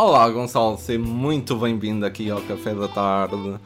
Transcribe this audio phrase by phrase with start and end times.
[0.00, 3.58] Olá Gonçalo, seja muito bem-vindo aqui ao Café da Tarde.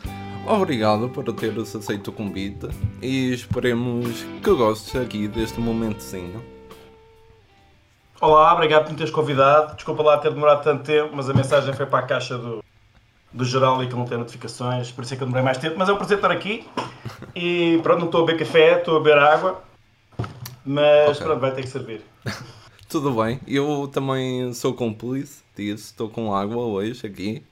[0.49, 2.71] Obrigado por teres aceito o convite
[3.03, 6.43] e esperemos que gostes aqui deste momentozinho.
[8.19, 9.75] Olá, obrigado por me teres convidado.
[9.75, 12.65] Desculpa lá ter demorado tanto tempo, mas a mensagem foi para a caixa do,
[13.31, 15.75] do geral e que não tem notificações, por isso é que eu demorei mais tempo.
[15.77, 16.67] Mas é um prazer estar aqui
[17.37, 19.63] e pronto, não estou a beber café, estou a beber água,
[20.65, 21.27] mas okay.
[21.27, 22.01] pronto, vai ter que servir.
[22.89, 27.43] Tudo bem, eu também sou cúmplice disso, estou com água hoje aqui.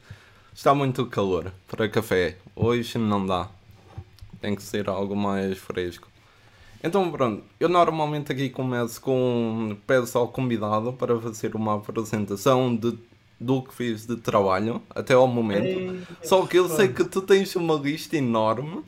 [0.54, 3.48] Está muito calor para café, hoje não dá.
[4.41, 6.08] Tem que ser algo mais fresco.
[6.82, 12.98] Então pronto, eu normalmente aqui começo com peço ao convidado para fazer uma apresentação de,
[13.38, 15.66] do que fiz de trabalho até ao momento.
[15.66, 18.82] Ei, Só que eu sei que tu tens uma lista enorme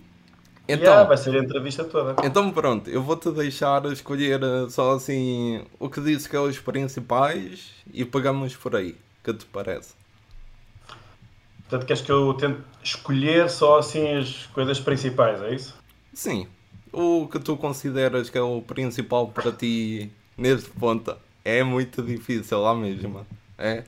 [0.69, 2.15] então, yeah, vai ser a entrevista toda.
[2.25, 6.59] Então pronto, eu vou-te deixar escolher eh, só assim o que disse que é os
[6.59, 8.93] principais e pegamos por aí.
[8.93, 9.95] O que te parece?
[11.69, 15.75] Portanto, queres que eu tente escolher só assim as coisas principais, é isso?
[16.13, 16.47] Sim.
[16.93, 22.61] O que tu consideras que é o principal para ti neste ponto é muito difícil
[22.61, 23.27] lá mesmo.
[23.59, 23.85] É?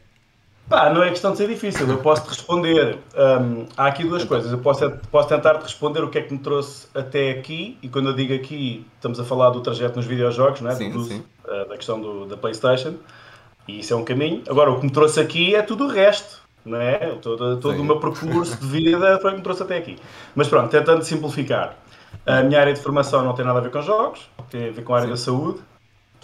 [0.68, 2.98] Pá, não é questão de ser difícil, eu posso te responder.
[3.14, 4.50] Um, há aqui duas coisas.
[4.50, 7.88] Eu posso, posso tentar te responder o que é que me trouxe até aqui, e
[7.88, 10.74] quando eu digo aqui, estamos a falar do trajeto nos videojogos, não é?
[10.74, 11.22] sim, do, sim.
[11.44, 12.94] Uh, da questão do, da PlayStation,
[13.68, 14.42] e isso é um caminho.
[14.48, 17.14] Agora, o que me trouxe aqui é tudo o resto, não é?
[17.20, 19.96] Todo, todo o meu percurso de vida foi o que me trouxe até aqui.
[20.34, 21.76] Mas pronto, tentando simplificar.
[22.24, 24.82] A minha área de formação não tem nada a ver com jogos, tem a ver
[24.82, 25.12] com a área sim.
[25.12, 25.60] da saúde.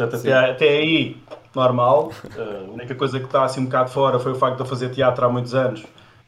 [0.06, 1.16] Portanto, até, até aí
[1.54, 2.12] normal.
[2.36, 4.66] Uh, a única coisa que está assim um bocado fora foi o facto de eu
[4.66, 5.84] fazer teatro há muitos anos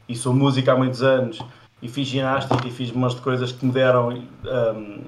[0.07, 1.39] e sou música há muitos anos
[1.81, 5.01] e fiz ginástica e fiz um monte de coisas que me deram um,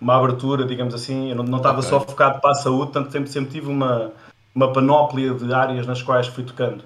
[0.00, 1.30] uma abertura, digamos assim.
[1.30, 1.90] Eu não, estava okay.
[1.90, 4.12] só focado para a saúde, tanto sempre, sempre tive uma,
[4.54, 6.84] uma panóplia de áreas nas quais fui tocando.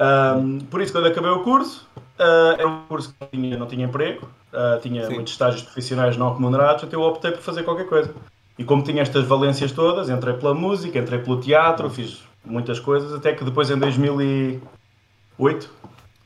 [0.00, 3.66] Um, por isso, quando acabei o curso, uh, era um curso que não tinha, não
[3.66, 5.14] tinha emprego, uh, tinha Sim.
[5.14, 8.12] muitos estágios profissionais não remunerados, então eu optei por fazer qualquer coisa.
[8.58, 13.12] E como tinha estas valências todas, entrei pela música, entrei pelo teatro, fiz muitas coisas,
[13.12, 15.70] até que depois em 2008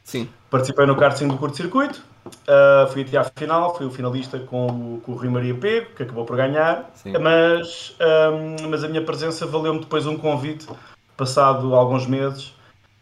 [0.05, 0.29] Sim.
[0.49, 5.13] participei no karting do curto-circuito, uh, fui até à final, fui o finalista com, com
[5.13, 9.81] o Rui Maria Pego, que acabou por ganhar, mas, um, mas a minha presença valeu-me
[9.81, 10.69] depois um convite,
[11.17, 12.55] passado alguns meses,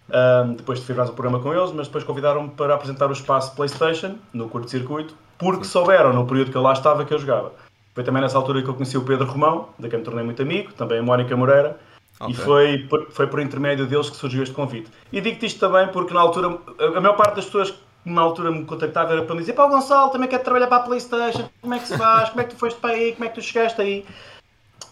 [0.09, 3.55] um, depois de firmar o programa com eles, mas depois convidaram-me para apresentar o espaço
[3.55, 5.71] PlayStation no curto-circuito, porque Sim.
[5.71, 7.53] souberam no período que eu lá estava que eu jogava.
[7.99, 10.41] Foi também nessa altura que eu conheci o Pedro Romão, da quem me tornei muito
[10.41, 11.77] amigo, também a Mónica Moreira,
[12.21, 12.33] okay.
[12.33, 14.89] e foi por, foi por intermédio deles que surgiu este convite.
[15.13, 18.53] E digo-te isto também porque na altura, a maior parte das pessoas que na altura
[18.53, 21.75] me contactavam era para me dizer: pá, Gonçalo, também quer trabalhar para a PlayStation, como
[21.75, 23.43] é que se faz, como é que tu foste para aí, como é que tu
[23.43, 24.07] chegaste aí?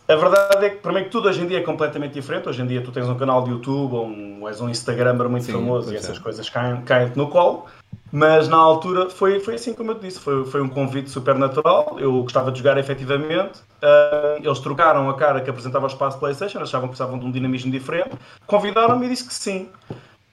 [0.08, 2.48] A verdade é que, para mim, que tudo hoje em dia é completamente diferente.
[2.48, 5.46] Hoje em dia, tu tens um canal de YouTube ou um, és um Instagramer muito
[5.46, 6.20] Sim, famoso e essas é.
[6.20, 7.66] coisas caem-te caem no colo.
[8.12, 11.96] Mas na altura foi, foi assim como eu disse, foi, foi um convite super natural.
[11.98, 13.58] Eu gostava de jogar efetivamente.
[13.82, 17.30] Uh, eles trocaram a cara que apresentava o espaço PlayStation, achavam que precisavam de um
[17.32, 18.12] dinamismo diferente.
[18.46, 19.68] Convidaram-me e disse que sim.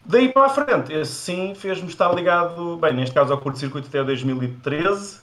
[0.05, 4.03] Daí para a frente, esse sim fez-me estar ligado, bem, neste caso ao curto-circuito até
[4.03, 5.22] 2013, uh,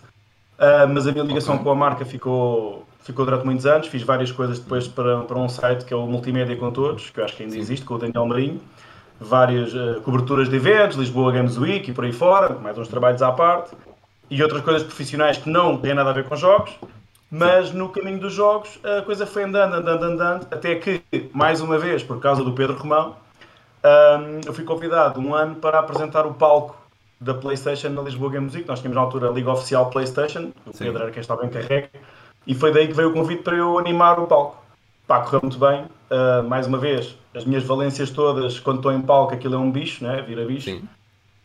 [0.58, 1.64] ah, mas a minha ligação okay.
[1.64, 3.88] com a marca ficou, ficou durante muitos anos.
[3.88, 7.20] Fiz várias coisas depois para, para um site que é o Multimédia com Todos, que
[7.20, 8.60] eu acho que ainda existe, com o Daniel Marinho
[9.20, 13.20] várias uh, coberturas de eventos, Lisboa Games Week e por aí fora, mais uns trabalhos
[13.20, 13.76] à parte,
[14.30, 16.74] e outras coisas profissionais que não têm nada a ver com jogos,
[17.30, 21.02] mas no caminho dos jogos a coisa foi andando, andando, andando, até que,
[21.34, 23.16] mais uma vez, por causa do Pedro Romão,
[23.84, 26.76] um, eu fui convidado um ano para apresentar o palco
[27.20, 28.66] da PlayStation na Lisboa Games Week.
[28.66, 30.72] Nós tínhamos na altura a Liga Oficial PlayStation, o.
[30.76, 31.90] Pedro era quem estava em carrega,
[32.46, 34.62] e foi daí que veio o convite para eu animar o palco.
[35.06, 39.00] Pá, correu muito bem, uh, mais uma vez, as minhas valências todas, quando estou em
[39.00, 40.22] palco, aquilo é um bicho, né?
[40.22, 40.70] vira bicho.
[40.70, 40.82] Sim.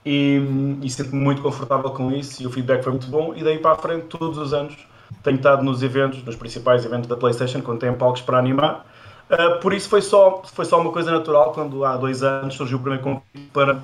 [0.05, 0.39] E,
[0.83, 3.33] e sinto-me muito confortável com isso e o feedback foi muito bom.
[3.35, 4.77] E daí para a frente, todos os anos,
[5.23, 8.85] tenho estado nos eventos, nos principais eventos da PlayStation, quando tem palcos para animar.
[9.29, 12.77] Uh, por isso foi só, foi só uma coisa natural quando há dois anos surgiu
[12.77, 13.79] o primeiro convite para,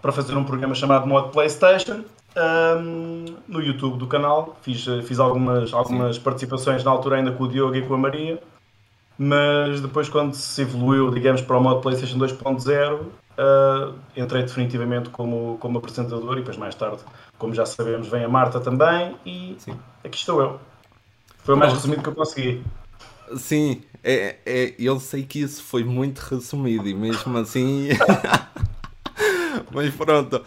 [0.00, 2.04] para fazer um programa chamado Mod PlayStation
[2.36, 4.56] um, no YouTube do canal.
[4.62, 8.40] Fiz, fiz algumas, algumas participações na altura ainda com o Diogo e com a Maria
[9.18, 15.56] mas depois quando se evoluiu, digamos, para o modo PlayStation 2.0, uh, entrei definitivamente como,
[15.60, 17.02] como apresentador e depois mais tarde,
[17.38, 19.78] como já sabemos, vem a Marta também e Sim.
[20.04, 20.60] aqui estou eu.
[21.44, 22.64] Foi o mais resumido que eu consegui.
[23.36, 27.90] Sim, é, é, eu sei que isso foi muito resumido e mesmo assim.
[29.72, 30.44] Mas pronto,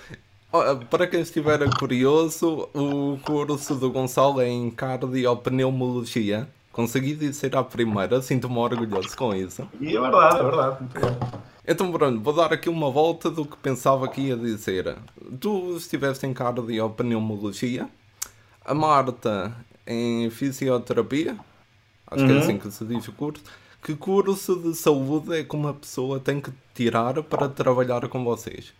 [0.90, 6.48] para quem estiver curioso, o curso do Gonçalo é em Cardiopneumologia.
[6.72, 9.68] Consegui dizer à primeira, sinto-me orgulhoso com isso.
[9.80, 10.78] E é verdade, é verdade.
[11.68, 14.98] Então, Bruno, vou dar aqui uma volta do que pensava que ia dizer.
[15.40, 17.88] Tu estiveste em cardiopneumologia,
[18.64, 19.56] a Marta
[19.88, 21.38] em fisioterapia,
[22.08, 22.28] acho uhum.
[22.28, 22.42] que é uhum.
[22.42, 23.44] assim que se diz o curso.
[23.82, 28.74] Que curso de saúde é que uma pessoa tem que tirar para trabalhar com vocês?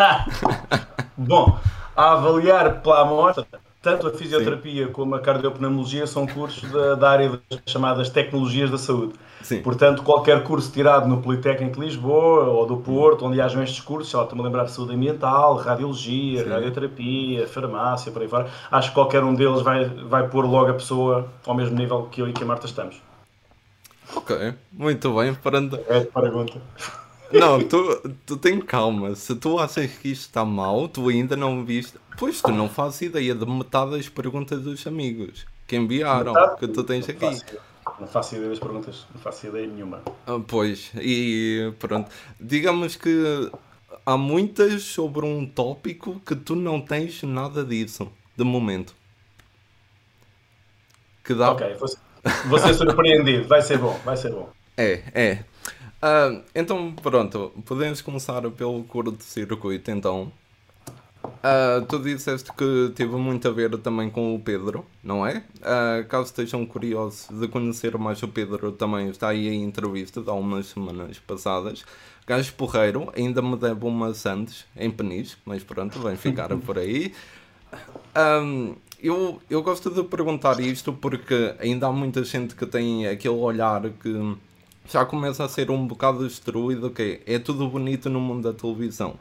[1.16, 1.58] Bom,
[1.96, 3.46] a avaliar pela amostra,
[3.82, 4.92] tanto a fisioterapia Sim.
[4.92, 9.14] como a cardiopneumologia são cursos da, da, área das chamadas tecnologias da saúde.
[9.42, 9.62] Sim.
[9.62, 14.10] Portanto, qualquer curso tirado no Politécnico de Lisboa ou do Porto, onde hajam estes cursos,
[14.10, 16.50] só estou-me a lembrar de saúde ambiental, radiologia, Sim.
[16.50, 20.74] radioterapia, farmácia, por aí fora, acho que qualquer um deles vai, vai pôr logo a
[20.74, 23.00] pessoa ao mesmo nível que eu e que a Marta estamos.
[24.14, 25.34] Ok, muito bem.
[25.34, 25.78] Parando...
[25.88, 26.60] É a pergunta.
[27.32, 29.14] Não, tu, tu tem calma.
[29.14, 31.98] Se tu achas que isto está mal, tu ainda não viste.
[32.18, 36.58] Pois tu não fazes ideia de metade das perguntas dos amigos que enviaram, metade?
[36.58, 37.24] que tu tens aqui.
[37.24, 37.56] Não faço,
[38.00, 40.02] não faço ideia das perguntas, não faço ideia nenhuma.
[40.26, 42.10] Ah, pois, e pronto.
[42.40, 43.50] Digamos que
[44.04, 48.94] há muitas sobre um tópico que tu não tens nada disso, de momento.
[51.22, 51.52] Que dá...
[51.52, 51.88] Ok, vou,
[52.46, 54.50] vou ser surpreendido, vai ser bom, vai ser bom.
[54.76, 55.44] É, é.
[56.02, 60.32] Uh, então, pronto, podemos começar pelo curto-circuito, então.
[61.22, 65.44] Uh, tu disseste que teve muito a ver também com o Pedro, não é?
[65.58, 70.30] Uh, caso estejam curiosos de conhecer mais o Pedro, também está aí a entrevista de
[70.30, 71.84] há umas semanas passadas.
[72.26, 77.12] Gajo Porreiro, ainda me deve uma Santos em Penis, mas pronto, vem ficar por aí.
[78.42, 83.34] Um, eu, eu gosto de perguntar isto porque ainda há muita gente que tem aquele
[83.34, 84.36] olhar que
[84.88, 87.22] já começa a ser um bocado destruído, ok?
[87.26, 89.14] É tudo bonito no mundo da televisão.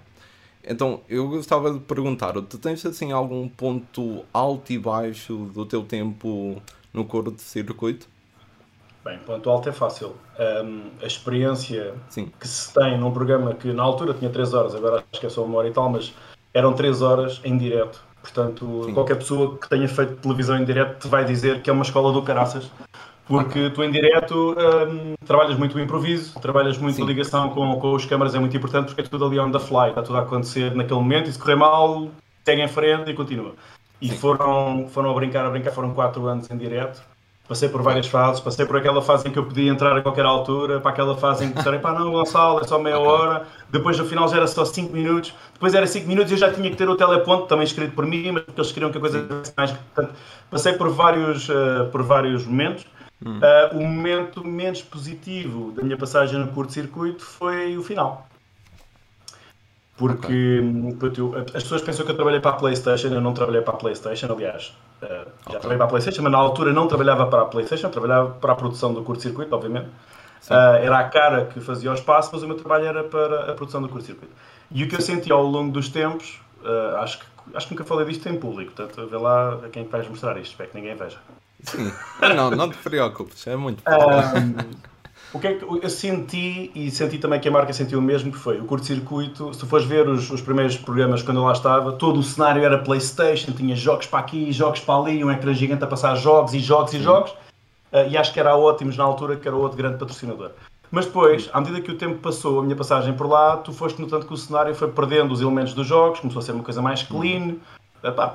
[0.63, 5.83] Então, eu gostava de perguntar, tu tens assim algum ponto alto e baixo do teu
[5.83, 6.61] tempo
[6.93, 8.07] no coro de circuito?
[9.03, 10.15] Bem, ponto alto é fácil.
[10.37, 12.31] Um, a experiência Sim.
[12.37, 15.29] que se tem num programa que na altura tinha 3 horas, agora acho que é
[15.29, 16.13] só uma hora e tal, mas
[16.53, 18.03] eram 3 horas em direto.
[18.21, 18.93] Portanto, Sim.
[18.93, 22.11] qualquer pessoa que tenha feito televisão em direto te vai dizer que é uma escola
[22.11, 22.69] do caraças
[23.29, 27.03] porque tu em direto um, trabalhas muito o improviso, trabalhas muito Sim.
[27.03, 29.59] a ligação com, com os câmaras, é muito importante porque é tudo ali on the
[29.59, 32.09] fly, está tudo a acontecer naquele momento e se correr mal,
[32.43, 33.53] segue em frente e continua.
[34.01, 37.03] E foram, foram a brincar, a brincar, foram 4 anos em direto.
[37.47, 40.25] Passei por várias fases, passei por aquela fase em que eu podia entrar a qualquer
[40.25, 43.11] altura, para aquela fase em que disseram, pá, não, Gonçalo, é só meia okay.
[43.11, 46.39] hora, depois no final já era só 5 minutos, depois era 5 minutos e eu
[46.39, 48.97] já tinha que ter o teleponto, também escrito por mim, mas porque eles queriam que
[48.97, 49.71] a coisa fosse mais.
[49.71, 50.15] Portanto,
[50.49, 52.85] passei por vários, uh, por vários momentos
[53.25, 53.39] Hum.
[53.39, 58.27] Uh, o momento menos positivo da minha passagem no curto-circuito foi o final.
[59.97, 60.61] Porque
[60.95, 61.41] okay.
[61.53, 64.31] as pessoas pensam que eu trabalhei para a PlayStation, eu não trabalhei para a PlayStation,
[64.31, 64.73] aliás.
[65.01, 65.59] Uh, já okay.
[65.59, 68.55] trabalhei para a PlayStation, mas na altura não trabalhava para a PlayStation, trabalhava para a
[68.55, 69.87] produção do curto-circuito, obviamente.
[70.49, 73.53] Uh, era a cara que fazia o espaço, mas o meu trabalho era para a
[73.53, 74.33] produção do curto-circuito.
[74.71, 76.39] E o que eu senti ao longo dos tempos,
[76.99, 80.07] acho, que, acho que nunca falei disto em público, portanto, vê lá a quem vais
[80.07, 81.17] mostrar isto, espero que ninguém veja.
[81.63, 81.91] Sim.
[82.35, 83.83] Não, não te preocupes, é muito.
[83.87, 84.89] Um,
[85.31, 88.31] o que é que eu senti, e senti também que a marca sentiu o mesmo,
[88.31, 89.53] que foi o curto-circuito.
[89.53, 92.63] Se tu fores ver os, os, primeiros programas quando eu lá estava, todo o cenário
[92.63, 96.53] era PlayStation, tinha jogos para aqui, jogos para ali, um ecrã gigante a passar jogos
[96.53, 97.31] e jogos e jogos.
[97.91, 100.51] Uh, e acho que era ótimos na altura, que era outro grande patrocinador.
[100.91, 104.01] Mas depois, à medida que o tempo passou, a minha passagem por lá, tu foste
[104.01, 106.81] notando que o cenário foi perdendo os elementos dos jogos, começou a ser uma coisa
[106.81, 107.55] mais clean,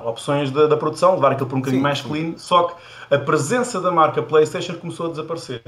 [0.03, 2.75] opções da, da, produção, levar aquilo para um bocadinho mais clean, só que
[3.15, 5.63] a presença da marca PlayStation começou a desaparecer.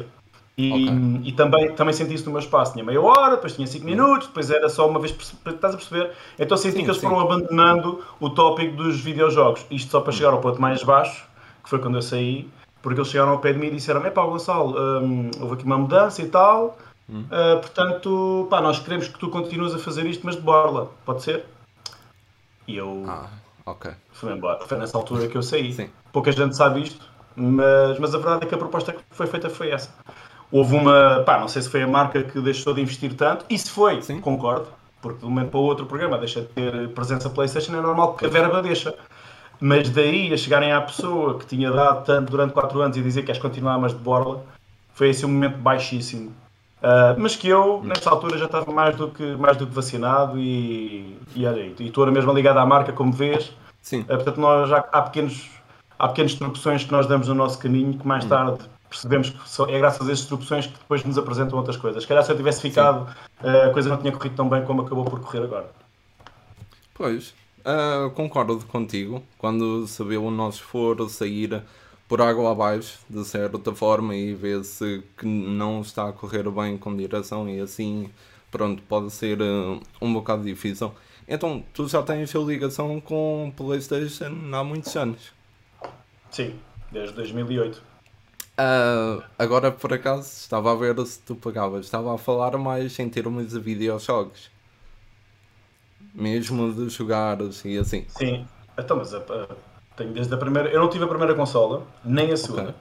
[0.57, 1.21] E, okay.
[1.23, 2.73] e também, também senti isso no meu espaço.
[2.73, 5.11] Tinha meia hora, depois tinha 5 minutos, depois era só uma vez.
[5.11, 6.11] Estás a perceber?
[6.39, 7.07] Então senti sim, que eles sim.
[7.07, 9.67] foram abandonando o tópico dos videojogos.
[9.69, 11.27] Isto só para chegar ao ponto mais baixo,
[11.63, 12.49] que foi quando eu saí,
[12.81, 15.77] porque eles chegaram ao pé de mim e disseram: Epá, Gonçalo, hum, houve aqui uma
[15.77, 16.75] mudança e tal,
[17.07, 17.25] hum.
[17.25, 21.21] uh, portanto, pá, nós queremos que tu continues a fazer isto, mas de borla, pode
[21.21, 21.45] ser?
[22.67, 23.03] E eu.
[23.07, 23.27] Ah
[23.67, 23.91] Ok.
[24.13, 24.65] Foi embora.
[24.65, 25.73] Foi nessa altura que eu saí.
[25.73, 25.89] Sim.
[26.13, 27.05] Pouca gente sabe isto,
[27.35, 29.93] mas, mas a verdade é que a proposta que foi feita foi essa.
[30.49, 31.21] Houve uma.
[31.25, 34.01] Pá, não sei se foi a marca que deixou de investir tanto, e se foi,
[34.01, 34.21] Sim.
[34.21, 34.67] concordo,
[35.01, 37.81] porque de um momento para o outro o programa deixa de ter presença PlayStation, é
[37.81, 38.95] normal que a verba deixa.
[39.59, 43.21] Mas daí a chegarem à pessoa que tinha dado tanto durante 4 anos e dizer
[43.21, 44.45] que queres continuar, mas de borla,
[44.93, 46.31] foi esse um momento baixíssimo.
[46.87, 50.39] Uh, mas que eu, nesta altura, já estava mais do que, mais do que vacinado
[50.39, 53.51] e, e, olha, e estou mesmo ligado à marca, como vês.
[53.81, 54.01] Sim.
[54.01, 55.49] Uh, portanto, nós já, há, pequenos,
[55.99, 58.29] há pequenas tropeções que nós damos no nosso caminho que mais hum.
[58.29, 62.03] tarde percebemos que só, é graças a essas tropeções que depois nos apresentam outras coisas.
[62.03, 63.05] Se calhar se eu tivesse ficado,
[63.43, 65.69] uh, a coisa não tinha corrido tão bem como acabou por correr agora.
[66.93, 67.35] Pois,
[68.15, 69.21] concordo contigo.
[69.37, 71.61] Quando se vê o nosso esforço sair
[72.07, 76.95] por água abaixo, de certa forma, e vê-se que não está a correr bem com
[76.95, 78.09] direção, e assim
[78.51, 80.93] pronto, pode ser uh, um bocado difícil.
[81.27, 85.33] Então, tu já tens a ligação com PlayStation há muitos anos.
[86.31, 86.57] Sim,
[86.91, 87.83] desde 2008.
[88.59, 91.85] Uh, agora, por acaso, estava a ver se tu pagavas.
[91.85, 94.49] Estava a falar mais em termos de videojogos.
[96.13, 98.05] Mesmo de jogar e assim.
[98.07, 98.47] Sim,
[98.77, 99.47] então, mas a, a,
[99.97, 100.69] tenho desde a primeira.
[100.69, 102.69] Eu não tive a primeira consola, nem a segunda.
[102.69, 102.73] Okay.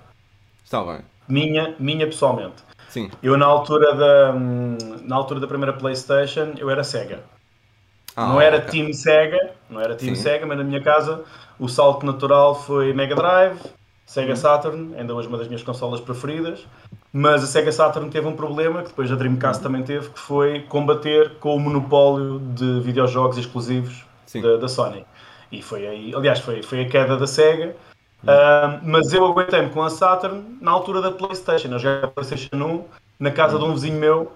[0.65, 1.01] Está bem.
[1.27, 2.63] Minha, minha pessoalmente.
[2.89, 3.11] Sim.
[3.23, 7.25] Eu na altura da na altura da primeira PlayStation eu era Sega.
[8.15, 8.71] Ah, não era okay.
[8.71, 10.23] Team Sega, não era Team Sim.
[10.23, 11.25] Sega, mas na minha casa
[11.59, 13.59] o salto natural foi Mega Drive,
[14.07, 14.37] Sega uhum.
[14.37, 16.65] Saturn, ainda hoje uma das minhas consolas preferidas.
[17.13, 19.63] Mas a Sega Saturn teve um problema que depois a Dreamcast uhum.
[19.65, 24.07] também teve, que foi combater com o monopólio de videojogos exclusivos
[24.41, 25.05] da, da, Sony.
[25.51, 27.77] E foi aí, aliás, foi, foi a queda da Sega.
[28.23, 31.69] Uh, mas eu aguentei-me com a Saturn na altura da PlayStation.
[31.69, 32.85] Eu jogava a PlayStation 1
[33.21, 34.33] na casa de um vizinho meu.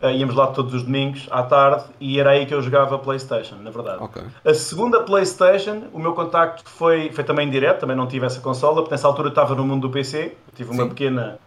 [0.00, 2.98] Uh, íamos lá todos os domingos à tarde e era aí que eu jogava a
[2.98, 4.02] PlayStation, na verdade.
[4.02, 4.22] Okay.
[4.44, 8.76] A segunda PlayStation, o meu contacto foi, foi também direto, também não tive essa consola,
[8.76, 10.36] porque nessa altura eu estava no mundo do PC.
[10.56, 11.38] tive uma pequena,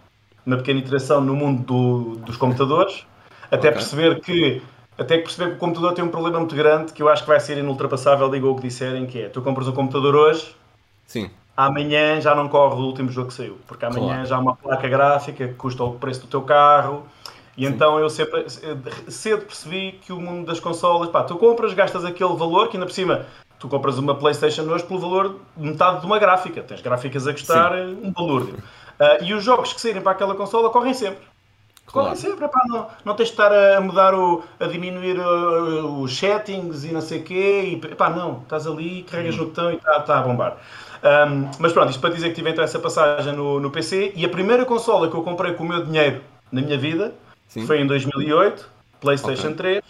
[0.46, 3.06] uma pequena interação no mundo do, dos computadores,
[3.48, 3.72] até okay.
[3.72, 4.62] perceber que
[4.98, 7.30] até que perceber que o computador tem um problema muito grande que eu acho que
[7.30, 10.56] vai ser inultrapassável, digo o que disserem, que é tu compras um computador hoje,
[11.06, 11.30] Sim.
[11.56, 14.26] amanhã já não corre o último jogo que saiu, porque amanhã claro.
[14.26, 17.06] já há uma placa gráfica que custa o preço do teu carro,
[17.58, 17.74] e Sim.
[17.74, 18.46] então eu sempre,
[19.08, 22.86] cedo percebi que o mundo das consolas, pá, tu compras, gastas aquele valor, que ainda
[22.86, 23.26] por cima,
[23.60, 27.34] tu compras uma Playstation hoje pelo valor de metade de uma gráfica, tens gráficas a
[27.34, 28.00] custar Sim.
[28.04, 28.44] um valor.
[28.44, 31.35] Uh, e os jogos que saírem para aquela consola correm sempre.
[31.96, 32.10] Claro.
[32.10, 36.18] Corre sempre, pá, não, não tens de estar a mudar, o, a diminuir uh, os
[36.18, 39.38] settings e não sei o quê, e pá, não, estás ali, carregas hum.
[39.38, 40.58] no botão e está tá a bombar.
[41.02, 44.26] Um, mas pronto, isto para dizer que tive então essa passagem no, no PC e
[44.26, 46.22] a primeira consola que eu comprei com o meu dinheiro
[46.52, 47.16] na minha vida
[47.48, 47.66] Sim.
[47.66, 49.56] foi em 2008, PlayStation okay.
[49.56, 49.84] 3,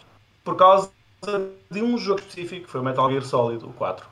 [0.44, 0.92] por causa
[1.72, 4.06] de um jogo específico, foi o Metal Gear Solid, o 4.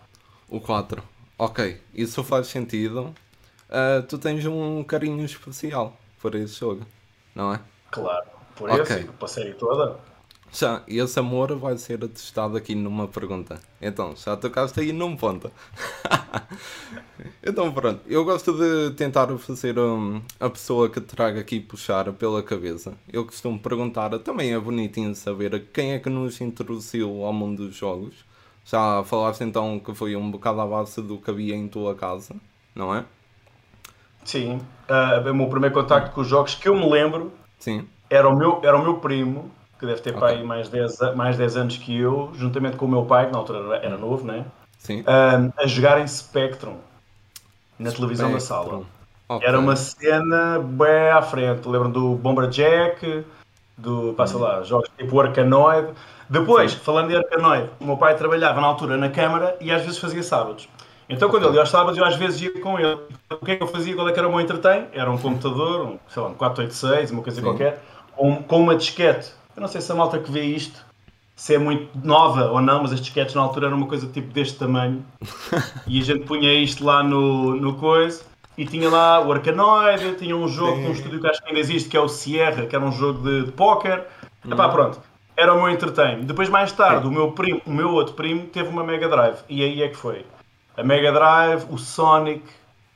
[0.49, 1.03] O 4,
[1.37, 3.13] ok, isso faz sentido.
[3.69, 6.83] Uh, tu tens um carinho especial por esse jogo,
[7.35, 7.59] não é?
[7.93, 8.81] Claro, por okay.
[8.81, 9.97] esse, para a série toda.
[10.51, 13.59] Já, esse amor vai ser atestado aqui numa pergunta.
[13.81, 15.51] Então, já tocaste aí num ponto.
[17.41, 18.01] então, pronto.
[18.07, 22.93] Eu gosto de tentar fazer um, a pessoa que traga aqui puxar pela cabeça.
[23.11, 27.75] Eu costumo perguntar, também é bonitinho saber quem é que nos introduziu ao mundo dos
[27.75, 28.13] jogos.
[28.63, 32.35] Já falaste então que foi um bocado à base do que havia em tua casa,
[32.75, 33.03] não é?
[34.23, 34.61] Sim.
[34.87, 37.31] Uh, o meu primeiro contacto com os jogos que eu me lembro
[37.63, 37.87] Sim.
[38.09, 40.19] Era o meu, era o meu primo, que deve ter okay.
[40.19, 43.37] pai mais 10, mais 10 anos que eu, juntamente com o meu pai, que na
[43.37, 44.43] altura era novo, né?
[44.77, 44.99] Sim.
[44.99, 46.75] Um, a jogarem Spectrum
[47.79, 47.93] na Spectrum.
[47.95, 48.83] televisão da sala.
[49.29, 49.47] Okay.
[49.47, 51.65] Era uma cena bem à frente.
[51.65, 53.25] Lembro do Bomber Jack,
[53.77, 55.87] do, passa lá, jogos tipo Arcanoid.
[56.29, 56.79] Depois, Sim.
[56.79, 60.21] falando de Arcanoid, o meu pai trabalhava na altura na Câmara e às vezes fazia
[60.21, 60.67] sábados.
[61.09, 62.97] Então, quando ele ia aos sábados, eu às vezes ia com ele.
[63.29, 63.93] O que é que eu fazia?
[63.93, 64.87] Qual é que era o meu entretém?
[64.93, 67.45] Era um computador, um, sei lá, um 486, uma coisa Sim.
[67.45, 67.83] qualquer,
[68.15, 69.31] com, com uma disquete.
[69.55, 70.83] Eu não sei se a malta que vê isto,
[71.35, 74.31] se é muito nova ou não, mas as disquetes na altura eram uma coisa tipo
[74.33, 75.05] deste tamanho.
[75.87, 78.23] e a gente punha isto lá no, no coisa.
[78.57, 81.59] E tinha lá o Arcanoid, tinha um jogo de um estúdio que acho que ainda
[81.59, 84.07] existe, que é o Sierra, que era um jogo de, de póquer.
[84.47, 85.01] Epá, pronto.
[85.35, 86.21] Era o meu entretém.
[86.21, 89.37] Depois, mais tarde, o meu, primo, o meu outro primo teve uma Mega Drive.
[89.49, 90.23] E aí é que foi
[90.75, 92.43] a Mega Drive, o Sonic,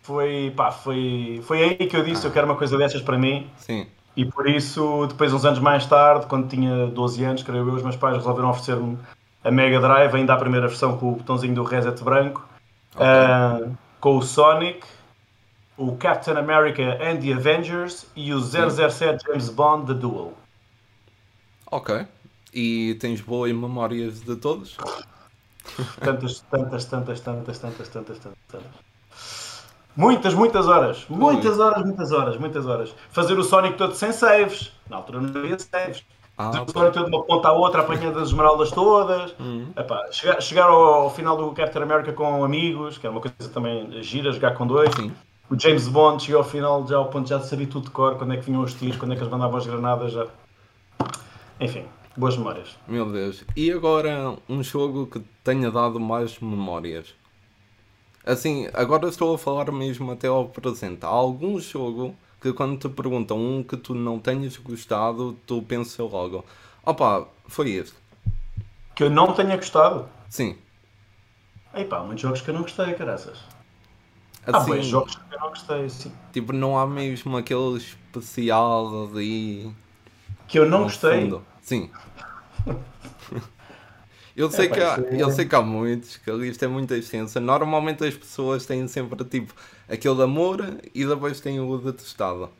[0.01, 2.29] foi, pá, foi, foi aí que eu disse, ah.
[2.29, 3.49] eu quero uma coisa dessas para mim.
[3.57, 3.87] Sim.
[4.15, 7.83] E por isso, depois, uns anos mais tarde, quando tinha 12 anos, creio eu, os
[7.83, 8.97] meus pais resolveram oferecer-me
[9.43, 12.47] a Mega Drive, ainda a primeira versão com o botãozinho do reset branco,
[12.95, 13.05] okay.
[13.05, 14.85] uh, com o Sonic,
[15.77, 20.33] o Captain America and the Avengers e o 007 James Bond The Duel.
[21.69, 22.07] Ok.
[22.53, 24.77] E tens boas memórias de todos?
[25.99, 28.87] Tantas, tantas, tantas, tantas, tantas, tantas, tantas.
[29.95, 31.05] Muitas, muitas horas.
[31.09, 32.95] Muitas horas, muitas horas, muitas horas.
[33.09, 34.71] Fazer o Sonic todo sem saves.
[34.87, 36.03] Na altura não havia saves.
[36.37, 39.33] Ah, Fazer o Sonic todo de uma ponta à outra, apanhando as esmeraldas todas.
[39.39, 39.71] Uhum.
[39.75, 43.49] Epá, chegar, chegar ao, ao, final do Captain America com amigos, que é uma coisa
[43.51, 44.93] também gira, jogar com dois.
[44.93, 45.11] Sim.
[45.49, 48.17] O James Bond chegou ao final já ao ponto já de saber tudo de cor,
[48.17, 50.11] quando é que vinham os tiros, quando é que eles mandavam as granadas.
[50.11, 50.27] Já...
[51.59, 51.85] Enfim,
[52.17, 52.75] Boas memórias.
[52.87, 53.43] Meu Deus.
[53.55, 57.13] E agora um jogo que tenha dado mais memórias?
[58.25, 61.05] Assim, agora estou a falar mesmo até ao presente.
[61.05, 65.99] Há algum jogo que quando te perguntam um que tu não tenhas gostado, tu pensas
[66.11, 66.43] logo,
[66.83, 67.95] opa, foi este.
[68.95, 70.09] Que eu não tenha gostado?
[70.27, 70.57] Sim.
[71.71, 73.37] Ei pá, muitos jogos que eu não gostei, caraças.
[74.43, 76.11] Assim, há muitos jogos que eu não gostei, sim.
[76.33, 79.71] Tipo, não há mesmo aquele especial ali.
[80.47, 81.21] Que eu não gostei?
[81.21, 81.45] Fundo.
[81.61, 81.91] Sim.
[84.37, 86.93] Eu sei, é, que há, eu sei que há muitos, que a lista é muito
[86.93, 87.39] extensa.
[87.39, 89.51] Normalmente as pessoas têm sempre tipo
[89.89, 92.51] aquele amor e depois têm o detestado.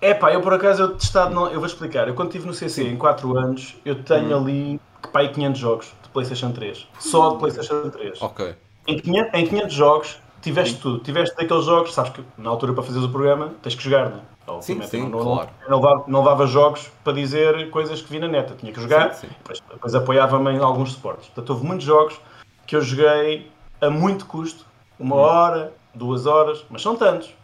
[0.00, 1.48] É pá, eu por acaso eu detestado não.
[1.48, 2.08] Eu vou explicar.
[2.08, 4.40] Eu quando estive no CC em 4 anos, eu tenho hum.
[4.40, 4.80] ali
[5.12, 6.88] pá, 500 jogos de PlayStation 3.
[6.98, 8.22] Só de PlayStation 3.
[8.22, 8.54] Ok.
[8.86, 10.80] Em 500, em 500 jogos tiveste Sim.
[10.80, 10.98] tudo.
[11.00, 14.16] Tiveste daqueles jogos, sabes que na altura para fazeres o programa tens que jogar, não
[14.16, 14.20] é?
[14.60, 15.50] Sim, sim, não, claro.
[15.68, 18.54] não, levava, não levava jogos para dizer coisas que vi na neta.
[18.54, 19.34] Tinha que jogar, sim, sim.
[19.38, 21.26] Depois, depois apoiava-me em alguns suportes.
[21.26, 22.20] Portanto, houve muitos jogos
[22.66, 24.66] que eu joguei a muito custo,
[24.98, 25.18] uma hum.
[25.18, 27.34] hora, duas horas, mas são tantos.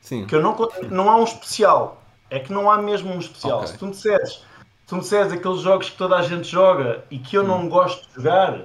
[0.00, 0.26] Sim.
[0.26, 0.56] Que eu não,
[0.90, 2.02] não há um especial.
[2.28, 3.58] É que não há mesmo um especial.
[3.58, 3.72] Okay.
[3.72, 4.44] Se tu me disseres,
[4.86, 7.48] tu me disseres aqueles jogos que toda a gente joga e que eu hum.
[7.48, 8.60] não gosto de jogar,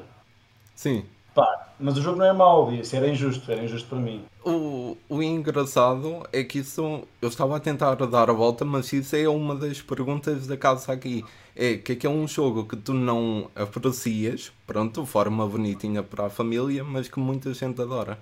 [0.76, 1.06] Sim.
[1.34, 4.26] Pá, mas o jogo não é mau, isso era injusto, era injusto para mim.
[4.44, 9.16] O, o engraçado é que isso, eu estava a tentar dar a volta, mas isso
[9.16, 11.24] é uma das perguntas da casa aqui.
[11.56, 16.84] É que é um jogo que tu não aprecias, pronto, forma bonitinha para a família,
[16.84, 18.18] mas que muita gente adora.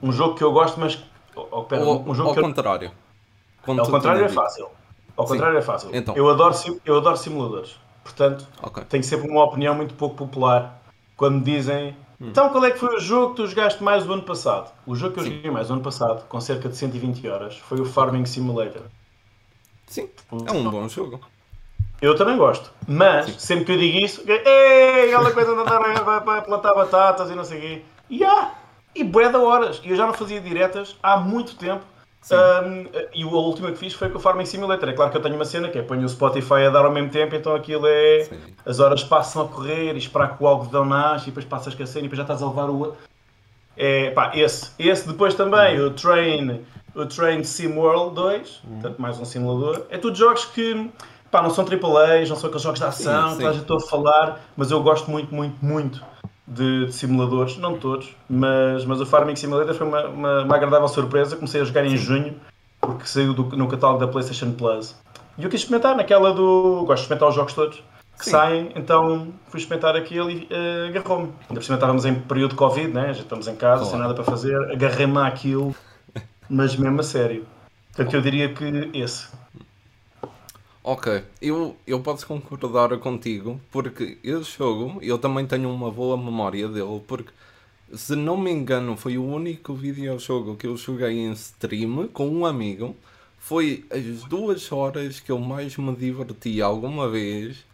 [0.00, 0.98] Um jogo que eu gosto, mas.
[1.34, 2.90] Oh, pera, Ou, um jogo ao que contrário.
[3.66, 3.78] Eu...
[3.78, 4.68] Ao contrário é fácil.
[5.16, 5.34] Ao Sim.
[5.34, 5.90] contrário é fácil.
[5.92, 6.16] Então.
[6.16, 6.54] Eu, adoro,
[6.84, 7.78] eu adoro simuladores.
[8.02, 8.84] Portanto, okay.
[8.84, 10.81] tenho sempre uma opinião muito pouco popular
[11.16, 12.28] quando me dizem hum.
[12.28, 14.72] então qual é que foi o jogo que tu jogaste mais o ano passado?
[14.86, 15.34] O jogo que eu Sim.
[15.36, 18.82] joguei mais o ano passado, com cerca de 120 horas, foi o Farming Simulator.
[19.86, 20.08] Sim,
[20.46, 21.20] é um bom jogo.
[22.00, 23.38] Eu também gosto, mas Sim.
[23.38, 27.44] sempre que eu digo isso, ei, aquela coisa de andar a plantar batatas e não
[27.44, 28.54] sei o quê, e há,
[28.94, 29.80] e bué da horas.
[29.84, 31.84] E eu já não fazia diretas há muito tempo
[32.30, 34.88] um, e a última que fiz foi com o Farming Simulator.
[34.88, 36.92] É claro que eu tenho uma cena que é ponho o Spotify a dar ao
[36.92, 38.24] mesmo tempo, então aquilo é.
[38.24, 38.38] Sim.
[38.64, 41.82] As horas passam a correr e esperar que o algodão nasce e depois passas com
[41.82, 42.94] a cena e depois já estás a levar o.
[43.76, 44.70] É, pá, esse.
[44.78, 45.88] Esse depois também, uhum.
[45.88, 46.60] o Train,
[46.94, 48.72] o Train Sim World 2, uhum.
[48.74, 49.82] portanto, mais um simulador.
[49.90, 50.90] É tudo jogos que.
[51.28, 53.38] Pá, não são AAA, não são aqueles jogos de ação, sim, sim.
[53.38, 56.11] que já estou a falar, mas eu gosto muito, muito, muito
[56.46, 60.88] de, de, simuladores, não todos, mas, mas o Farming Simulator foi uma, uma, uma agradável
[60.88, 61.36] surpresa.
[61.36, 62.34] Comecei a jogar em junho,
[62.80, 64.96] porque saiu do, no catálogo da PlayStation Plus.
[65.38, 66.84] E eu quis experimentar naquela do.
[66.86, 67.82] Gosto de experimentar os jogos todos
[68.18, 68.30] que Sim.
[68.30, 71.32] saem, então fui experimentar aquilo e uh, agarrou-me.
[71.48, 73.12] Ainda por cima estávamos em período de Covid, né?
[73.12, 75.74] já estamos em casa, sem nada para fazer, agarrei-me àquilo,
[76.48, 77.44] mas mesmo a sério.
[77.88, 79.28] Portanto, eu diria que esse.
[80.84, 86.66] Ok, eu, eu posso concordar contigo, porque esse jogo, eu também tenho uma boa memória
[86.66, 87.30] dele, porque
[87.94, 92.44] se não me engano foi o único videojogo que eu joguei em stream com um
[92.44, 92.96] amigo,
[93.38, 97.64] foi as duas horas que eu mais me diverti alguma vez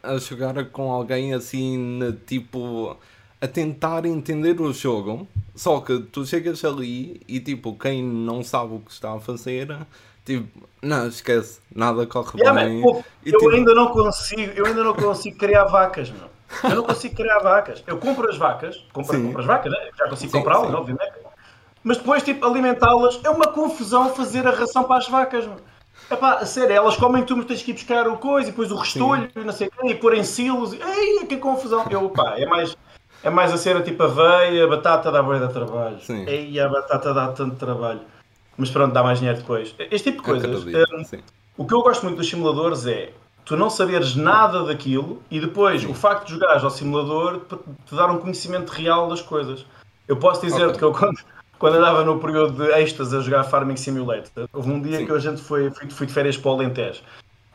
[0.00, 2.96] a, jogar com alguém assim, tipo,
[3.40, 8.74] a tentar entender o jogo, só que tu chegas ali e tipo, quem não sabe
[8.74, 9.76] o que está a fazer
[10.24, 12.80] Tipo, não, esquece, nada corre yeah, bem.
[12.80, 13.50] Man, pô, eu tipo...
[13.50, 16.28] ainda não consigo, eu ainda não consigo criar vacas, meu.
[16.62, 17.82] Eu não consigo criar vacas.
[17.86, 19.78] Eu compro as vacas, compro, compro as vacas, né?
[19.98, 21.12] já consigo comprá-las, obviamente.
[21.82, 25.56] Mas depois, tipo, alimentá-las é uma confusão fazer a ração para as vacas, meu.
[26.10, 28.70] Epá, a sério, elas comem tu, mas tens que ir buscar o coisa e depois
[28.70, 30.72] o restolho e não sei o quê, e pôr em silos.
[30.72, 31.84] E, ei, que confusão.
[31.90, 32.76] Eu, pá, é mais,
[33.22, 36.00] é mais a cena tipo aveia, a batata dá boa de trabalho.
[36.00, 36.24] Sim.
[36.26, 38.00] Ei, a batata dá tanto trabalho
[38.56, 39.74] mas pronto, dá mais dinheiro depois.
[39.78, 40.64] Este tipo de coisas.
[40.64, 41.18] Um,
[41.56, 43.12] o que eu gosto muito dos simuladores é
[43.44, 45.90] tu não saberes nada daquilo e depois sim.
[45.90, 47.42] o facto de jogares ao simulador
[47.86, 49.64] te dar um conhecimento real das coisas.
[50.08, 50.78] Eu posso dizer-te okay.
[50.78, 51.18] que eu quando,
[51.58, 55.06] quando andava no período de êxtase a jogar Farming Simulator, houve um dia sim.
[55.06, 57.02] que a gente foi, fui, fui de férias para o Alentejo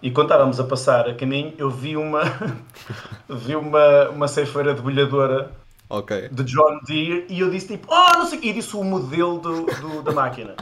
[0.02, 2.22] e quando estávamos a passar a caminho eu vi uma
[3.28, 5.52] vi uma, uma ceifeira debulhadora
[5.90, 6.30] okay.
[6.30, 9.66] de John Deere e eu disse tipo, oh não sei e disse o modelo do,
[9.66, 10.56] do da máquina.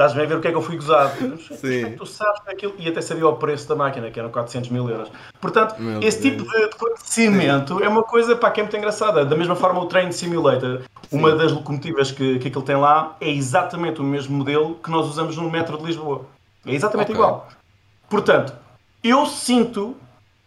[0.00, 1.12] Estás bem a ver o que é que eu fui gozado?
[1.56, 1.94] Sim.
[1.94, 2.72] Tu sabes aquilo.
[2.78, 5.12] E até sabia o preço da máquina, que eram 400 mil euros.
[5.38, 6.36] Portanto, Meu esse Deus.
[6.36, 9.26] tipo de, de conhecimento é uma coisa pá, que é muito engraçada.
[9.26, 11.18] Da mesma forma, o Train Simulator, Sim.
[11.18, 15.06] uma das locomotivas que, que aquilo tem lá, é exatamente o mesmo modelo que nós
[15.06, 16.24] usamos no metro de Lisboa.
[16.64, 17.16] É exatamente okay.
[17.16, 17.48] igual.
[18.08, 18.54] Portanto,
[19.04, 19.94] eu sinto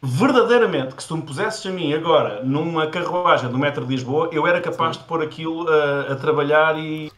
[0.01, 4.29] verdadeiramente que se tu me pusesses a mim agora numa carruagem do metro de Lisboa,
[4.31, 5.03] eu era capaz Sim.
[5.03, 7.11] de pôr aquilo a, a trabalhar e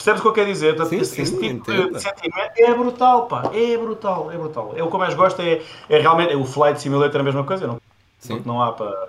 [0.00, 0.86] Percebes o que eu quero dizer?
[0.86, 3.50] Sim, esse, sim, tipo de sentimento é brutal, pá.
[3.52, 4.72] É brutal, é brutal.
[4.74, 5.60] É o que eu mais gosto é,
[5.90, 6.32] é realmente.
[6.32, 7.78] É o Flight Simulator é a mesma coisa, não,
[8.18, 8.40] sim.
[8.46, 9.08] não há para.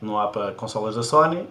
[0.00, 1.48] Não há para consolas da Sony.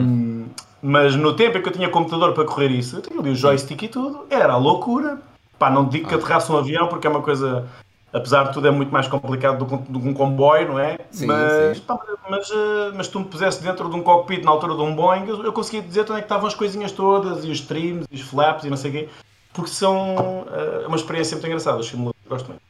[0.00, 0.46] Um.
[0.80, 3.36] Mas no tempo em que eu tinha computador para correr isso, eu tinha ali o
[3.36, 5.20] joystick e tudo, era a loucura.
[5.58, 6.16] Pá, não digo que ah.
[6.16, 7.68] aterrasse um avião porque é uma coisa
[8.12, 10.98] apesar de tudo é muito mais complicado do que um comboio, não é?
[11.10, 11.84] Sim, mas, sim.
[11.84, 11.98] Pá,
[12.28, 15.26] mas, eh, mas tu me pusesse dentro de um cockpit na altura de um Boeing,
[15.26, 18.22] eu conseguia dizer onde é que estavam as coisinhas todas, e os streams, e os
[18.22, 19.08] flaps, e não sei o quê,
[19.52, 22.62] porque são uh, uma experiência muito engraçada, os simuladores, gosto muito.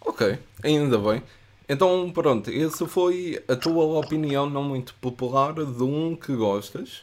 [0.00, 1.22] Ok, ainda bem.
[1.68, 7.02] Então, pronto, essa foi a tua opinião não muito popular de um que gostas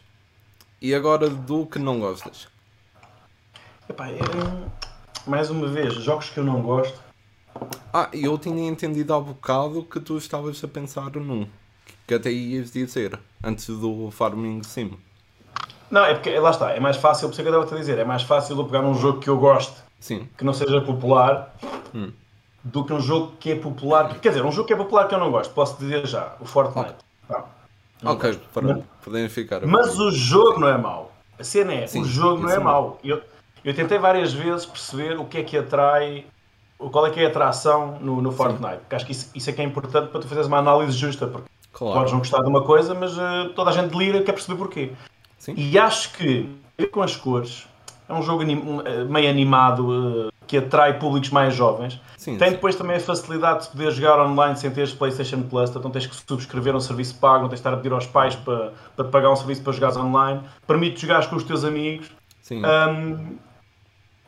[0.80, 2.48] e agora do que não gostas.
[3.90, 4.20] Epá, é,
[5.26, 7.11] mais uma vez, jogos que eu não gosto.
[7.94, 11.46] Ah, eu tinha entendido há bocado que tu estavas a pensar num
[12.08, 14.98] que até ias dizer antes do Farming Sim.
[15.90, 18.00] Não, é porque lá está, é mais fácil, por isso que eu estava a dizer,
[18.00, 20.28] é mais fácil eu pegar um jogo que eu gosto, Sim.
[20.38, 21.54] que não seja popular,
[21.94, 22.12] Hum.
[22.64, 24.18] do que um jogo que é popular.
[24.22, 26.46] Quer dizer, um jogo que é popular que eu não gosto, posso dizer já, o
[26.46, 26.96] Fortnite.
[27.28, 27.46] Pá,
[28.02, 28.48] não Ok, gosto.
[28.54, 29.66] para podemos ficar.
[29.66, 31.12] Mas o jogo não é mau.
[31.38, 32.98] A cena é, Sim, o jogo não é é mau.
[33.04, 33.22] Eu,
[33.66, 36.26] eu tentei várias vezes perceber o que é que atrai,
[36.90, 38.78] qual é que é a atração no, no Fortnite.
[38.80, 41.28] Porque acho que isso, isso é que é importante para tu fazeres uma análise justa.
[41.28, 41.94] Porque Claro.
[42.00, 44.92] podes não gostar de uma coisa, mas eh, toda a gente delira quer perceber porquê.
[45.40, 45.54] Sim.
[45.56, 46.50] E acho que,
[46.92, 47.66] com as cores,
[48.10, 52.00] é um jogo anim- um, eh, meio animado eh, que atrai públicos mais jovens.
[52.18, 55.82] Sim, Tem depois também a facilidade de poder jogar online sem teres PlayStation Plus, então
[55.82, 58.36] não tens que subscrever um serviço pago, não tens de estar a pedir aos pais
[58.36, 60.42] para, para pagar um serviço para jogares online.
[60.68, 62.12] Permite jogares com os teus amigos.
[62.42, 62.62] Sim.
[62.66, 63.38] Hum,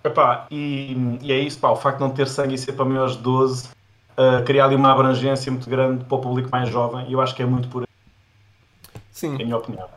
[0.04, 2.86] epá, e, e é isso, pá, o facto de não ter sangue e ser para
[2.86, 7.08] maiores de 12 uh, cria ali uma abrangência muito grande para o público mais jovem
[7.10, 7.88] e eu acho que é muito por aí,
[9.12, 9.34] Sim.
[9.40, 9.88] é a minha opinião.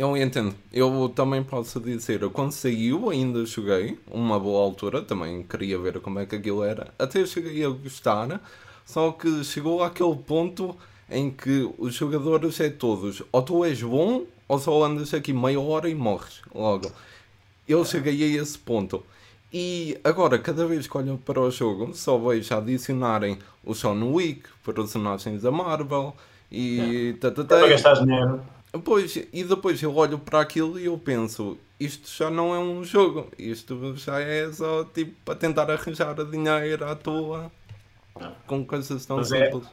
[0.00, 0.54] Eu entendo.
[0.72, 6.18] Eu também posso dizer, quando saiu ainda joguei, uma boa altura, também queria ver como
[6.18, 6.88] é que aquilo era.
[6.98, 8.40] Até cheguei a gostar,
[8.86, 10.74] só que chegou àquele ponto
[11.10, 15.60] em que os jogadores é todos, ou tu és bom, ou só andas aqui meia
[15.60, 16.90] hora e morres logo.
[17.68, 19.04] Eu cheguei a esse ponto.
[19.52, 24.48] E agora, cada vez que olho para o jogo, só vejo adicionarem o Sean Wick,
[24.64, 26.14] personagens da Marvel,
[26.50, 27.16] e...
[27.22, 28.40] É para gastar dinheiro.
[28.84, 32.84] Pois, e depois eu olho para aquilo e eu penso, isto já não é um
[32.84, 37.50] jogo, isto já é só tipo para tentar arranjar dinheiro à toa
[38.46, 39.68] com coisas tão Mas é- simples.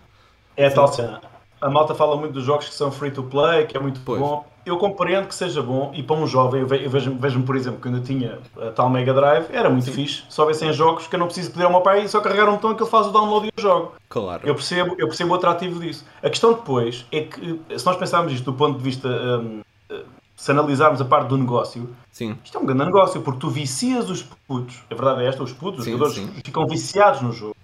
[0.56, 1.22] É a tal cena.
[1.60, 4.20] A malta fala muito dos jogos que são free to play, que é muito Pois.
[4.22, 4.46] bom.
[4.65, 7.56] Eu compreendo que seja bom e para um jovem, eu ve- eu vejo-me, vejo por
[7.56, 10.24] exemplo, quando eu tinha a tal Mega Drive, era muito fixe.
[10.30, 12.54] Só houvessem jogos que eu não preciso pedir ao meu pai e só carregar um
[12.56, 13.93] botão que ele faz o download e eu jogo.
[14.10, 14.46] Claro.
[14.46, 16.06] Eu percebo, eu percebo o atrativo disso.
[16.22, 20.04] A questão depois é que, se nós pensarmos isto do ponto de vista, hum, eh,
[20.36, 24.10] se analisarmos a parte do negócio, Sim, isto é um grande negócio, porque tu vicias
[24.10, 26.30] os putos, a verdade é esta, os putos, os Sim, jogadores sim.
[26.43, 27.56] ficam viciados no jogo.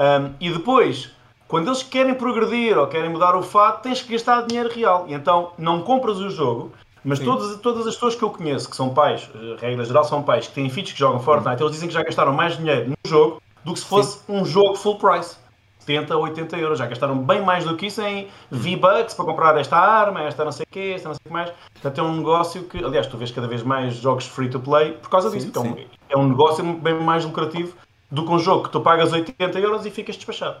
[0.00, 1.10] Um, e depois,
[1.48, 5.04] quando eles querem progredir ou querem mudar o fato, tens que gastar dinheiro real.
[5.08, 7.24] E então não compras o jogo, mas Sim.
[7.24, 10.46] todas, todas as pessoas que eu conheço, que são pais, eh, regra geral são pais,
[10.46, 13.42] que têm filhos que jogam Fortnite, eles dizem que já gastaram mais dinheiro no jogo
[13.64, 15.36] do que se fosse um jogo full price.
[15.80, 16.78] 70, 80 euros.
[16.78, 20.52] Já gastaram bem mais do que isso em V-Bucks para comprar esta arma, esta não
[20.52, 21.50] sei o quê, esta não sei o que mais.
[21.72, 24.92] Portanto, é um negócio que, aliás, tu vês cada vez mais jogos free to play
[24.92, 25.46] por causa disso.
[25.46, 25.86] Sim, porque é um- sim.
[26.10, 27.74] é um negócio bem mais lucrativo
[28.10, 30.56] do que um jogo que tu pagas 80 euros e ficas despachado.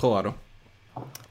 [0.00, 0.34] Claro.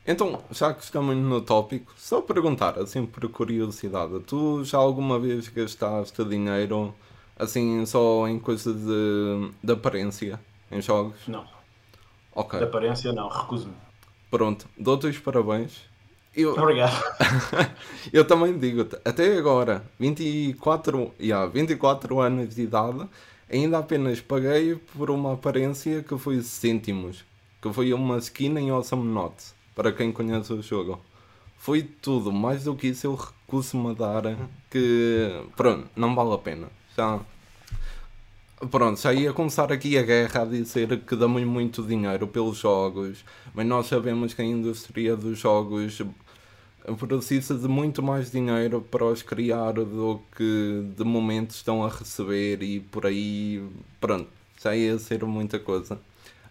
[0.08, 5.48] Então, já que estamos no tópico, só perguntar, assim por curiosidade, tu já alguma vez
[5.50, 6.96] gastaste dinheiro
[7.38, 10.40] assim só em coisas de, de aparência
[10.72, 11.20] em jogos?
[11.28, 11.46] Não,
[12.34, 13.76] Ok, de aparência não, recuso-me.
[14.30, 15.88] pronto, dou-te os parabéns.
[16.36, 16.94] Eu, Obrigado.
[18.14, 23.08] Eu também digo-te, até agora, 24, yeah, 24 anos de idade,
[23.52, 27.26] ainda apenas paguei por uma aparência que foi cêntimos,
[27.62, 31.00] que foi uma skin em Awesome Notes, para quem conhece o jogo.
[31.58, 34.24] Foi tudo, mais do que isso eu recuso-me a dar,
[34.70, 36.68] que pronto, não vale a pena.
[36.96, 37.20] Já,
[38.70, 43.24] Pronto, já ia começar aqui a guerra a dizer que damos muito dinheiro pelos jogos,
[43.54, 46.02] mas nós sabemos que a indústria dos jogos
[47.08, 52.62] precisa de muito mais dinheiro para os criar do que de momento estão a receber
[52.62, 53.64] e por aí,
[54.02, 54.28] pronto,
[54.62, 55.98] já ia ser muita coisa.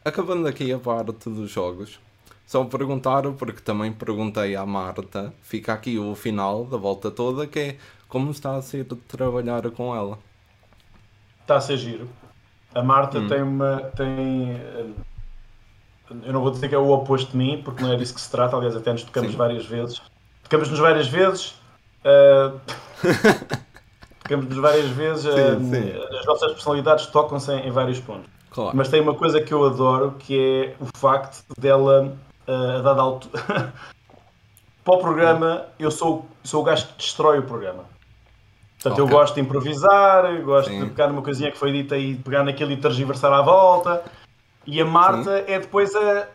[0.09, 1.99] Acabando aqui a parte dos jogos,
[2.47, 7.59] só perguntar, porque também perguntei à Marta, fica aqui o final da volta toda, que
[7.59, 7.77] é
[8.09, 10.18] como está a ser trabalhar com ela.
[11.42, 12.09] Está a ser giro.
[12.75, 13.29] A Marta Hum.
[13.29, 13.77] tem uma.
[13.97, 14.61] Tem,
[16.25, 18.21] eu não vou dizer que é o oposto de mim, porque não é disso que
[18.21, 18.57] se trata.
[18.57, 19.37] Aliás, até nos tocamos Sim.
[19.37, 20.01] várias vezes.
[20.44, 21.55] Tocamos-nos várias vezes.
[22.05, 22.53] eh,
[24.23, 25.27] Tocamos-nos várias vezes.
[25.27, 26.16] eh, Sim, sim.
[26.18, 28.31] As nossas personalidades tocam-se em vários pontos.
[28.59, 28.77] Claro.
[28.77, 32.12] Mas tem uma coisa que eu adoro, que é o facto dela,
[32.44, 33.40] eh, a dada altura.
[34.83, 37.85] Para o programa, eu sou, sou o gajo que destrói o programa.
[38.83, 39.16] Portanto, eu Ok.
[39.16, 40.83] gosto de improvisar, gosto Sim.
[40.83, 44.03] de pegar numa coisinha que foi dita e pegar naquilo e tergiversar à volta.
[44.66, 46.27] E a Marta é depois a,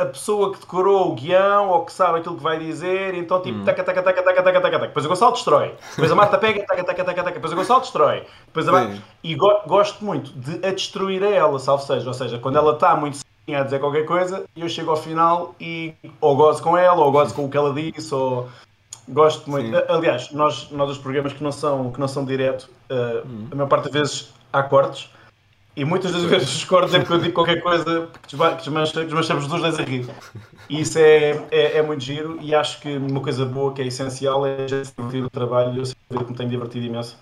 [0.00, 3.40] a, pessoa que decorou o guião ou que sabe aquilo que vai dizer, e então
[3.40, 3.64] tipo, Hum.
[3.64, 4.86] taca, taca, taca, taca, taca, taca, taca.
[4.88, 5.74] Depois o Gonçalo destrói.
[5.90, 7.34] Depois a Marta pega, taca, taca, taca, taca.
[7.34, 8.26] Depois o Gonçalo destrói.
[8.46, 9.02] Depois a Marta...
[9.22, 12.06] E go- gosto muito de a destruir a ela, salvo seja.
[12.08, 13.18] Ou seja, quando ela está muito
[13.52, 17.34] a dizer qualquer coisa eu chego ao final e ou gozo com ela, ou gozo
[17.34, 18.48] com o que ela disse, ou
[19.08, 19.76] gosto muito.
[19.76, 19.84] Sim.
[19.88, 23.48] Aliás, nós, nós os programas que não são, que não são direto, uh, uhum.
[23.50, 25.10] a maior parte das vezes há cortes.
[25.74, 29.60] E muitas das vezes os cortes é porque eu digo qualquer coisa que desmanchamos os
[29.60, 30.06] dois a rir.
[30.68, 33.86] E isso é, é, é, muito giro e acho que uma coisa boa que é
[33.86, 35.80] essencial é já divertir o trabalho.
[35.80, 37.16] Eu sei que me tenho divertido imenso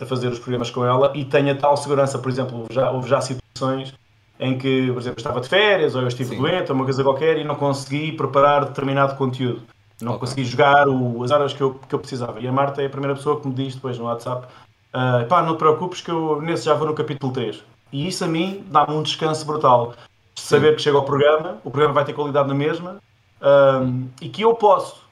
[0.00, 3.08] a fazer os programas com ela e tenho a tal segurança, por exemplo, já, houve
[3.08, 3.94] já situações
[4.38, 6.42] em que, por exemplo, estava de férias ou eu estive Sim.
[6.42, 9.62] doente ou uma coisa qualquer e não consegui preparar determinado conteúdo.
[10.00, 10.20] Não okay.
[10.20, 12.40] consegui jogar o, as horas que eu, que eu precisava.
[12.40, 14.46] E a Marta é a primeira pessoa que me diz depois no WhatsApp:
[14.92, 17.62] uh, pá, não te preocupes que eu nesse já vou no capítulo 3.
[17.94, 19.94] E isso a mim dá-me um descanso brutal.
[20.34, 20.74] Saber Sim.
[20.74, 23.00] que chega ao programa, o programa vai ter qualidade na mesma
[23.40, 25.04] um, e que eu posso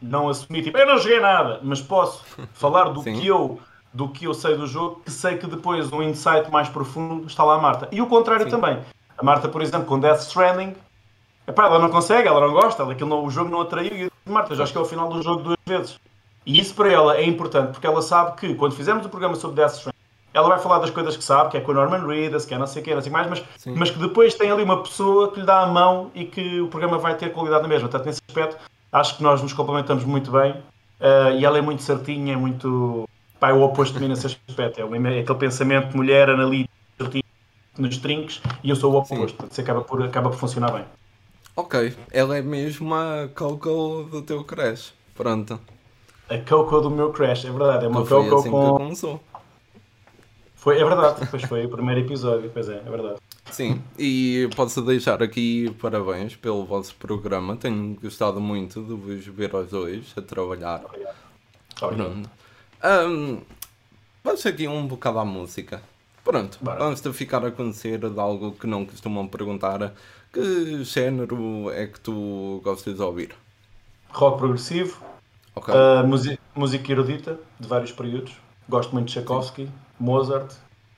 [0.00, 3.58] não assumir, tipo, eu não joguei nada, mas posso falar do que eu
[3.94, 7.42] do que eu sei do jogo, que sei que depois um insight mais profundo está
[7.42, 7.88] lá a Marta.
[7.90, 8.50] E o contrário Sim.
[8.50, 8.78] também.
[9.16, 10.76] A Marta, por exemplo, com Death Stranding,
[11.46, 14.10] epá, ela não consegue, ela não gosta, ela, aquilo não, o jogo não atraiu.
[14.26, 15.98] E Marta, já acho que é o final do jogo duas vezes.
[16.44, 19.56] E isso para ela é importante, porque ela sabe que quando fizermos o programa sobre
[19.56, 19.97] Death Stranding,
[20.38, 22.58] ela vai falar das coisas que sabe, que é com o Norman Reedus, que é
[22.58, 23.44] não sei o que, não sei mais, mas,
[23.76, 26.68] mas que depois tem ali uma pessoa que lhe dá a mão e que o
[26.68, 27.88] programa vai ter qualidade na mesma.
[27.88, 28.56] Portanto, nesse aspecto,
[28.92, 33.08] acho que nós nos complementamos muito bem uh, e ela é muito certinha, é muito
[33.40, 34.80] Pá, é o oposto de mim nesse aspecto.
[34.80, 36.68] É, é aquele pensamento de mulher analítica
[37.78, 39.36] nos trinques e eu sou o oposto.
[39.36, 40.84] Portanto, acaba por, acaba por funcionar bem.
[41.54, 44.92] Ok, ela é mesmo a Coco do teu crash.
[45.14, 45.60] Pronto.
[46.28, 47.84] A Coco do meu crash, é verdade.
[47.84, 48.92] É uma Coco assim com.
[50.58, 53.20] Foi, é verdade, depois foi o primeiro episódio, pois é, é verdade.
[53.48, 57.56] Sim, e posso deixar aqui parabéns pelo vosso programa.
[57.56, 60.84] Tenho gostado muito de vos ver aos dois a trabalhar.
[60.84, 61.16] Obrigado.
[61.80, 62.30] Obrigado.
[62.84, 63.40] Um,
[64.24, 65.80] vamos aqui um bocado à música.
[66.24, 66.80] Pronto, Bora.
[66.80, 69.94] vamos te ficar a conhecer de algo que não costumam perguntar.
[70.32, 73.32] Que género é que tu gostas de ouvir?
[74.10, 75.00] Rock progressivo,
[75.54, 75.72] okay.
[75.72, 76.06] uh,
[76.54, 78.47] música erudita de vários períodos.
[78.68, 79.72] Gosto muito de Tchaikovsky, Sim.
[79.98, 80.54] Mozart.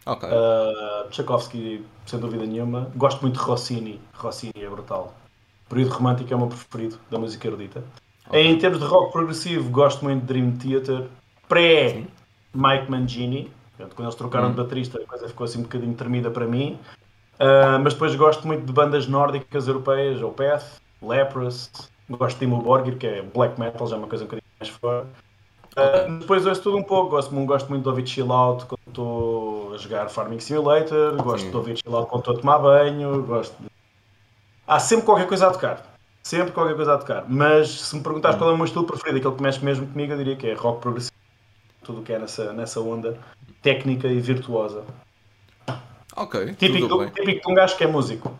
[0.07, 0.29] Okay.
[0.29, 2.91] Uh, Tchaikovsky, sem dúvida nenhuma.
[2.97, 4.01] Gosto muito de Rossini.
[4.15, 5.15] Rossini é brutal.
[5.67, 7.85] O período romântico é o meu preferido da música erudita.
[8.27, 8.47] Okay.
[8.47, 11.07] Em termos de rock progressivo, gosto muito de Dream Theater
[11.49, 13.53] pré-Mike Mangini.
[13.77, 14.51] Portanto, quando eles trocaram hum.
[14.51, 16.79] de baterista, a coisa ficou assim um bocadinho tremida para mim.
[17.35, 21.71] Uh, mas depois gosto muito de bandas nórdicas europeias, Opeth, Leprous,
[22.09, 24.69] gosto de Timo Borgir, que é black metal, já é uma coisa um bocadinho mais
[24.69, 25.07] fora.
[25.77, 29.75] Uh, depois ouço tudo um pouco, gosto, gosto muito de ouvir chill out quando estou
[29.75, 31.51] a jogar Farming Simulator, gosto Sim.
[31.51, 33.69] de ouvir chill out quando estou a tomar banho, gosto de...
[34.67, 35.87] Há sempre qualquer coisa a tocar.
[36.23, 37.25] Sempre qualquer coisa a tocar.
[37.29, 38.41] Mas se me perguntares hum.
[38.41, 40.55] qual é o meu estilo preferido, aquele que mexe mesmo comigo, eu diria que é
[40.55, 41.21] rock progressivo
[41.83, 43.19] tudo o que é nessa, nessa onda
[43.63, 44.85] técnica e virtuosa.
[46.17, 46.55] Ok.
[46.55, 48.39] Típico, do, típico de um gajo que é músico.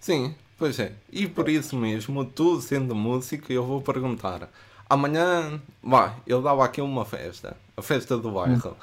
[0.00, 0.92] Sim, pois é.
[1.10, 4.48] E por isso mesmo, tu sendo músico, eu vou perguntar.
[4.90, 8.76] Amanhã, vai, eu dava aqui uma festa, a festa do bairro.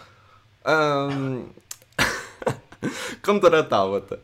[0.66, 1.46] Hum.
[1.48, 1.50] Um...
[3.24, 4.20] Contratava-te.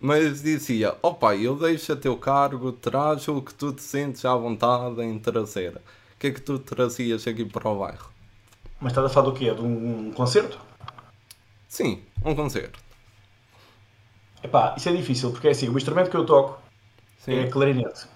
[0.00, 4.34] Mas dizia, opa, eu deixo a teu cargo, traz o que tu te sentes à
[4.34, 5.76] vontade em trazer.
[5.76, 8.10] O que é que tu trazias aqui para o bairro?
[8.80, 9.54] Mas estás a falar do quê?
[9.54, 10.58] De um, concerto?
[11.68, 12.78] Sim, um concerto.
[14.42, 16.60] Epá, isso é difícil, porque é assim, o instrumento que eu toco
[17.18, 17.36] Sim.
[17.36, 18.06] é clarinete.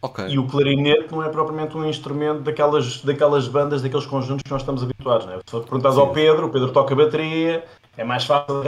[0.00, 0.28] Okay.
[0.28, 4.62] E o clarinete não é propriamente um instrumento daquelas, daquelas bandas, daqueles conjuntos que nós
[4.62, 5.26] estamos habituados.
[5.26, 5.40] Né?
[5.44, 7.64] Se perguntas ao Pedro, o Pedro toca bateria,
[7.96, 8.62] é mais fácil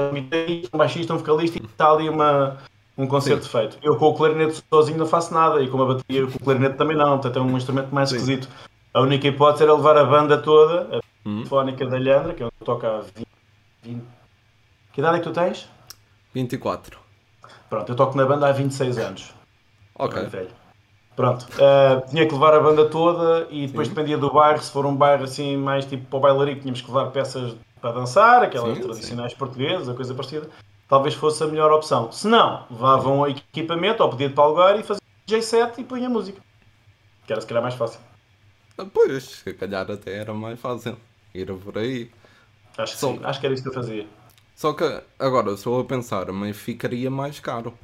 [0.73, 2.59] um baixista, um vocalista e está ali uma,
[2.99, 3.51] um concerto Sim.
[3.51, 3.79] feito.
[3.81, 6.77] Eu com o clarinete sozinho não faço nada e com a bateria, com o clarinete
[6.77, 8.17] também não, portanto é um instrumento mais Sim.
[8.17, 8.49] esquisito.
[8.93, 11.45] A única hipótese era levar a banda toda, a hum.
[11.47, 13.27] Fónica da Leandra, que é onde toca há 20,
[13.85, 14.05] 20.
[14.93, 15.69] Que idade é que tu tens?
[16.35, 16.99] 24.
[17.69, 19.33] Pronto, eu toco na banda há 26 anos.
[19.95, 20.25] Ok.
[20.25, 20.60] Velho.
[21.21, 23.93] Pronto, uh, tinha que levar a banda toda e depois sim.
[23.93, 24.63] dependia do bairro.
[24.63, 27.93] Se for um bairro assim mais tipo para o bailarico, tínhamos que levar peças para
[27.93, 29.39] dançar, aquelas sim, tradicionais sim.
[29.39, 30.49] portuguesas, a coisa parecida.
[30.89, 32.11] Talvez fosse a melhor opção.
[32.11, 36.41] Se não, levavam equipamento ou podia de palgar e fazia DJ set e punha música.
[37.27, 38.01] Que era se calhar mais fácil.
[38.91, 40.97] Pois, se calhar até era mais fácil
[41.35, 42.11] ir por aí.
[42.79, 43.15] Acho que, Só...
[43.25, 44.07] acho que era isso que eu fazia.
[44.57, 47.75] Só que agora estou a pensar, mas ficaria mais caro.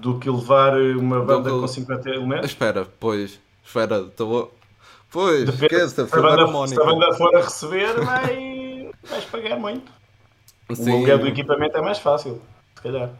[0.00, 1.60] Do que levar uma banda que...
[1.60, 2.50] com 50 elementos?
[2.50, 4.54] Espera, pois, espera, estou.
[5.10, 9.92] Pois, esquece, se, a banda, se a banda for a receber, vai, vais pagar muito.
[10.72, 10.90] Sim.
[10.90, 12.40] O aluguel do equipamento é mais fácil,
[12.74, 13.10] se calhar.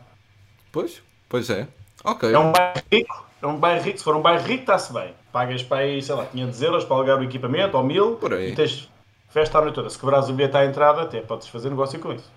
[0.71, 1.69] Pois, pois é.
[2.03, 2.33] Ok.
[2.33, 5.15] É um bairro rico, é um bairro rico, se for um bairro rico está-se bem
[5.33, 8.53] pagas para aí, sei lá, 500 euros para alugar o equipamento ou 1000 Por aí.
[8.53, 8.89] e tens
[9.29, 9.89] festa a noite toda.
[9.89, 12.31] Se quebrares o bilhete à entrada, até podes fazer negócio com isso.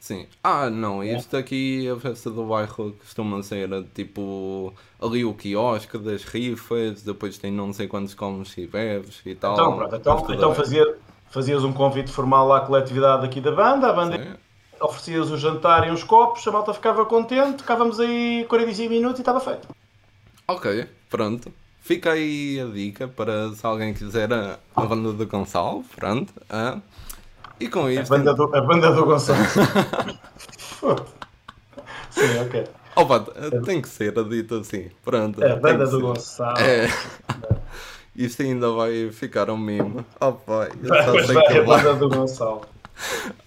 [0.00, 0.26] Sim.
[0.42, 6.22] Ah, não, isto aqui, a festa do bairro costuma ser tipo ali o quiosque das
[6.24, 9.54] rifas, depois tem não sei quantos comes e bebes e tal.
[9.54, 10.96] Então, pronto, então, então fazia,
[11.30, 14.30] fazias um convite formal à coletividade aqui da banda, a banda Sim.
[14.80, 19.22] oferecias o jantar e uns copos, a malta ficava contente, ficávamos aí 45 minutos e
[19.22, 19.68] estava feito.
[20.46, 21.52] Ok, pronto.
[21.80, 26.32] Fica aí a dica para se alguém quiser a, a banda do Gonçalo, pronto.
[26.48, 26.78] Ah.
[27.60, 28.14] E com isto.
[28.14, 29.38] A banda do, a banda do Gonçalo.
[32.10, 32.64] Sim, ok.
[32.96, 33.20] Opa,
[33.64, 34.90] tem que ser dito assim.
[35.04, 35.42] Pronto.
[35.42, 36.02] É a banda do ser.
[36.02, 36.58] Gonçalo.
[36.58, 36.88] É.
[38.14, 40.04] Isto ainda vai ficar um mimo.
[40.20, 42.62] Opa, eu só sei vai, que a banda do Gonçalo.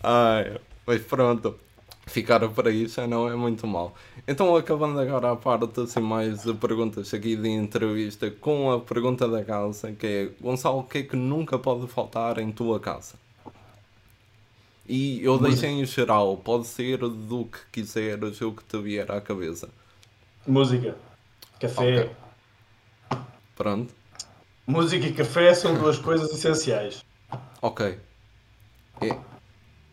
[0.01, 1.59] Ai, mas pronto.
[2.07, 3.93] Ficar aí já não é muito mal.
[4.27, 9.27] Então, acabando agora a parte assim, mais de perguntas aqui de entrevista com a pergunta
[9.27, 13.15] da casa, que é Gonçalo, o que é que nunca pode faltar em tua casa?
[14.93, 19.21] E eu deixei em geral, pode ser do que quiseres, o que te vier à
[19.21, 19.69] cabeça.
[20.45, 20.97] Música,
[21.61, 22.11] café.
[23.09, 23.21] Okay.
[23.55, 23.93] Pronto.
[24.67, 27.05] Música e café são duas coisas essenciais.
[27.61, 27.97] Ok.
[29.01, 29.15] E,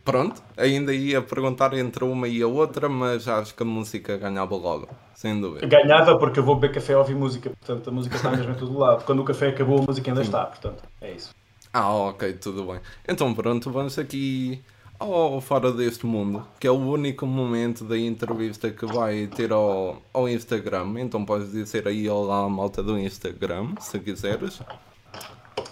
[0.05, 4.57] pronto, ainda ia perguntar entre uma e a outra, mas acho que a música ganhava
[4.57, 5.65] logo, sem dúvida.
[5.65, 8.57] Ganhava porque eu vou beber café e ouvir música, portanto a música está mesmo em
[8.57, 9.05] todo lado.
[9.05, 10.31] Quando o café acabou, a música ainda Sim.
[10.31, 11.33] está, portanto é isso.
[11.73, 12.81] Ah, ok, tudo bem.
[13.07, 14.61] Então pronto, vamos aqui
[14.99, 20.03] ao Fora deste Mundo, que é o único momento da entrevista que vai ter ao,
[20.13, 20.95] ao Instagram.
[20.99, 24.61] Então podes dizer aí olá malta do Instagram, se quiseres.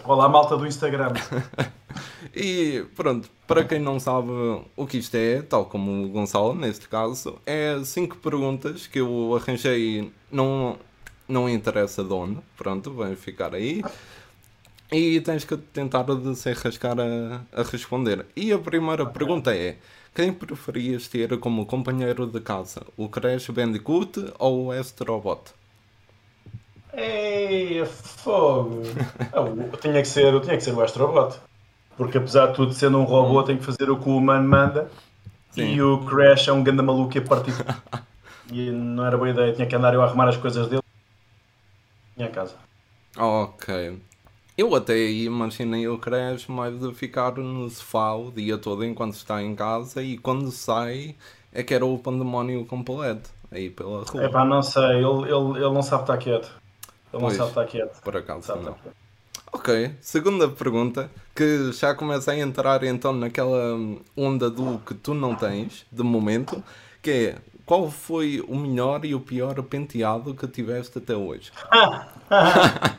[0.04, 1.12] Olá malta do Instagram.
[2.34, 4.30] e pronto, para quem não sabe
[4.76, 9.34] o que isto é, tal como o Gonçalo neste caso, é cinco perguntas que eu
[9.34, 10.78] arranjei, não,
[11.28, 13.82] não interessa de onde, pronto, vai ficar aí.
[14.90, 18.24] E tens que tentar se rascar a, a responder.
[18.36, 19.76] E a primeira pergunta é:
[20.14, 22.82] quem preferias ter como companheiro de casa?
[22.96, 25.52] O Crash Bandicoot ou o Astrobot?
[26.92, 28.82] Ei, fogo!
[29.34, 31.36] oh, tinha, que ser, tinha que ser o Astrobot.
[31.96, 33.44] Porque apesar de tudo sendo um robô, hum.
[33.44, 34.90] tem que fazer o que o humano manda.
[35.50, 35.74] Sim.
[35.74, 37.52] E o Crash é um ganda maluco e a partir.
[38.52, 40.82] e não era boa ideia, tinha que andar eu a arrumar as coisas dele.
[42.16, 42.54] Minha casa.
[43.16, 43.98] Ok.
[44.56, 49.12] Eu até aí imaginei o Crash mais de ficar no sofá o dia todo enquanto
[49.12, 51.14] está em casa e quando sai
[51.52, 54.24] é que era o pandemónio completo aí pela rua.
[54.24, 56.50] É pá, não sei, ele, ele, ele não sabe estar quieto.
[57.12, 58.00] Ele pois, não sabe estar quieto.
[58.00, 58.74] Por acaso não.
[59.52, 63.78] Ok, segunda pergunta, que já começa a entrar então naquela
[64.16, 66.64] onda do que tu não tens, de momento,
[67.02, 71.52] que é qual foi o melhor e o pior penteado que tiveste até hoje?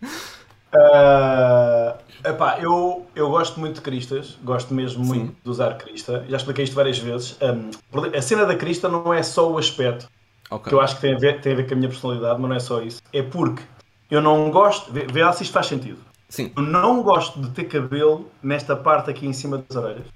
[0.72, 5.10] Uh, epá, eu, eu gosto muito de cristas, gosto mesmo Sim.
[5.10, 6.24] muito de usar crista.
[6.28, 7.36] Já expliquei isto várias vezes.
[7.42, 7.70] Um,
[8.16, 10.08] a cena da crista não é só o aspecto,
[10.50, 10.70] okay.
[10.70, 12.48] que eu acho que tem a, ver, tem a ver com a minha personalidade, mas
[12.48, 13.02] não é só isso.
[13.12, 13.62] É porque
[14.10, 14.92] eu não gosto.
[14.92, 15.98] Vê, vê se isto faz sentido.
[16.28, 16.52] Sim.
[16.56, 20.06] Eu não gosto de ter cabelo nesta parte aqui em cima das orelhas.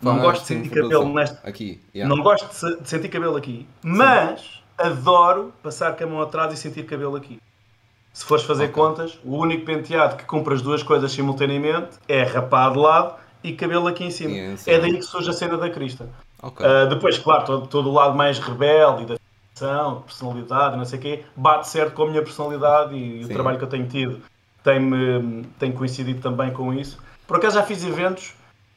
[0.00, 1.48] Não gosto de sentir cabelo nesta.
[1.48, 1.80] Aqui.
[1.94, 2.14] Yeah.
[2.14, 3.66] Não gosto de, sentir cabelo aqui.
[3.82, 4.46] Mas Sim.
[4.78, 7.40] adoro passar com a mão atrás e sentir cabelo aqui.
[8.12, 8.74] Se fores fazer okay.
[8.74, 13.52] contas, o único penteado que cumpre as duas coisas simultaneamente é rapar de lado e
[13.52, 14.56] cabelo aqui em cima.
[14.66, 16.08] é daí que surge a cena da crista.
[16.42, 16.66] Okay.
[16.66, 20.98] Uh, depois, claro, todo, todo, o lado mais rebelde e da de personalidade, não sei
[21.00, 23.30] o quê, bate certo com a minha personalidade e Sim.
[23.30, 24.20] o trabalho que eu tenho tido
[24.62, 26.98] tem, tem coincidido também com isso.
[27.26, 28.34] Por acaso já fiz eventos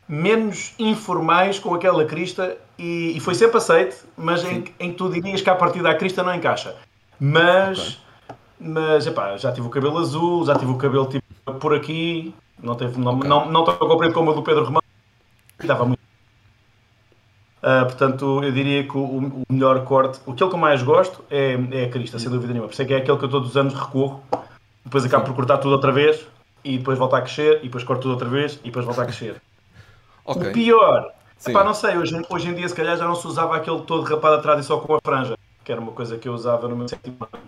[0.07, 5.09] menos informais com aquela crista e, e foi sempre aceite, mas em, em que tu
[5.09, 6.75] dirias que a partir da crista não encaixa.
[7.19, 7.97] Mas okay.
[8.63, 11.25] Mas, epá, já tive o cabelo azul, já tive o cabelo tipo
[11.59, 13.27] por aqui, não, teve, não, okay.
[13.27, 14.83] não, não tão comprido como o do Pedro Romão,
[15.59, 15.99] estava muito.
[17.57, 21.53] Uh, portanto, eu diria que o, o, melhor corte, aquele que eu mais gosto é,
[21.71, 22.67] é a crista, sem dúvida nenhuma.
[22.67, 24.23] Por isso é que é aquele que eu todos os anos recorro,
[24.85, 26.23] depois acabo por cortar tudo outra vez,
[26.63, 29.05] e depois volta a crescer, e depois corto tudo outra vez, e depois volta a
[29.05, 29.41] crescer.
[30.23, 30.49] Okay.
[30.49, 31.11] O pior,
[31.47, 34.03] epá, não sei, hoje, hoje em dia se calhar já não se usava aquele todo
[34.03, 36.75] rapado atrás e só com a franja, que era uma coisa que eu usava no
[36.75, 37.41] meu sétimo ano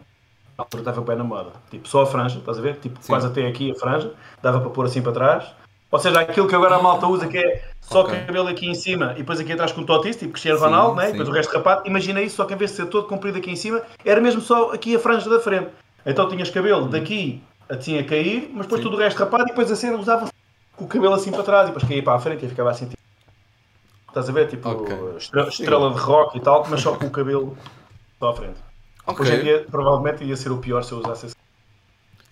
[0.58, 1.52] na altura estava bem na moda.
[1.70, 2.78] Tipo, só a franja, estás a ver?
[2.78, 3.08] Tipo, Sim.
[3.08, 5.52] quase até aqui a franja, dava para pôr assim para trás.
[5.92, 8.22] Ou seja, aquilo que agora a malta usa, que é só okay.
[8.22, 11.10] cabelo aqui em cima e depois aqui atrás com o totis, tipo Cristiano Ronaldo, né?
[11.10, 11.84] e depois o resto rapado.
[11.86, 14.42] Imagina isso, só que em vez de ser todo comprido aqui em cima, era mesmo
[14.42, 15.70] só aqui a franja da frente.
[16.04, 18.90] Então tinhas cabelo daqui assim a cair, mas depois sim.
[18.90, 20.30] tudo o resto rapado e depois a cena usava
[20.76, 22.88] com o cabelo assim para trás e depois caía para a frente e ficava assim.
[22.88, 23.02] Tipo,
[24.08, 24.48] estás a ver?
[24.48, 24.98] Tipo, okay.
[25.18, 27.56] estrela, estrela de rock e tal, mas só com o cabelo
[28.20, 28.73] só à frente.
[29.06, 29.26] Okay.
[29.26, 31.36] Hoje em dia, provavelmente ia ser o pior se eu usasse esse.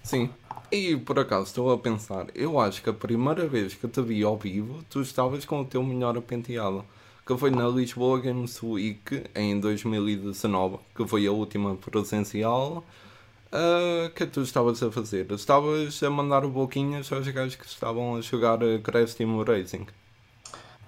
[0.04, 0.30] Sim.
[0.72, 4.24] E por acaso estou a pensar, eu acho que a primeira vez que te vi
[4.24, 6.86] ao vivo, tu estavas com o teu melhor penteado.
[7.26, 12.84] que foi na Lisboa Games Week em 2019, que foi a última presencial.
[13.54, 15.30] Uh, que tu estavas a fazer?
[15.34, 19.88] Estavas a mandar boquinhas aos gajos que estavam a jogar Crash Team Racing.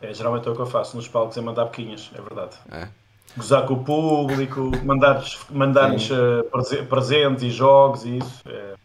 [0.01, 2.55] É, geralmente é o que eu faço nos palcos, é mandar boquinhas, é verdade.
[2.71, 2.87] É.
[3.35, 8.43] Gozar com o público, mandar-lhes mandar uh, presentes e jogos e isso.
[8.47, 8.75] É,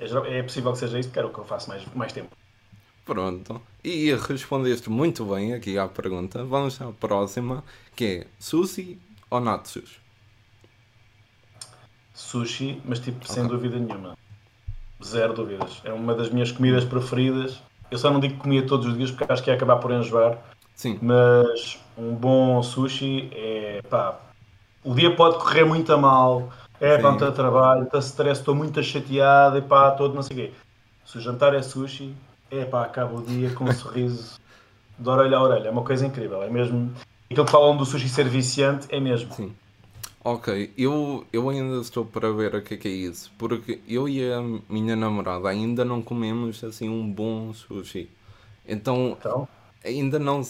[0.00, 2.30] é, é, possível que seja isso, que era o que eu faço mais, mais tempo.
[3.04, 3.60] Pronto.
[3.84, 6.42] E respondeste muito bem aqui à pergunta.
[6.44, 7.62] Vamos à próxima,
[7.94, 8.98] que é sushi
[9.30, 10.04] ou natsus?
[12.14, 13.34] sushi, mas tipo, okay.
[13.34, 14.16] sem dúvida nenhuma.
[15.04, 15.82] Zero dúvidas.
[15.84, 17.60] É uma das minhas comidas preferidas.
[17.90, 19.90] Eu só não digo que comia todos os dias porque acho que ia acabar por
[19.92, 20.38] enjoar.
[20.74, 20.98] Sim.
[21.00, 24.18] Mas um bom sushi é pá.
[24.82, 26.50] O dia pode correr muito a mal,
[26.80, 30.40] é pá, muito trabalho, está stress, estou muito chateado, e pá, todo não sei o
[30.40, 30.52] quê.
[31.06, 32.14] Se o jantar é sushi,
[32.50, 34.38] é pá, acaba o dia com um sorriso
[34.98, 35.68] de orelha a orelha.
[35.68, 36.92] É uma coisa incrível, é mesmo.
[37.30, 39.32] Aquilo que falam do sushi ser viciante é mesmo.
[39.32, 39.54] Sim.
[40.26, 44.08] Ok, eu, eu ainda estou para ver o que é, que é isso, porque eu
[44.08, 48.08] e a minha namorada ainda não comemos assim um bom sushi.
[48.66, 49.48] Então, então?
[49.84, 50.42] Ainda não.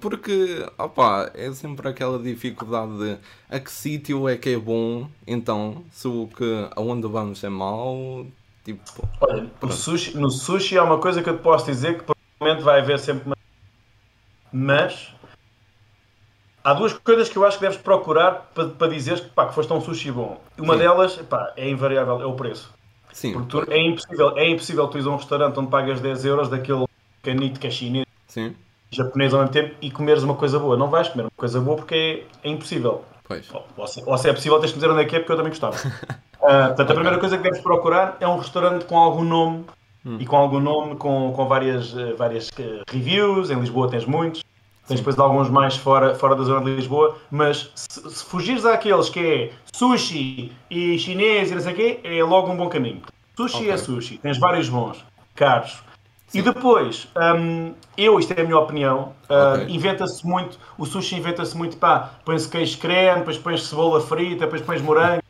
[0.00, 3.18] Porque, opá, é sempre aquela dificuldade de
[3.48, 8.26] a que sítio é que é bom, então se o que aonde vamos é mau,
[8.64, 9.08] tipo.
[9.20, 12.64] Olha, no sushi, no sushi há uma coisa que eu te posso dizer que provavelmente
[12.64, 13.36] vai haver sempre uma.
[14.52, 15.14] Mas
[16.62, 19.54] há duas coisas que eu acho que deves procurar para, para dizeres que, pá, que
[19.54, 20.40] foste a um sushi bom.
[20.58, 20.80] Uma Sim.
[20.80, 22.72] delas pá, é invariável, é o preço.
[23.12, 23.32] Sim.
[23.32, 26.48] Porque tu, é, impossível, é impossível tu ires a um restaurante onde pagas 10 euros
[26.48, 26.86] daquele
[27.22, 28.54] canito que é chinês Sim.
[28.92, 30.76] Japonês ao mesmo tempo e comeres uma coisa boa.
[30.76, 33.04] Não vais comer uma coisa boa porque é, é impossível.
[33.24, 33.48] Pois.
[33.76, 35.36] Ou, se, ou, se, é possível, tens de dizer onde é que é porque eu
[35.36, 35.76] também gostava.
[35.76, 39.64] uh, portanto, a primeira coisa que deves procurar é um restaurante com algum nome
[40.04, 40.18] hum.
[40.20, 43.50] e com algum nome, com, com várias, uh, várias uh, reviews.
[43.50, 44.42] Em Lisboa tens muitos.
[44.86, 49.08] Tens depois alguns mais fora, fora da zona de Lisboa, mas se, se fugires àqueles
[49.08, 53.00] que é sushi e chinês e não sei o quê, é logo um bom caminho.
[53.36, 53.70] Sushi okay.
[53.70, 55.04] é sushi, tens vários bons,
[55.36, 55.82] caros.
[56.32, 56.38] Sim.
[56.38, 59.74] E depois, um, eu, isto é a minha opinião, uh, okay.
[59.74, 64.62] inventa-se muito, o sushi inventa-se muito, pá, põe-se queijo creme, depois pões cebola frita, depois
[64.62, 65.22] pões morango.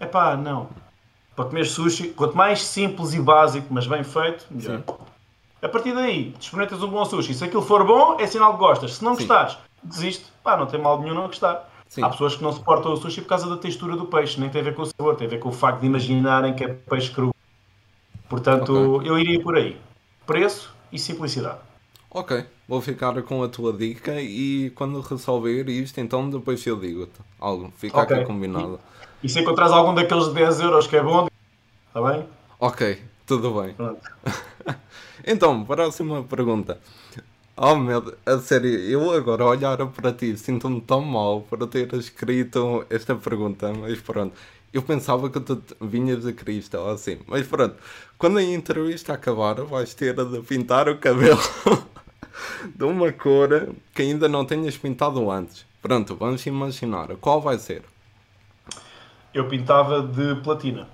[0.00, 0.68] É pá, não.
[1.36, 4.78] Para comer sushi, quanto mais simples e básico, mas bem feito, melhor.
[4.78, 4.94] Sim.
[5.62, 7.32] A partir daí, experimentas um bom sushi.
[7.32, 8.96] Se aquilo for bom, é sinal que gostas.
[8.96, 9.20] Se não Sim.
[9.20, 10.26] gostares, desiste.
[10.42, 11.70] Pá, não tem mal nenhum não gostar.
[11.88, 12.02] Sim.
[12.02, 14.40] Há pessoas que não suportam o sushi por causa da textura do peixe.
[14.40, 16.52] Nem tem a ver com o sabor, tem a ver com o facto de imaginarem
[16.52, 17.33] que é peixe cru.
[18.28, 19.10] Portanto, okay.
[19.10, 19.76] eu iria por aí.
[20.26, 21.58] Preço e simplicidade.
[22.10, 27.20] Ok, vou ficar com a tua dica e quando resolver isto, então depois eu digo-te
[27.40, 27.72] algo.
[27.76, 28.18] Fica okay.
[28.18, 28.78] aqui combinado.
[29.22, 31.26] E, e se encontrares algum daqueles 10 euros que é bom,
[31.88, 32.24] está bem?
[32.60, 33.74] Ok, tudo bem.
[35.26, 36.78] então, próxima pergunta.
[37.56, 41.92] Oh meu Deus, a sério, eu agora olhar para ti sinto-me tão mal por ter
[41.94, 44.34] escrito esta pergunta, mas pronto.
[44.74, 47.76] Eu pensava que tu vinhas a Cristo ou assim, mas pronto.
[48.18, 51.38] Quando a entrevista acabar, vais ter de pintar o cabelo
[52.74, 55.64] de uma cor que ainda não tenhas pintado antes.
[55.80, 57.14] Pronto, vamos imaginar.
[57.20, 57.84] Qual vai ser?
[59.32, 60.88] Eu pintava de platina.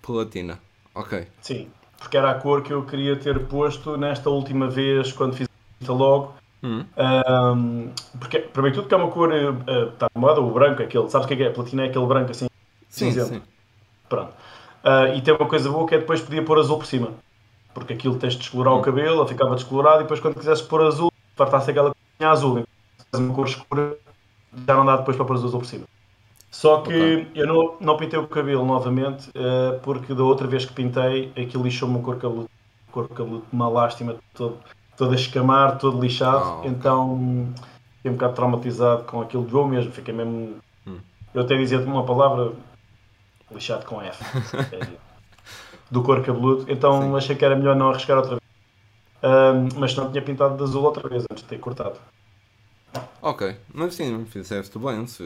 [0.00, 0.60] Platina.
[0.94, 1.26] Ok.
[1.40, 1.68] Sim,
[1.98, 5.48] porque era a cor que eu queria ter posto nesta última vez quando fiz
[5.84, 6.32] a logo.
[6.62, 11.10] Um, porque, primeiro tudo, que é uma cor, uh, está de moda, o branco, aquele,
[11.10, 11.50] sabes o que é, que é?
[11.50, 12.46] Platina é aquele branco assim,
[12.88, 13.28] sim, cinzento.
[13.28, 13.42] Sim.
[14.08, 14.32] Pronto.
[14.84, 17.10] Uh, e tem uma coisa boa que é depois podia pôr azul por cima.
[17.74, 18.78] Porque aquilo tens de descolorar hum.
[18.78, 22.64] o cabelo, ele ficava descolorado e depois quando quisesse pôr azul, fartasse aquela coisa azul.
[23.08, 23.96] Então, uma cor escura,
[24.66, 25.84] já não dá depois para pôr azul por cima.
[26.50, 27.28] Só que okay.
[27.34, 31.64] eu não, não pintei o cabelo novamente, uh, porque da outra vez que pintei, aquilo
[31.64, 32.48] lixou-me o cor cabeludo,
[32.90, 34.56] cor cabeludo, uma lástima, todo,
[34.96, 36.62] todo a escamar, todo lixado.
[36.62, 36.66] Oh.
[36.66, 37.52] Então
[37.96, 40.54] fiquei um bocado traumatizado com aquilo de eu mesmo, fiquei mesmo.
[40.86, 40.98] Hum.
[41.34, 42.52] Eu até dizia uma palavra
[43.50, 44.24] lixado com F
[44.74, 44.96] é,
[45.90, 47.16] do cor cabeludo, então Sim.
[47.16, 48.42] achei que era melhor não arriscar outra vez.
[49.22, 51.98] Uh, mas não tinha pintado de azul outra vez antes de ter cortado.
[53.20, 55.06] Ok, mas sim, fizeste bem.
[55.06, 55.22] Se,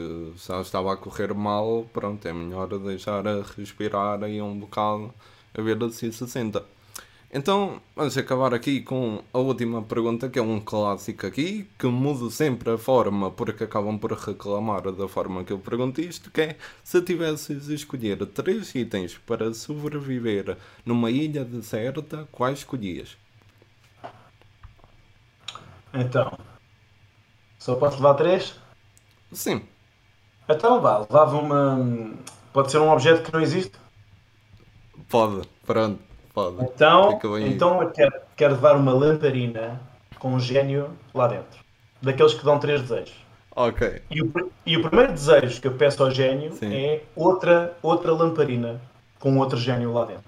[0.49, 5.13] ela estava a correr mal, pronto, é melhor deixar a respirar aí um bocado
[5.57, 6.63] a ver se se senta.
[7.33, 12.29] Então, vamos acabar aqui com a última pergunta, que é um clássico aqui, que mudo
[12.29, 16.57] sempre a forma, porque acabam por reclamar da forma que eu pergunto isto, que é,
[16.83, 23.17] se tivesses de escolher três itens para sobreviver numa ilha deserta, quais escolhias?
[25.93, 26.37] Então,
[27.57, 28.59] só posso levar três?
[29.31, 29.61] Sim.
[30.49, 32.13] Então vá, levava uma.
[32.51, 33.79] Pode ser um objeto que não existe?
[35.07, 36.01] Pode, pronto,
[36.33, 36.63] pode.
[36.63, 39.79] Então, então quero, quero levar uma lamparina
[40.19, 41.59] com um gênio lá dentro.
[42.01, 43.13] daqueles que dão três desejos.
[43.55, 44.01] Ok.
[44.09, 46.73] E o, e o primeiro desejo que eu peço ao gênio Sim.
[46.73, 48.79] é outra, outra lamparina
[49.19, 50.23] com outro gênio lá dentro.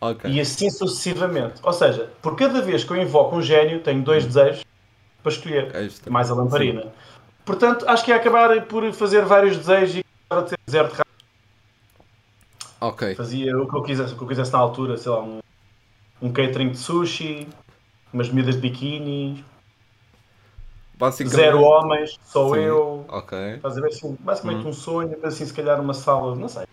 [0.00, 0.30] Ok.
[0.30, 1.54] E assim sucessivamente.
[1.62, 4.64] Ou seja, por cada vez que eu invoco um gênio, tenho dois desejos
[5.22, 5.74] para escolher.
[5.74, 6.10] Esta.
[6.10, 6.86] Mais a lamparina.
[7.44, 11.15] Portanto, acho que ia acabar por fazer vários desejos e acabar de ser deserto rápido.
[12.80, 13.14] Ok.
[13.14, 15.38] Fazia o que eu quisesse, o que eu quisesse na altura, sei lá, um,
[16.20, 17.48] um catering de sushi,
[18.12, 19.44] umas medidas de biquíni,
[20.98, 21.36] Basicamente.
[21.36, 22.60] zero homens, só Sim.
[22.60, 23.04] eu.
[23.08, 23.38] Ok.
[23.54, 23.88] Estás a ver?
[23.88, 26.66] Assim, basicamente um sonho, mas assim, se calhar uma sala, não sei.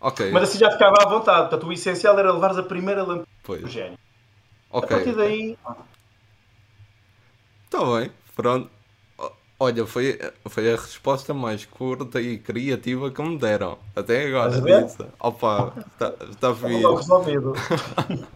[0.00, 0.30] Ok.
[0.32, 1.48] Mas assim já ficava à vontade.
[1.48, 3.98] Portanto, o essencial era levares a primeira lamparina do gênio.
[4.72, 4.88] A Ok.
[4.88, 5.56] partir daí,
[7.70, 8.10] Tá bem.
[8.36, 8.70] Pronto.
[9.62, 13.78] Olha, foi, foi a resposta mais curta e criativa que me deram.
[13.94, 14.60] Até agora.
[14.60, 15.06] Disse.
[15.20, 15.72] Opa,
[16.32, 16.84] está, fixe.
[16.84, 17.52] resolvido.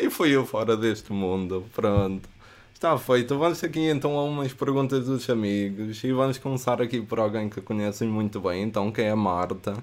[0.00, 1.66] E foi eu fora deste mundo.
[1.74, 2.28] Pronto.
[2.72, 3.36] Está feito.
[3.36, 6.04] Vamos aqui então a umas perguntas dos amigos.
[6.04, 8.62] E vamos começar aqui por alguém que conhecem muito bem.
[8.62, 9.74] Então, que é a Marta.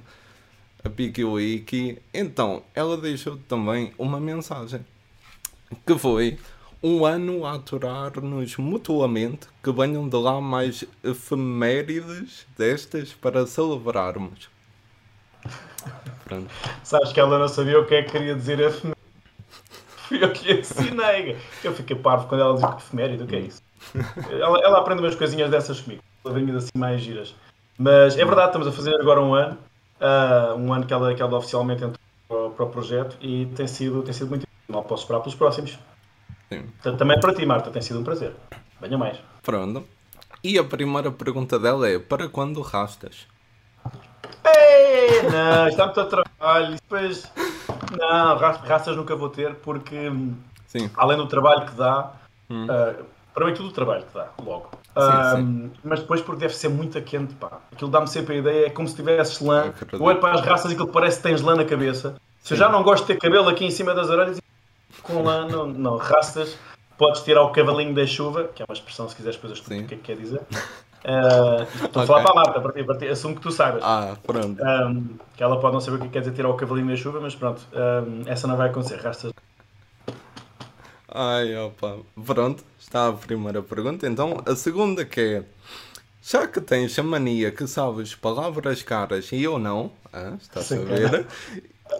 [0.86, 2.02] A Piki Wiki.
[2.14, 4.86] Então, ela deixou também uma mensagem.
[5.86, 6.38] Que foi
[6.82, 14.50] um ano a aturar-nos mutuamente que venham de lá mais efemérides destas para celebrarmos.
[16.24, 16.50] Pronto.
[16.84, 18.98] Sabes que ela não sabia o que é que queria dizer efeméride.
[20.08, 21.38] Fui eu que ensinei.
[21.64, 23.62] Eu fiquei parvo quando ela diz que efeméride, o que é isso?
[24.30, 26.02] Ela, ela aprende umas coisinhas dessas comigo.
[26.24, 27.36] Ela vem assim mais giras.
[27.78, 29.58] Mas é verdade, estamos a fazer agora um ano.
[30.00, 34.02] ah, um ano que ela, que ela oficialmente entrou para o projeto e tem sido,
[34.04, 35.80] tem sido muito Mal posso esperar pelos próximos.
[36.50, 36.66] Sim.
[36.98, 38.34] Também para ti, Marta, tem sido um prazer.
[38.82, 39.18] Venha mais.
[39.44, 39.86] Pronto.
[40.44, 43.28] E a primeira pergunta dela é: para quando rastas?
[44.46, 46.76] Ei, não, está muito a trabalho.
[46.76, 47.32] Depois,
[47.98, 50.36] não, ra- raças nunca vou ter porque, hum,
[50.68, 50.90] Sim.
[50.96, 52.12] além do trabalho que dá,
[52.50, 52.66] Hum.
[52.70, 52.96] ah,
[53.34, 54.70] para mim tudo o trabalho que dá, logo.
[54.74, 55.72] Sim, Ah, sim.
[55.84, 57.60] Mas depois porque deve ser muito quente, pá.
[57.72, 59.74] Aquilo dá-me sempre a ideia, é como se tivesses lã.
[59.92, 62.16] Eu olho para as raças e aquilo parece que tens lã na cabeça.
[62.42, 64.40] Se eu já não gosto de ter cabelo aqui em cima das orelhas,
[65.04, 65.98] com lã, não, não.
[65.98, 66.58] Raças,
[66.98, 69.84] podes tirar o cavalinho da chuva, que é uma expressão, se quiseres depois eu explico
[69.84, 70.42] o que é que quer dizer.
[71.06, 72.08] Ah, estou a Ok.
[72.08, 73.82] falar para a Marta, a partir, a partir, assumo que tu saibas.
[73.84, 74.62] Ah, pronto.
[74.62, 77.22] Um, que ela pode não saber o que quer dizer tirar o cavalinho da chuva,
[77.22, 78.98] mas pronto, um, essa não vai acontecer.
[78.98, 79.32] Rastas.
[81.10, 81.98] Ai, opa.
[82.26, 84.08] Pronto, está a primeira pergunta.
[84.08, 85.44] Então, a segunda que é:
[86.22, 90.64] já que tens a mania que sabes palavras caras e eu não, ah, está a
[90.64, 91.26] saber,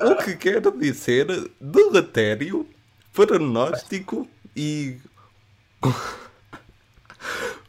[0.02, 1.28] o que quer dizer
[1.62, 2.68] deletério,
[3.26, 5.00] pronóstico e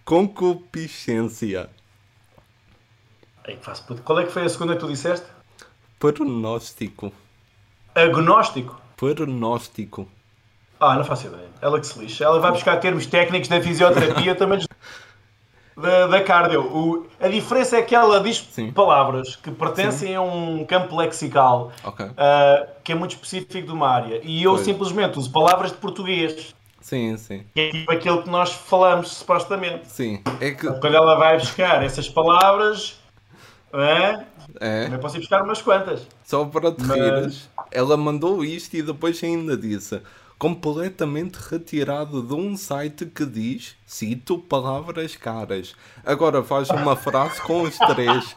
[0.05, 1.71] concupiscência?
[3.47, 4.03] Ei, faço puto.
[4.03, 5.27] Qual é que foi a segunda que tu disseste?
[5.99, 7.11] Pronóstico.
[7.95, 8.79] Agnóstico.
[8.95, 10.07] Pronóstico.
[10.79, 11.49] Ah, não faço ideia.
[11.63, 12.25] Ela que se lixa.
[12.25, 14.61] Ela vai buscar termos técnicos da fisioterapia também
[15.81, 16.61] da, da cardio.
[16.63, 18.73] O- a diferença é que ela diz Sim.
[18.73, 22.07] palavras que pertencem a um campo lexical Ok.
[22.17, 24.21] ah, que é muito específico de uma área.
[24.25, 24.65] E eu Pois.
[24.65, 26.55] simplesmente uso palavras de português.
[26.81, 27.45] Sim, sim.
[27.55, 29.89] Que é tipo aquilo que nós falamos, supostamente.
[29.89, 30.23] Sim.
[30.41, 30.67] É que.
[30.67, 32.99] Quando ela vai buscar essas palavras,
[33.73, 34.25] é?
[34.61, 34.85] É.
[34.85, 36.07] também posso ir buscar umas quantas.
[36.25, 40.01] Só para te Mas- rires, ela mandou isto e depois ainda disse
[40.39, 45.75] completamente retirado de um site que diz, cito, palavras caras.
[46.05, 48.37] Agora faz uma frase com os três.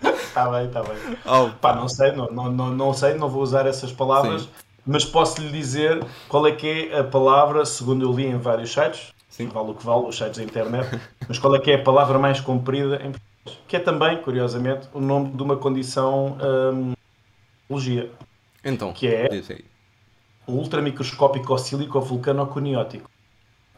[0.00, 0.96] Está bem, está bem.
[1.26, 4.48] Oh, Pá, não sei, não, não, não, sei, não vou usar essas palavras, Sim.
[4.86, 8.72] mas posso lhe dizer qual é que é a palavra, segundo eu li em vários
[8.72, 9.48] sites, Sim.
[9.48, 10.88] vale o que vale, os sites da internet,
[11.28, 13.28] mas qual é que é a palavra mais comprida em português?
[13.66, 16.36] Que é também, curiosamente, o nome de uma condição
[16.74, 16.92] hum,
[17.68, 18.10] biologia,
[18.64, 19.28] então, Que é?
[20.52, 23.08] Ultramicroscópico oscílico vulcanoconiótico,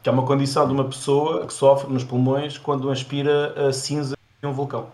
[0.02, 4.16] que é uma condição de uma pessoa que sofre nos pulmões quando aspira a cinza
[4.40, 4.88] de um vulcão.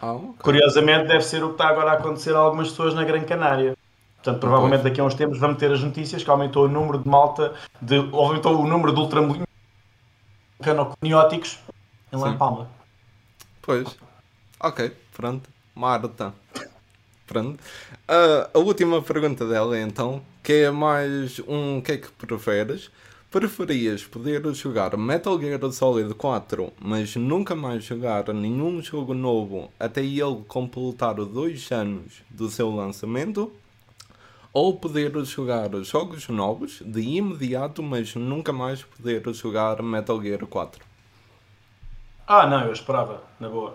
[0.00, 0.34] Ah, ok.
[0.42, 3.76] Curiosamente, deve ser o que está agora a acontecer a algumas pessoas na Gran Canária.
[4.16, 7.08] Portanto, provavelmente daqui a uns tempos vamos ter as notícias que aumentou o número de
[7.08, 11.58] malta, de, aumentou o número de ultramicroscópicos
[12.12, 12.32] em La.
[12.34, 12.68] Palma.
[13.60, 13.96] Pois.
[14.60, 15.50] Ok, pronto.
[15.74, 16.32] Marta.
[17.26, 17.58] Pronto.
[18.06, 22.90] Ah, a última pergunta dela então, que é mais um que é que preferes?
[23.30, 30.02] Preferias poder jogar Metal Gear Solid 4, mas nunca mais jogar nenhum jogo novo até
[30.02, 33.52] ele completar dois anos do seu lançamento?
[34.52, 40.80] Ou poder jogar jogos novos de imediato, mas nunca mais poder jogar Metal Gear 4?
[42.28, 43.74] Ah, não, eu esperava, na boa.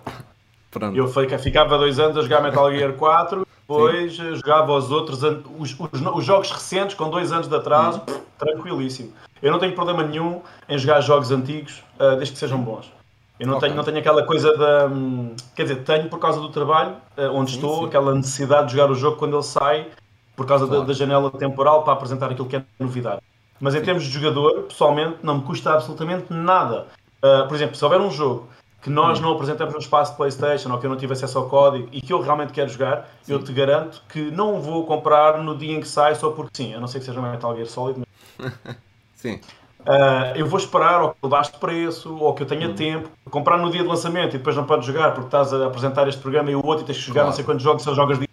[0.72, 0.96] Pronto.
[0.98, 5.22] Eu fica- ficava dois anos a jogar Metal Gear 4, depois eh, jogava os outros,
[5.22, 9.14] os, os, os jogos recentes com dois anos de atraso, pff, tranquilíssimo.
[9.44, 12.92] Eu não tenho problema nenhum em jogar jogos antigos, uh, desde que sejam bons.
[13.40, 13.70] Eu não, okay.
[13.70, 14.88] tenho, não tenho aquela coisa da.
[14.88, 17.86] Um, quer dizer, tenho por causa do trabalho, uh, onde sim, estou, sim.
[17.86, 19.88] aquela necessidade de jogar o jogo quando ele sai,
[20.36, 20.82] por causa claro.
[20.82, 23.22] da, da, janela temporal, para apresentar aquilo que é novidade.
[23.60, 23.86] Mas em sim.
[23.86, 26.88] termos de jogador, pessoalmente, não me custa absolutamente nada.
[27.24, 28.48] Uh, por exemplo, se houver um jogo
[28.82, 31.50] que nós não apresentamos no espaço de PlayStation ou que eu não tive acesso ao
[31.50, 33.34] código e que eu realmente quero jogar, sim.
[33.34, 36.74] eu te garanto que não vou comprar no dia em que sai só porque sim,
[36.74, 38.02] a não ser que seja um Metal Gear Solid.
[38.38, 38.54] Mas...
[39.16, 39.42] sim.
[39.82, 42.76] Uh, eu vou esperar ou que ele baixo de preço ou que eu tenha hum.
[42.76, 46.08] tempo, comprar no dia de lançamento e depois não podes jogar porque estás a apresentar
[46.08, 47.28] este programa e o outro e tens que jogar claro.
[47.28, 48.28] não sei quantos jogos, só jogas de...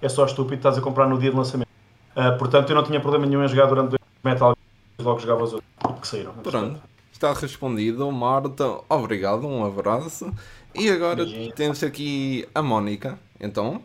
[0.00, 1.68] é só estúpido, estás a comprar no dia de lançamento.
[2.16, 4.54] Uh, portanto, eu não tinha problema nenhum em jogar durante dois Metal
[4.98, 6.32] Gear, logo jogava os outros que saíram.
[6.32, 6.80] Pronto,
[7.24, 10.30] está respondido, Marta, obrigado, um abraço.
[10.74, 11.24] E agora
[11.56, 13.80] temos aqui a Mónica, então,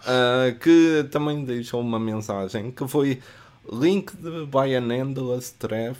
[0.00, 3.20] uh, que também deixou uma mensagem que foi
[3.72, 5.96] Linked by an endless thread,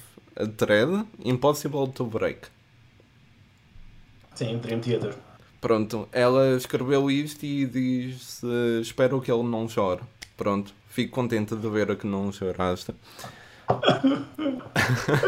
[0.56, 2.40] thread impossible to break.
[4.34, 5.14] Sim, Dream Theater.
[5.60, 8.42] Pronto, ela escreveu isto e diz
[8.82, 10.02] espero que ele não chore.
[10.36, 12.92] Pronto, fico contente de ver que não choraste.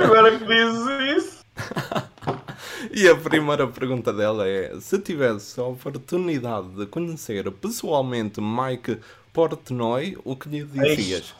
[0.02, 1.35] Agora que dizes isso.
[2.92, 9.00] e a primeira pergunta dela é: se tivesse a oportunidade de conhecer pessoalmente Mike
[9.32, 11.34] Portnoy, o que lhe dizias?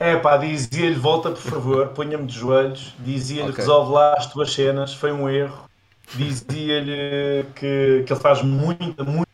[0.00, 3.64] É pá, dizia-lhe volta por favor, ponha-me de joelhos, dizia-lhe okay.
[3.64, 5.68] resolve lá as tuas cenas, foi um erro,
[6.14, 9.28] dizia-lhe que, que ele faz muita, muita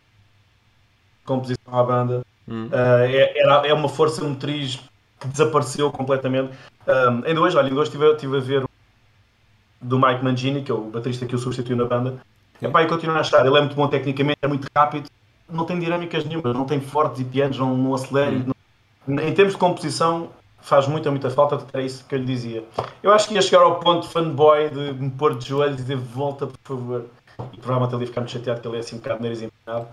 [1.22, 2.68] composição à banda, hum.
[2.68, 4.80] uh, é, era, é uma força motriz
[5.20, 6.54] que desapareceu completamente.
[6.86, 8.64] Um, ainda hoje, olha, ainda hoje estive, estive a ver
[9.84, 12.16] do Mike Mangini, que é o baterista que o substituiu na banda.
[12.60, 15.08] e Epá, eu continuo a achar, ele é muito bom tecnicamente, é muito rápido,
[15.48, 18.30] não tem dinâmicas nenhuma, não tem fortes e pianos, não, não acelera.
[18.30, 18.52] Hum.
[19.06, 19.22] Não...
[19.22, 20.30] Em termos de composição,
[20.60, 22.64] faz muita, muita falta, era isso que eu lhe dizia.
[23.02, 25.96] Eu acho que ia chegar ao ponto fanboy de me pôr de joelhos e dizer
[25.96, 27.04] volta, por favor.
[27.52, 29.88] E provavelmente ele ia ficar muito chateado que ele é assim um bocado nariz empinado.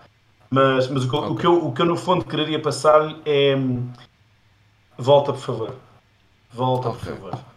[0.49, 1.29] Mas, mas o, que, okay.
[1.29, 3.57] o, que eu, o que eu no fundo quereria passar-lhe é
[4.97, 5.75] volta, por favor.
[6.51, 6.99] Volta, okay.
[6.99, 7.50] por favor.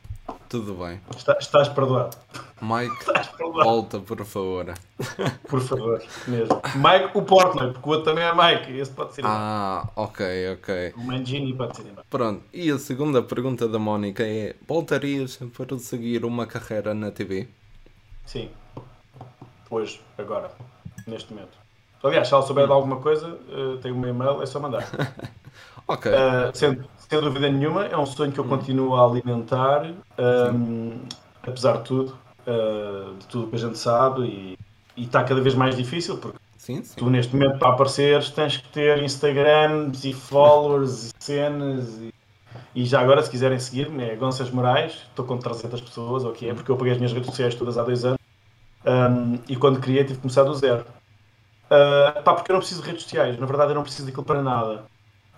[0.49, 1.01] Tudo bem.
[1.17, 2.17] Está, estás perdoado.
[2.61, 3.65] Mike, estás perdoado.
[3.65, 4.75] volta, por favor.
[5.49, 6.63] Por favor, mesmo.
[6.77, 8.79] Mike, o Portnoy, porque o outro também é Mike.
[8.79, 9.25] Esse pode ser.
[9.27, 10.95] Ah, ok, ok.
[10.97, 11.93] O Mangini pode ser.
[12.09, 17.49] Pronto, e a segunda pergunta da Mónica é: voltarias para seguir uma carreira na TV?
[18.25, 18.51] Sim.
[19.71, 20.51] Hoje, agora,
[21.07, 21.59] neste momento.
[22.03, 24.87] Aliás, se ela souber de alguma coisa, uh, tem o meu e-mail, é só mandar.
[25.89, 26.13] ok.
[26.13, 28.49] Uh, sendo, sem dúvida nenhuma, é um sonho que eu hum.
[28.49, 31.01] continuo a alimentar, um,
[31.43, 34.59] apesar de tudo, uh, de tudo que a gente sabe, e,
[34.97, 36.95] e está cada vez mais difícil, porque sim, sim.
[36.97, 42.15] tu neste momento para apareceres tens que ter Instagrams e followers e cenas e,
[42.75, 46.55] e já agora se quiserem seguir-me é Gonças Moraes, estou com 300 pessoas, ok, é
[46.55, 48.19] porque eu paguei as minhas redes sociais todas há dois anos
[48.87, 50.85] um, e quando criei tive que começar do zero.
[51.65, 54.25] Uh, pá, porque eu não preciso de redes sociais, na verdade eu não preciso daquilo
[54.25, 54.85] para nada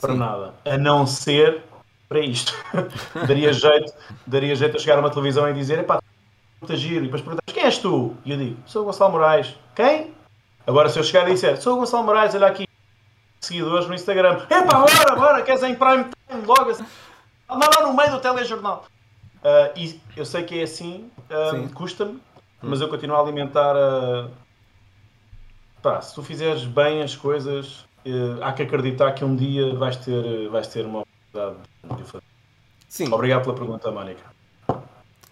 [0.01, 0.18] para Sim.
[0.18, 1.62] nada, a não ser
[2.09, 2.55] para isto.
[3.26, 3.92] daria, jeito,
[4.26, 6.01] daria jeito a chegar a uma televisão e dizer: epá,
[6.61, 7.01] muito giro.
[7.01, 8.16] E depois perguntas: quem és tu?
[8.24, 9.55] E eu digo: sou o Gonçalo Moraes.
[9.74, 10.14] Quem?
[10.66, 12.66] Agora, se eu chegar e disser: sou o Gonçalo Moraes, olha aqui,
[13.40, 14.47] seguidores no Instagram.
[14.51, 16.86] Epá, bora, bora, queres em prime time logo assim?
[17.49, 18.84] Não, não, no meio do telejornal.
[19.36, 22.20] Uh, e eu sei que é assim, uh, custa-me,
[22.61, 24.28] mas eu continuo a alimentar a.
[25.80, 27.95] Pá, se tu fizeres bem as coisas, uh,
[28.42, 31.57] há que acreditar que um dia vais ter, vais ter uma oportunidade
[31.98, 32.24] de fazer.
[32.88, 33.12] Sim.
[33.12, 34.24] Obrigado pela pergunta, Mónica.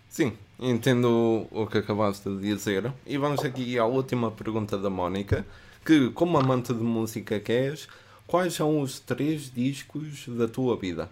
[0.08, 2.92] Sim, entendo o que acabaste de dizer.
[3.06, 5.44] E vamos aqui à última pergunta da Mónica,
[5.84, 7.88] que como amante de música que és,
[8.26, 11.08] quais são os três discos da tua vida?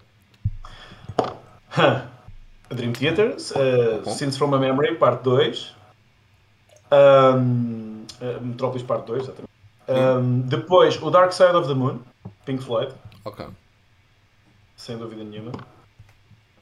[2.69, 5.75] Dream Theater, uh, Scenes from a Memory, parte 2.
[6.93, 9.52] Um, uh, Metrópolis, parte 2, exatamente.
[9.89, 11.99] Um, depois, o Dark Side of the Moon,
[12.45, 12.93] Pink Floyd.
[13.25, 13.47] Ok.
[14.77, 15.53] Sem dúvida nenhuma.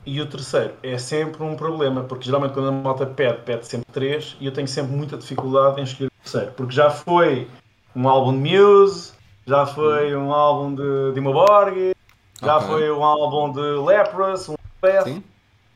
[0.05, 3.87] E o terceiro é sempre um problema, porque geralmente quando a malta pede, pede sempre
[3.93, 7.49] três e eu tenho sempre muita dificuldade em escolher o terceiro, porque já foi
[7.95, 9.12] um álbum de Muse,
[9.47, 11.93] já foi um álbum de Dimo Borg,
[12.41, 12.68] já okay.
[12.68, 14.55] foi um álbum de Leprous, um
[15.05, 15.23] Sim.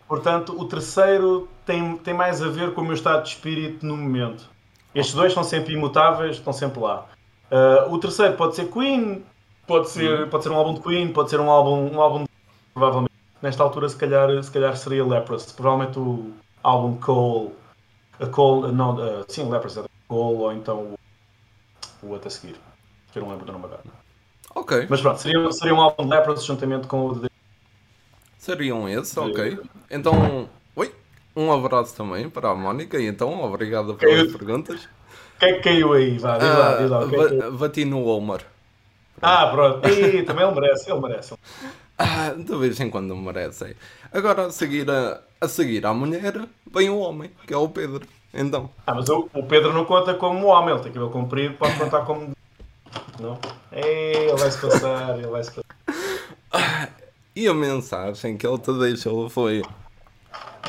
[0.08, 3.96] Portanto, o terceiro tem, tem mais a ver com o meu estado de espírito no
[3.96, 4.48] momento.
[4.94, 7.06] Estes dois são sempre imutáveis, estão sempre lá.
[7.54, 9.24] Uh, o terceiro pode ser Queen,
[9.64, 10.28] pode ser, uhum.
[10.28, 12.28] pode ser um álbum de Queen, pode ser um álbum, um álbum de,
[12.72, 13.12] provavelmente.
[13.40, 15.52] Nesta altura, se calhar, se calhar seria Leprous.
[15.52, 16.32] Provavelmente o
[16.64, 17.52] álbum Cole,
[18.18, 19.78] a Cole, não, uh, sim, Leprous,
[20.08, 20.98] Cole, ou então o,
[22.02, 22.56] o outro a seguir.
[23.12, 23.82] Que eu não lembro do nome agora.
[24.52, 24.86] Ok.
[24.90, 27.30] Mas pronto, seria, seria um álbum de Leprous juntamente com o de
[28.38, 29.60] Seriam esses, ok.
[29.88, 30.92] Então, oi?
[31.36, 34.88] um abraço também para a Mónica e então obrigado pelas perguntas.
[35.44, 36.16] Que é que caiu aí?
[36.16, 37.48] Vá, diz lá, diz lá.
[37.48, 38.40] Uh, bati no Omar.
[39.20, 39.86] Ah, pronto.
[39.88, 41.34] E, também ele merece, ele merece.
[41.98, 43.76] Ah, de vez em quando merece.
[44.12, 46.32] Agora a seguir a, a seguir à mulher
[46.72, 48.06] vem o homem, que é o Pedro.
[48.32, 48.70] Então.
[48.86, 52.00] Ah, mas o, o Pedro não conta como homem, ele tem cabelo comprido, pode contar
[52.00, 52.32] como.
[53.20, 53.38] Não?
[53.70, 56.90] Ei, ele vai-se passar, ele vai-se passar.
[57.36, 59.62] E a mensagem que ele te deixou foi: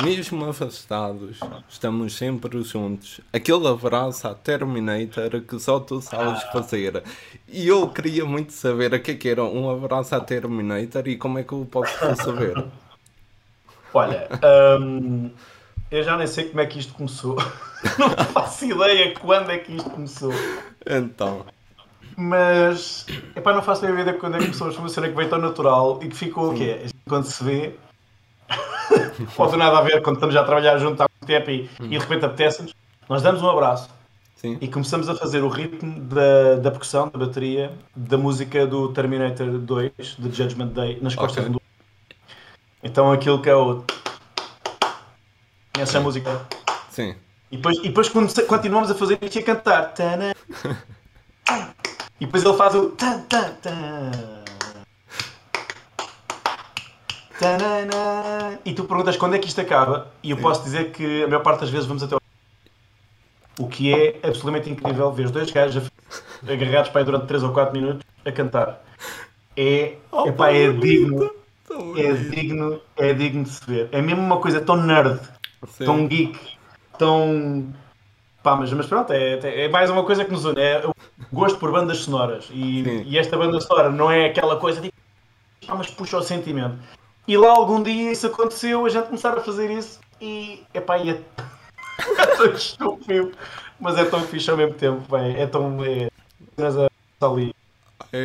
[0.04, 1.40] Mesmo afastados,
[1.70, 3.22] estamos sempre juntos.
[3.32, 6.52] Aquele abraço à Terminator que só tu sabes ah.
[6.52, 7.04] fazer.
[7.48, 11.18] E eu queria muito saber o que, é que era um abraço à Terminator e
[11.18, 12.66] como é que eu posso saber.
[13.94, 14.28] Olha,
[14.82, 15.32] hum,
[15.90, 17.38] eu já nem sei como é que isto começou.
[17.98, 20.34] Não faço ideia quando é que isto começou.
[20.86, 21.46] Então.
[22.18, 24.72] Mas, epá, não faço ideia de quando é que começou.
[24.72, 26.86] Foi uma cena que veio tão natural e que ficou o quê?
[27.08, 27.76] Quando se vê,
[29.36, 31.86] pode nada a ver quando estamos já a trabalhar junto há muito tempo e, hum.
[31.86, 32.74] e de repente apetece-nos.
[33.08, 33.90] Nós damos um abraço
[34.36, 34.58] Sim.
[34.60, 39.48] e começamos a fazer o ritmo da, da percussão, da bateria, da música do Terminator
[39.60, 41.54] 2, de Judgment Day, nas costas okay.
[41.54, 41.62] do.
[42.84, 43.84] Então aquilo que é o
[45.78, 46.46] essa música.
[46.90, 47.16] Sim.
[47.52, 48.10] E depois, e depois
[48.48, 49.94] continuamos a fazer isto e a cantar.
[52.20, 52.96] E depois ele faz o.
[58.64, 61.44] E tu perguntas quando é que isto acaba, e eu posso dizer que a maior
[61.44, 62.22] parte das vezes vamos até ao.
[63.58, 65.90] O que é absolutamente incrível ver os dois gajos
[66.48, 68.84] agarrados para aí durante 3 ou 4 minutos a cantar.
[69.56, 71.32] É, oh, epá, é digno.
[71.98, 73.90] É digno, é digno de se ver.
[73.92, 75.20] É mesmo uma coisa tão nerd
[75.68, 75.86] Sim.
[75.86, 76.38] tão geek,
[76.98, 77.74] tão.
[78.44, 80.62] Pá, mas, mas pronto, é, é mais uma coisa que nos une.
[80.62, 80.94] É o
[81.34, 82.50] gosto por bandas sonoras.
[82.52, 84.92] E, e esta banda sonora não é aquela coisa de.
[85.66, 86.78] Pá, mas puxa o sentimento.
[87.28, 90.64] E lá algum dia isso aconteceu, a gente começar a fazer isso e.
[90.74, 91.22] Epá, e é,
[92.38, 93.32] tão estúpido,
[93.80, 95.84] mas é tão fixe ao mesmo tempo, bem, é tão.
[95.84, 96.10] É,
[97.22, 97.54] ali.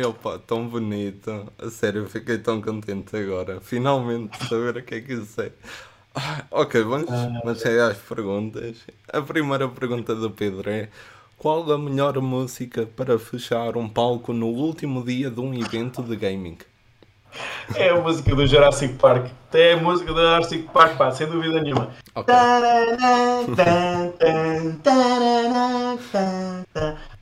[0.07, 1.51] Opa, tão bonito.
[1.57, 3.59] A sério, fiquei tão contente agora.
[3.59, 5.51] Finalmente saber o que é que isso é.
[6.49, 7.09] Ok, vamos,
[7.43, 8.77] mas é às perguntas.
[9.11, 10.89] A primeira pergunta do Pedro é:
[11.37, 16.15] Qual a melhor música para fechar um palco no último dia de um evento de
[16.15, 16.57] gaming?
[17.75, 19.27] É a música do Jurassic Park.
[19.53, 21.89] É a música do Jurassic Park, pá, sem dúvida nenhuma.
[22.15, 22.35] Okay.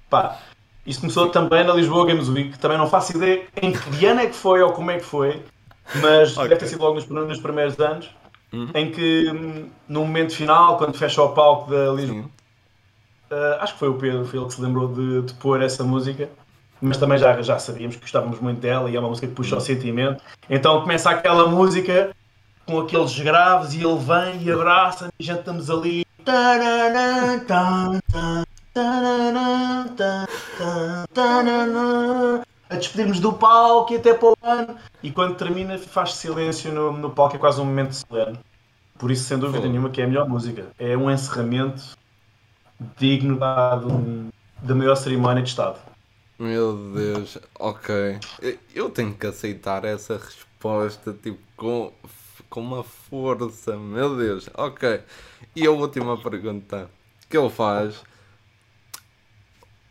[0.10, 0.40] Pá,
[0.86, 4.28] isto começou também na Lisboa Games Week, também não faço ideia em que ano é
[4.28, 5.44] que foi ou como é que foi,
[6.02, 6.50] mas okay.
[6.50, 8.10] deve ter sido logo nos, nos primeiros anos
[8.52, 8.70] uhum.
[8.74, 12.26] em que no momento final, quando fecha o palco da Lisboa,
[13.32, 15.84] uh, acho que foi o Pedro, foi ele que se lembrou de, de pôr essa
[15.84, 16.30] música,
[16.82, 19.58] mas também já, já sabíamos que gostávamos muito dela e é uma música que puxa
[19.58, 20.22] o sentimento.
[20.50, 22.12] Então começa aquela música
[22.66, 26.06] com aqueles graves e ele vem e abraça e já estamos ali.
[32.70, 34.76] A despedirmos do palco e até para o ano.
[35.02, 38.40] E quando termina, faz silêncio no, no palco, é quase um momento solene.
[38.98, 40.68] Por isso, sem dúvida nenhuma, que é a melhor música.
[40.78, 41.98] É um encerramento
[42.98, 43.80] digno da,
[44.62, 45.89] da maior cerimónia de Estado.
[46.40, 48.18] Meu Deus, ok.
[48.74, 51.92] Eu tenho que aceitar essa resposta, tipo, com,
[52.50, 53.76] com uma força.
[53.76, 55.02] Meu Deus, ok.
[55.54, 56.90] E a última pergunta
[57.30, 58.02] que ele faz.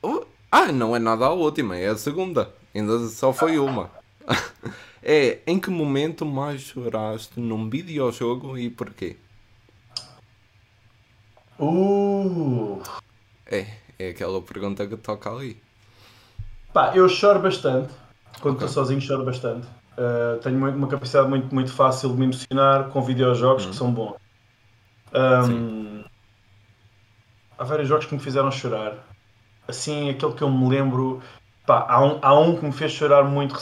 [0.01, 2.51] Oh, ah, não é nada a última, é a segunda.
[2.75, 3.91] Ainda só foi uma.
[5.01, 9.17] É, em que momento mais choraste num videojogo e porquê?
[11.59, 12.83] Uh!
[13.47, 15.57] É, é aquela pergunta que toca ali.
[16.79, 17.93] Pá, eu choro bastante.
[18.41, 18.69] Quando okay.
[18.69, 19.67] estou sozinho, choro bastante.
[19.99, 23.75] Uh, tenho uma capacidade muito, muito fácil de me emocionar com videojogos que uhum.
[23.75, 24.15] são bons.
[25.13, 26.05] Um,
[27.59, 28.93] há vários jogos que me fizeram chorar.
[29.67, 31.21] Assim, aquele que eu me lembro.
[31.67, 33.59] Pá, há, um, há um que me fez chorar muito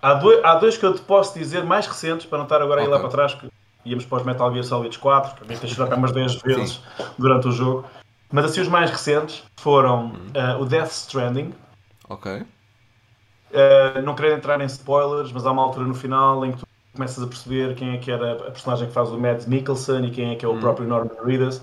[0.00, 2.80] Há dois, há dois que eu te posso dizer mais recentes, para não estar agora
[2.80, 2.86] okay.
[2.86, 3.52] a ir lá para trás, que
[3.84, 6.70] íamos para os Metal Gear Solid 4, que a mim tem chorado umas 10 vezes
[6.96, 7.04] Sim.
[7.18, 7.84] durante o jogo.
[8.32, 11.52] Mas assim, os mais recentes foram uh, o Death Stranding.
[12.12, 12.32] Ok.
[12.32, 16.66] Uh, não quero entrar em spoilers, mas há uma altura no final em que tu
[16.94, 20.10] começas a perceber quem é que era a personagem que faz o Mads Mikkelsen e
[20.10, 20.60] quem é que é o hum.
[20.60, 21.62] próprio Norman Reedus.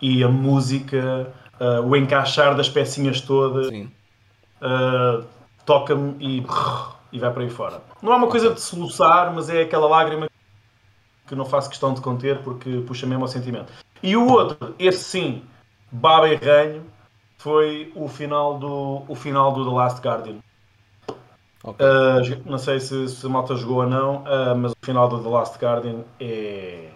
[0.00, 3.68] E a música, uh, o encaixar das pecinhas todas,
[5.66, 6.46] toca-me e
[7.12, 7.82] e vai para aí fora.
[8.02, 10.28] Não é uma coisa de soluçar, mas é aquela lágrima
[11.26, 13.72] que não faço questão de conter porque puxa mesmo ao sentimento.
[14.02, 15.42] E o outro, esse sim,
[15.90, 16.84] baba e ranho,
[17.38, 20.36] foi o final do, o final do The Last Guardian.
[21.62, 21.86] Okay.
[21.86, 25.22] Uh, não sei se, se a malta jogou ou não, uh, mas o final do
[25.22, 26.90] The Last Guardian é.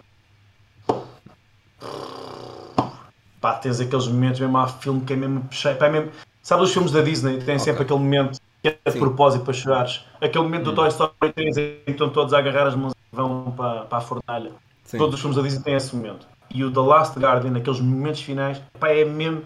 [3.41, 5.77] Pá, tens aqueles momentos mesmo há filme que é mesmo cheio.
[5.77, 6.11] Pá, é mesmo...
[6.41, 7.39] Sabe os filmes da Disney?
[7.39, 10.05] Tem sempre aquele momento que é de propósito para chorares.
[10.21, 10.75] Aquele momento do hum.
[10.75, 13.97] Toy Story 3 em que estão todos a agarrar as mãos e vão para, para
[13.97, 14.51] a fornalha.
[14.85, 14.97] Sim.
[14.97, 16.25] Todos os filmes da Disney têm esse momento.
[16.49, 19.43] E o The Last Guardian, aqueles momentos finais, pá, é mesmo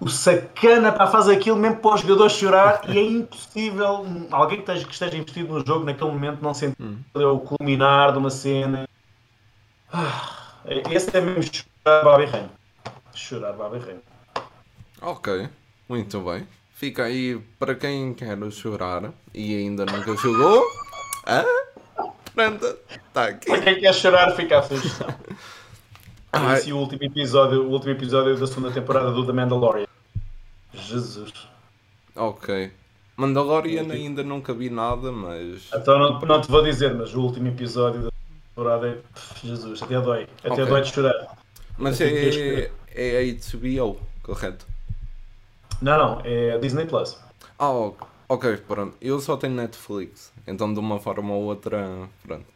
[0.00, 4.62] o sacana para fazer aquilo mesmo para os jogadores chorar e é impossível alguém que
[4.62, 6.98] esteja, que esteja investido no jogo naquele momento não sentir hum.
[7.14, 8.88] o culminar de uma cena.
[9.92, 10.58] Ah,
[10.90, 12.48] esse é mesmo chorar Bobby Rain.
[13.12, 13.98] Chorar Bobby Rain.
[15.02, 15.48] Ok,
[15.88, 16.46] muito bem.
[16.74, 20.64] Fica aí para quem quer chorar e ainda nunca jogou.
[21.26, 21.44] Ah,
[22.34, 23.46] pronto, está aqui.
[23.46, 25.08] Para quem quer chorar, fica a sugestão.
[26.56, 29.86] Esse o último episódio, o último episódio da segunda temporada do The Mandalorian.
[30.74, 31.32] Jesus.
[32.14, 32.70] Ok.
[33.16, 35.70] Mandalorian ainda nunca vi nada, mas.
[35.74, 38.10] Então não, não te vou dizer, mas o último episódio da
[38.48, 38.98] temporada é.
[39.42, 40.28] Jesus, até dói.
[40.44, 40.66] Até okay.
[40.66, 41.38] dói de chorar.
[41.78, 44.66] Mas é, é a HBO, correto?
[45.80, 47.18] Não, não, é a Disney Plus.
[47.58, 47.70] Ah,
[48.28, 48.96] ok, pronto.
[49.00, 52.46] Eu só tenho Netflix, então de uma forma ou outra, pronto.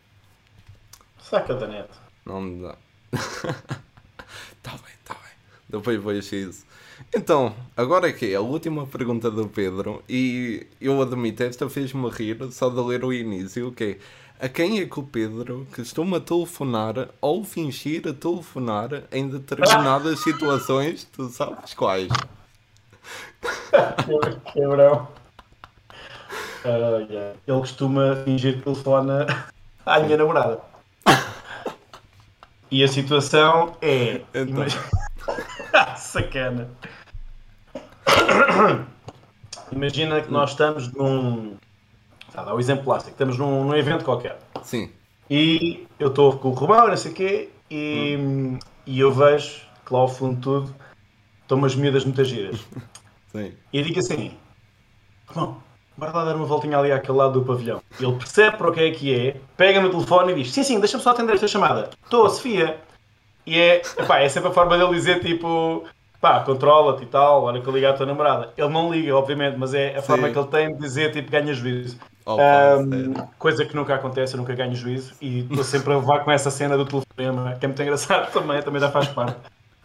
[1.19, 1.89] Saca da net.
[2.27, 2.77] Não dá.
[4.63, 5.33] tá bem, tá bem.
[5.69, 6.67] Depois vejo isso.
[7.15, 12.09] Então, agora é que é a última pergunta do Pedro e eu admito, esta fez-me
[12.09, 16.19] rir só de ler o início, que é a quem é que o Pedro costuma
[16.19, 22.09] telefonar ou fingir a telefonar em determinadas situações, tu sabes quais?
[24.53, 25.09] Quebrão.
[26.65, 27.37] Uh, yeah.
[27.47, 29.27] Ele costuma fingir que telefona
[29.85, 30.61] à minha namorada.
[32.73, 34.23] E a situação é.
[34.33, 34.65] Então.
[35.99, 36.71] Sacana.
[39.71, 41.59] Imagina que nós estamos num.
[42.33, 43.11] Tá, dá o exemplo plástico.
[43.11, 44.39] Estamos num, num, evento qualquer.
[44.63, 44.91] Sim.
[45.29, 48.59] E eu estou com o Romão, não sei o quê, e, hum.
[48.87, 50.75] e eu vejo que lá ao fundo de tudo
[51.43, 52.59] estão umas miúdas muitas giras.
[53.33, 53.53] Sim.
[53.71, 54.35] E eu digo assim:
[55.27, 55.63] Romão,
[55.97, 57.81] bora lá dar uma voltinha ali àquele lado do pavilhão.
[58.01, 60.81] Ele percebe para o que é que é, pega no telefone e diz: Sim, sim,
[60.81, 61.91] deixa-me só atender esta chamada.
[62.05, 62.79] Estou, Sofia.
[63.47, 65.85] E é, epá, é sempre a forma dele dizer tipo:
[66.21, 68.53] pá, controla-te e tal, olha que eu ligo à tua namorada.
[68.57, 70.07] Ele não liga, obviamente, mas é a sim.
[70.07, 71.99] forma que ele tem de dizer tipo: ganha juízo.
[72.27, 76.31] um, coisa que nunca acontece, eu nunca ganho juízo e estou sempre a levar com
[76.31, 79.37] essa cena do telefonema, que é muito engraçado também, também já faz parte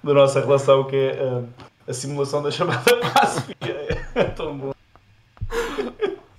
[0.03, 1.47] da nossa relação, que é uh,
[1.87, 4.05] a simulação da chamada para a Sofia.
[4.13, 4.73] É tão bom.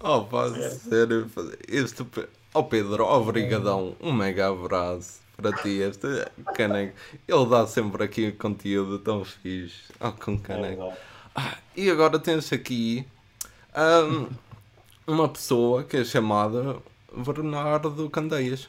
[0.00, 0.70] Oh, pá, é.
[0.70, 1.30] sério.
[1.68, 2.06] Este...
[2.54, 3.96] Oh, Pedro, obrigadão.
[4.00, 5.80] Um mega abraço para ti.
[5.80, 6.94] Este caneco.
[7.26, 9.92] Ele dá sempre aqui conteúdo tão fixe.
[10.00, 10.84] Oh, com caneco.
[10.84, 10.96] É
[11.34, 13.06] ah, e agora tens aqui
[13.76, 14.28] um,
[15.06, 16.76] uma pessoa que é chamada
[17.14, 18.68] Bernardo Candeias.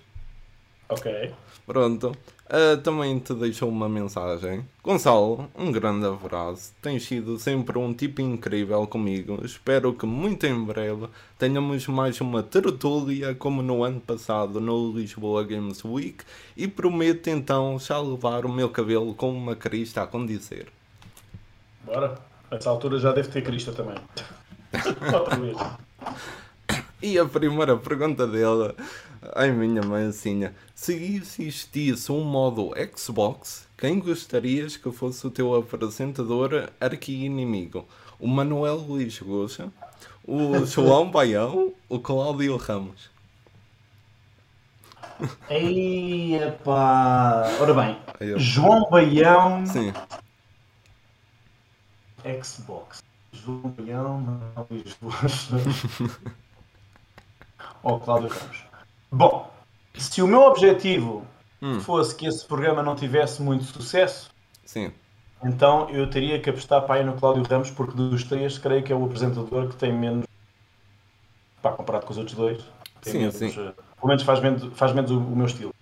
[0.90, 1.34] Ok.
[1.66, 2.16] Pronto.
[2.50, 4.66] Uh, também te deixou uma mensagem.
[4.84, 6.74] Gonçalo, um grande abraço.
[6.82, 9.40] Tens sido sempre um tipo incrível comigo.
[9.46, 15.44] Espero que muito em breve tenhamos mais uma tertúlia como no ano passado no Lisboa
[15.44, 16.24] Games Week
[16.58, 20.70] e prometo então já levar o meu cabelo com uma crista a condizer.
[21.86, 22.30] Bora.
[22.52, 23.98] Nessa altura já deve ter crista também.
[25.14, 25.58] Outra vez.
[27.02, 28.74] E a primeira pergunta dele,
[29.36, 36.70] ai minha mãezinha, se existisse um modo Xbox, quem gostarias que fosse o teu apresentador
[36.80, 37.86] arqui-inimigo?
[38.20, 39.72] O Manuel Luís Goxa,
[40.26, 43.10] o João Baião, o Cláudio Ramos?
[45.50, 47.44] Eia pá!
[47.60, 48.00] Ora bem,
[48.38, 49.66] João Baião.
[49.66, 49.94] Sim.
[52.44, 53.02] Xbox.
[53.34, 55.56] João Baião, Manuel Luís Goxa.
[57.84, 58.69] ou Cláudio Ramos.
[59.12, 59.50] Bom,
[59.96, 61.26] se o meu objetivo
[61.62, 61.80] hum.
[61.80, 64.30] fosse que esse programa não tivesse muito sucesso,
[64.64, 64.92] sim.
[65.44, 68.94] então eu teria que apostar para aí no Cláudio Ramos, porque dos três, creio que
[68.94, 70.26] é o apresentador que tem menos.
[71.62, 72.64] Pá, comparado com os outros dois,
[73.02, 73.48] sim, menos, sim.
[73.48, 75.74] Uh, pelo menos faz menos, faz menos o, o meu estilo.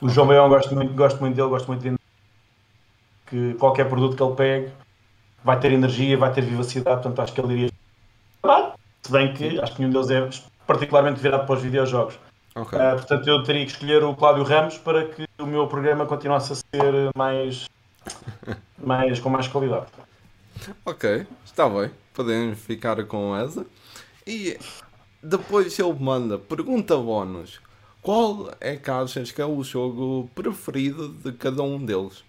[0.00, 1.96] O João Baião gosto muito, gosto muito dele, gosto muito de
[3.26, 4.72] que qualquer produto que ele pegue
[5.44, 7.70] vai ter energia, vai ter vivacidade, portanto acho que ele iria.
[9.02, 12.18] Se bem que acho que nenhum deles é particularmente virado para os videojogos.
[12.60, 12.78] Okay.
[12.78, 16.52] Uh, portanto, eu teria que escolher o Cláudio Ramos para que o meu programa continuasse
[16.52, 17.66] a ser mais,
[18.76, 19.86] mais com mais qualidade.
[20.84, 21.90] Ok, está bem.
[22.12, 23.64] Podemos ficar com essa.
[24.26, 24.58] E
[25.22, 27.60] depois ele manda pergunta bónus.
[28.02, 32.22] Qual é que achas que é o jogo preferido de cada um deles?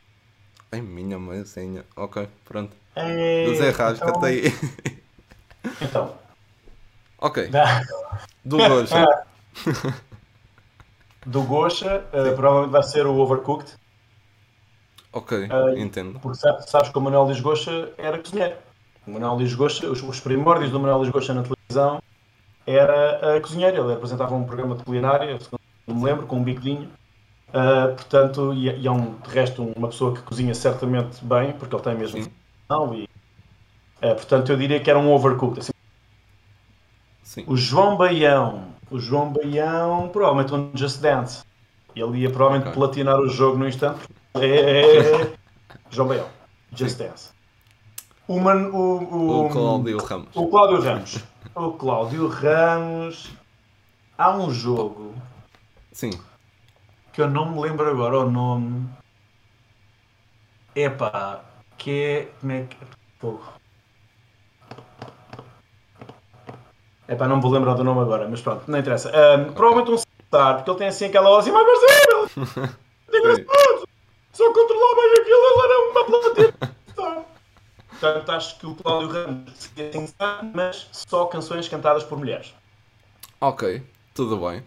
[0.72, 1.84] Ai, minha mãezinha.
[1.96, 2.74] Ok, pronto.
[2.96, 4.24] É, José Rasca então...
[4.24, 4.44] aí.
[5.82, 6.16] Então.
[7.24, 7.52] Ok.
[8.44, 9.06] Do Gosha.
[11.26, 13.74] Do Gosha, uh, provavelmente vai ser o Overcooked.
[15.13, 16.19] Ok, uh, entendo.
[16.19, 18.55] Porque sabes, sabes que o Manuel Luís Goxa era cozinheiro.
[19.05, 22.01] O Manuel Luís Goxa, os, os primórdios do Manuel Luís Goxa na televisão
[22.65, 23.84] era uh, cozinheiro.
[23.84, 25.38] Ele apresentava um programa de culinária,
[25.86, 26.89] não me lembro, com um bigodinho.
[27.49, 31.76] Uh, portanto, e, e, é um, de resto uma pessoa que cozinha certamente bem, porque
[31.76, 32.32] ele tem mesmo
[32.69, 35.59] não, e uh, portanto eu diria que era um overcooked.
[35.59, 35.74] Assim.
[37.22, 37.43] Sim.
[37.45, 41.44] O João Baião, o João Baião, provavelmente um Just Dance.
[41.96, 42.80] Ele ia provavelmente okay.
[42.80, 44.02] platinar o jogo no instante.
[44.36, 45.34] É, é.
[45.89, 46.28] João Baião,
[46.76, 47.06] Just Sim.
[47.06, 47.30] Dance.
[48.28, 50.30] O, man, o, o, o Cláudio Ramos.
[50.36, 51.20] O Cláudio Ramos.
[51.56, 53.32] o Cláudio Ramos.
[54.18, 55.14] Há um jogo.
[55.92, 56.12] Sim
[57.12, 58.89] que eu não me lembro agora o nome.
[60.76, 61.44] Epá,
[61.78, 62.32] que é.
[62.39, 62.78] Como é que.
[63.20, 63.61] Fogo.
[67.12, 69.09] Epá, não me vou lembrar do nome agora, mas pronto, não interessa.
[69.09, 72.78] Um, provavelmente um Star, porque ele tem assim aquela voz assim mais parceiro!
[73.14, 73.88] Engraçado!
[74.32, 76.78] Só controlar bem aquilo, ele era uma platina!
[77.89, 80.14] Portanto, acho que o Cláudio Ramos seria assim,
[80.53, 82.53] mas só canções cantadas por mulheres.
[83.41, 83.84] Ok,
[84.14, 84.64] tudo bem.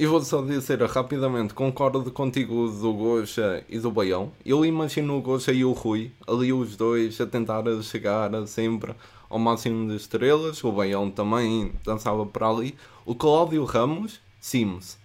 [0.00, 4.32] E vou só dizer rapidamente, concordo contigo do Goxa e do Baião.
[4.46, 8.94] Eu imagino o Goxa e o Rui, ali os dois a tentar chegar sempre
[9.28, 10.64] ao máximo de estrelas.
[10.64, 12.74] O Baião também dançava para ali.
[13.04, 14.98] O Cláudio Ramos, Sims.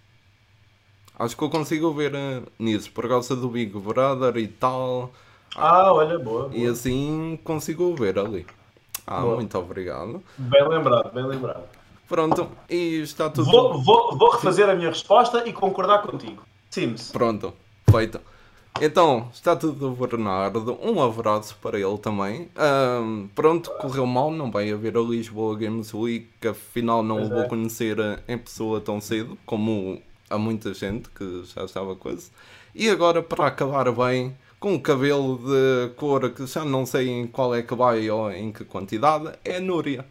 [1.19, 5.11] Acho que eu consigo ver uh, nisso, por causa do Big Brother e tal.
[5.57, 6.47] Ah, olha, boa.
[6.47, 6.55] boa.
[6.55, 8.45] E assim consigo ver ali.
[9.05, 9.35] Ah, boa.
[9.35, 10.23] muito obrigado.
[10.37, 11.74] Bem lembrado, bem lembrado.
[12.07, 13.49] Pronto, e está tudo.
[13.49, 16.43] Vou, vou, vou refazer a minha resposta e concordar contigo.
[16.69, 17.11] Sims.
[17.11, 17.53] Pronto,
[17.89, 18.19] feito.
[18.81, 20.77] Então, está tudo Bernardo.
[20.83, 22.49] Um abraço para ele também.
[23.01, 27.29] Um, pronto, correu mal, não vai haver a Lisboa Games Week, que afinal não o
[27.29, 27.47] vou é.
[27.47, 27.97] conhecer
[28.27, 32.29] em pessoa tão cedo, como há muita gente que já estava quase.
[32.75, 37.27] E agora, para acabar bem, com o cabelo de cor que já não sei em
[37.27, 40.05] qual é que vai ou em que quantidade, é Núria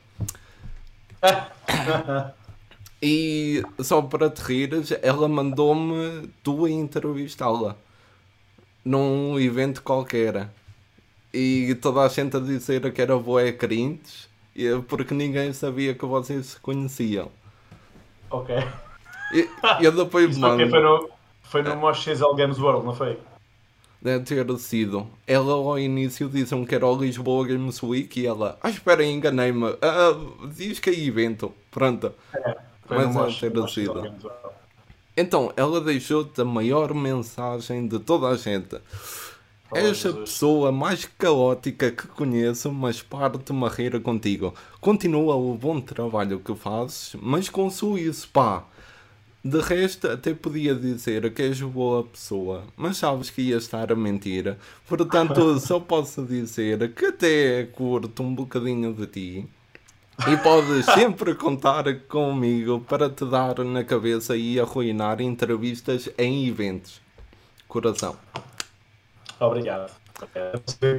[3.02, 7.76] e só para te rires, ela mandou-me tu a entrevistá-la
[8.84, 10.50] num evento qualquer.
[11.32, 14.28] E toda a gente a dizer que era boé crentes
[14.86, 17.30] porque ninguém sabia que vocês se conheciam.
[18.30, 18.54] Ok.
[19.32, 19.48] E
[19.84, 20.68] eu depois mando.
[20.70, 21.10] Foi no,
[21.42, 21.76] foi no é.
[21.76, 22.06] Mosh
[22.36, 23.18] Games World, não foi?
[24.04, 25.06] Deve ter sido.
[25.26, 29.70] Ela ao início disse-me que era o Lisboa Games Week e ela, ah, espera, enganei-me.
[29.70, 31.50] Uh, diz que é evento.
[31.70, 32.12] Pronto.
[32.34, 32.54] É,
[32.88, 34.14] Mas deve ter sido.
[35.16, 38.76] Então, ela deixou-te a maior mensagem de toda a gente.
[39.70, 44.52] Oh, És a pessoa mais caótica que conheço, mas parte-me a rir contigo.
[44.80, 48.64] Continua o bom trabalho que fazes, mas com isso, pá.
[49.44, 53.94] De resto, até podia dizer que és boa pessoa, mas sabes que ia estar a
[53.94, 54.56] mentir.
[54.88, 59.48] Portanto, só posso dizer que até curto um bocadinho de ti.
[60.26, 67.02] E podes sempre contar comigo para te dar na cabeça e arruinar entrevistas em eventos.
[67.68, 68.16] Coração.
[69.38, 69.92] Obrigado.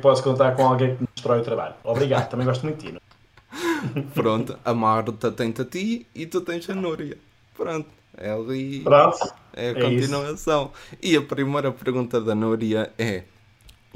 [0.03, 1.73] Posso contar com alguém que me destrói o trabalho.
[1.83, 3.01] Obrigado, também gosto muito de ti.
[4.13, 7.17] Pronto, a Marta tem-te a ti e tu tens a Núria.
[7.57, 8.04] Pronto.
[8.17, 8.81] É ali.
[8.81, 9.17] Pronto.
[9.53, 10.71] É a é continuação.
[10.91, 10.97] Isso.
[11.01, 13.23] E a primeira pergunta da Núria é: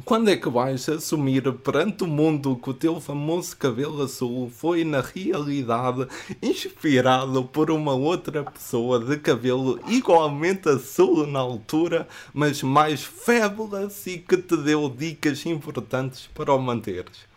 [0.06, 4.84] quando é que vais assumir perante o mundo que o teu famoso cabelo azul foi,
[4.84, 6.08] na realidade,
[6.42, 14.18] inspirado por uma outra pessoa de cabelo igualmente azul na altura, mas mais fabulous e
[14.18, 17.28] que te deu dicas importantes para o manteres?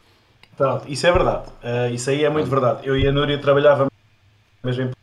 [0.57, 1.49] Pronto, isso é verdade.
[1.63, 2.87] Uh, isso aí é muito verdade.
[2.87, 3.93] Eu e a Núria trabalhávamos
[4.63, 5.02] mesmo em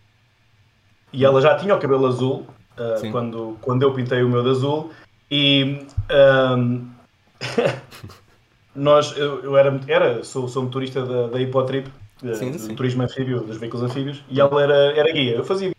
[1.12, 2.48] e ela já tinha o cabelo azul
[2.78, 4.92] uh, quando, quando eu pintei o meu de azul
[5.32, 5.86] e
[6.58, 6.88] um,
[8.76, 11.90] nós, eu, eu, era, era sou, sou motorista da, da Hipotrip,
[12.34, 15.72] sim, do turismo anfíbio, dos veículos anfíbios, e ela era, era guia, eu fazia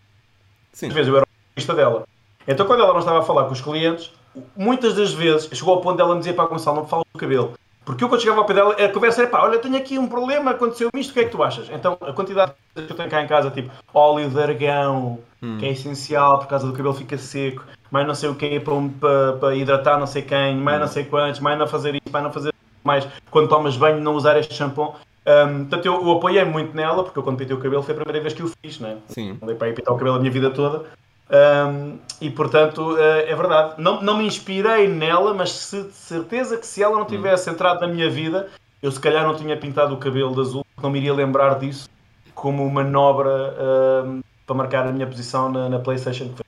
[0.72, 0.88] sim.
[0.88, 2.04] às vezes eu era motorista dela.
[2.46, 4.12] Então quando ela não estava a falar com os clientes,
[4.56, 7.18] muitas das vezes chegou ao ponto dela me dizer para Gonçalo, não me fala do
[7.18, 7.52] cabelo.
[7.84, 10.06] Porque eu quando chegava ao pé dela, a conversa era pá, olha, tenho aqui um
[10.06, 11.68] problema, aconteceu isto, o que é que tu achas?
[11.70, 15.56] Então a quantidade que eu tenho cá em casa, tipo óleo de argão, hum.
[15.58, 18.74] que é essencial por causa do cabelo fica seco, mais não sei o que para,
[19.00, 20.80] para, para hidratar não sei quem, mais hum.
[20.80, 22.54] não sei quantos, mais não fazer isto, mais não fazer
[22.84, 24.94] mais quando tomas banho não usar este shampoo.
[25.26, 27.96] Um, portanto, eu, eu apoiei muito nela, porque eu quando pintei o cabelo foi a
[27.96, 28.98] primeira vez que o fiz, né?
[29.08, 29.38] Sim.
[29.42, 30.84] Andei para ir pintar o cabelo a minha vida toda.
[31.30, 33.74] Um, e portanto, uh, é verdade.
[33.78, 37.80] Não, não me inspirei nela, mas se, de certeza que se ela não tivesse entrado
[37.80, 38.48] na minha vida,
[38.82, 41.88] eu se calhar não tinha pintado o cabelo de azul, não me iria lembrar disso
[42.34, 46.42] como manobra uh, para marcar a minha posição na, na PlayStation que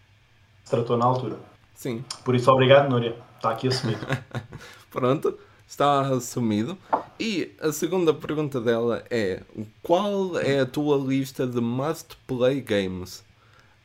[0.65, 1.37] se tratou na altura.
[1.75, 2.05] Sim.
[2.25, 3.15] Por isso, obrigado, Núria.
[3.37, 4.01] está aqui assumido.
[4.91, 6.77] Pronto, está assumido.
[7.21, 9.43] E a segunda pergunta dela é:
[9.83, 13.25] qual é a tua lista de must play games?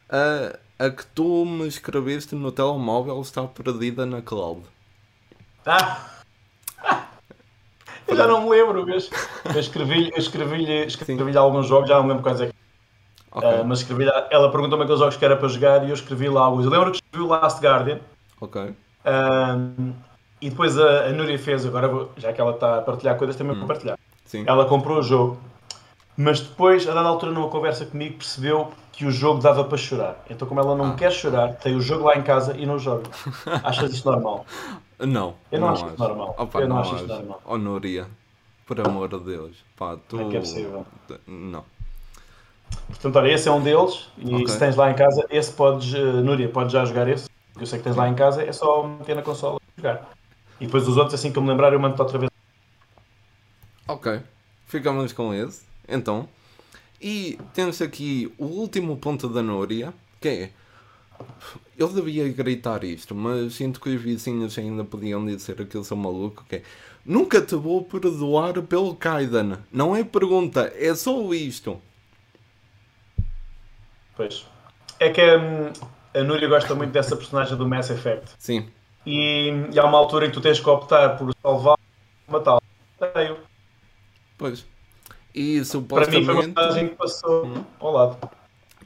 [0.10, 4.62] A, a que tu me escreveste no telemóvel está perdida na cloud.
[5.66, 6.06] Ah!
[8.08, 9.10] Eu já não me lembro, mas
[9.54, 12.54] eu escrevi-lhe escrevi escrevi alguns jogos, já não me lembro quais é que.
[13.32, 13.50] Okay.
[13.50, 16.42] Uh, mas escrevi ela perguntou-me aqueles jogos que era para jogar e eu escrevi lá
[16.42, 16.64] alguns.
[16.64, 18.00] Eu lembro que escrevi o Last Guardian.
[18.40, 18.62] Ok.
[18.62, 19.94] Uh,
[20.40, 23.36] e depois a, a Núria fez, agora vou, já que ela está a partilhar coisas,
[23.36, 23.60] também hum.
[23.60, 23.98] vou partilhar.
[24.26, 24.44] Sim.
[24.48, 25.40] Ela comprou o jogo,
[26.16, 30.26] mas depois, a dada altura, numa conversa comigo, percebeu que o jogo dava para chorar.
[30.28, 30.96] Então, como ela não ah.
[30.96, 33.04] quer chorar, tem o jogo lá em casa e não joga.
[33.64, 34.44] Achas isto normal?
[34.98, 35.36] Não.
[35.52, 36.00] Eu não, não acho, acho.
[36.00, 36.36] normal.
[36.36, 37.42] Opa, eu não, não acho, acho isto normal.
[37.46, 38.08] Oh, Núria,
[38.66, 39.64] por amor de Deus.
[39.78, 40.18] Pá, tu...
[40.18, 40.84] Não é que é possível.
[41.28, 41.64] Não.
[42.88, 44.10] Portanto, olha, esse é um deles.
[44.18, 44.48] E okay.
[44.48, 47.30] se tens lá em casa, esse podes, uh, Núria, podes já jogar esse.
[47.60, 50.10] Eu sei que tens lá em casa, é só meter na consola e jogar.
[50.60, 52.32] E depois os outros, assim que eu me lembrar, eu mando-te outra vez.
[53.88, 54.22] Ok.
[54.66, 55.68] Ficamos com esse.
[55.88, 56.28] Então.
[57.02, 60.50] E temos aqui o último ponto da Núria, que é.
[61.78, 65.98] Eu devia gritar isto, mas sinto que os vizinhos ainda podiam dizer que eu sou
[65.98, 66.64] maluco, que é.
[67.06, 69.60] Nunca te vou perdoar pelo Kaidan.
[69.72, 71.82] Não é pergunta, é só isto.
[74.16, 74.46] Pois.
[75.00, 75.72] É que hum,
[76.14, 78.32] a Núria gosta muito dessa personagem do Mass Effect.
[78.40, 78.68] Sim.
[79.06, 81.78] E, e há uma altura em que tu tens que optar por salvar
[82.28, 82.62] ou matá-lo.
[84.38, 84.66] Pois.
[85.38, 86.26] E supostamente.
[86.26, 88.18] Para mim foi uma que passou ao lado.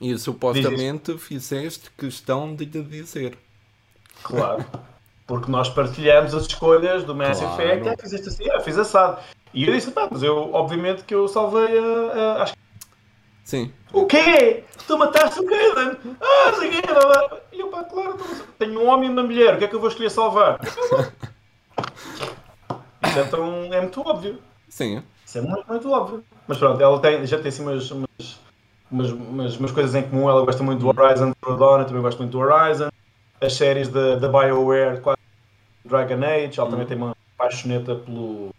[0.02, 3.38] E supostamente fizeste questão de lhe dizer.
[4.22, 4.66] Claro.
[5.26, 7.54] Porque nós partilhamos as escolhas do Mass claro.
[7.54, 7.88] Effect.
[7.88, 9.22] Ah, fizeste assim, ah, fiz assado.
[9.54, 12.44] E eu disse, pá, mas eu, obviamente, que eu salvei a.
[12.44, 12.52] a
[13.46, 13.72] Sim.
[13.94, 14.66] O quê?
[14.86, 15.98] Tu mataste o Caden?
[16.20, 16.82] Ah, sei quê.
[17.54, 18.18] E eu, pá, claro,
[18.60, 20.60] tenho um homem e uma mulher, o que é que eu vou escolher salvar?
[23.08, 24.38] Isso é, tão, é muito óbvio.
[24.68, 25.02] Sim.
[25.32, 26.24] Isso é muito, muito óbvio.
[26.46, 28.38] Mas pronto, ela tem, já tem assim umas, umas,
[28.92, 30.30] umas, umas, coisas em comum.
[30.30, 32.90] Ela gosta muito do Horizon Zero Dawn, eu também gosto muito do Horizon.
[33.40, 35.02] As séries da BioWare,
[35.86, 38.52] Dragon Age, ela também tem uma paixoneta pelo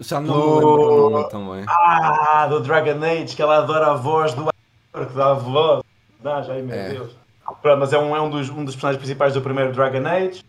[0.00, 1.64] já não me lembro o nome também.
[1.68, 5.82] Ah, do Dragon Age, que ela adora a voz do ator que dá a voz.
[6.20, 6.88] Dá, já, meu é.
[6.90, 7.14] Deus.
[7.60, 10.42] Pronto, mas é um, é um, dos, um dos personagens principais do primeiro Dragon Age.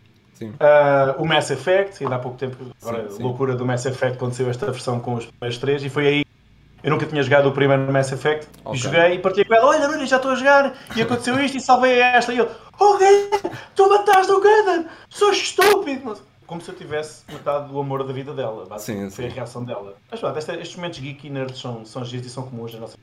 [0.46, 3.22] Uh, o Mass Effect, ainda há pouco tempo, agora, sim, sim.
[3.22, 6.24] loucura do Mass Effect saiu esta versão com os primeiros três, e foi aí.
[6.82, 8.72] Eu nunca tinha jogado o primeiro Mass Effect, okay.
[8.72, 11.56] e joguei e partilhei com ela: Olha, Nuno, já estou a jogar, e aconteceu isto,
[11.56, 12.32] e salvei esta.
[12.32, 12.98] E eu: Oh,
[13.74, 16.16] tu mataste o Gaiden, sou estúpido
[16.46, 18.66] como se eu tivesse metade do amor da vida dela.
[18.78, 19.94] Sim, foi a reação dela.
[20.10, 22.96] Mas pronto, estes momentos geek e nerds são, são giros e são comuns na nossa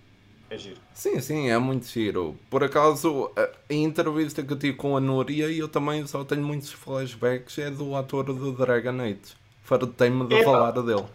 [0.49, 0.77] é giro.
[0.93, 2.35] Sim, sim, é muito giro.
[2.49, 6.71] Por acaso, a entrevista que eu tive com a Núria, eu também só tenho muitos
[6.71, 9.35] flashbacks, é do ator do Dragon Age.
[9.63, 11.05] Fartei-me de falar dele.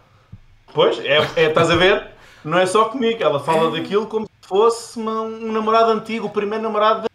[0.73, 2.11] Pois, é, é, estás a ver?
[2.43, 3.81] Não é só comigo, ela fala é.
[3.81, 7.07] daquilo como se fosse uma, um namorado antigo, o primeiro namorado.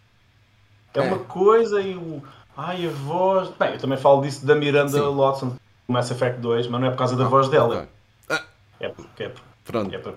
[0.94, 1.02] É, é.
[1.02, 2.22] uma coisa e o
[2.56, 3.50] Ai, a voz.
[3.58, 5.00] Bem, eu também falo disso da Miranda Sim.
[5.00, 5.58] Lawson do
[5.88, 7.74] Mass Effect 2, mas não é por causa da ah, voz dela.
[7.76, 7.88] Okay.
[8.30, 8.42] Ah.
[8.80, 9.94] É porque é, Pronto.
[9.94, 10.14] é por.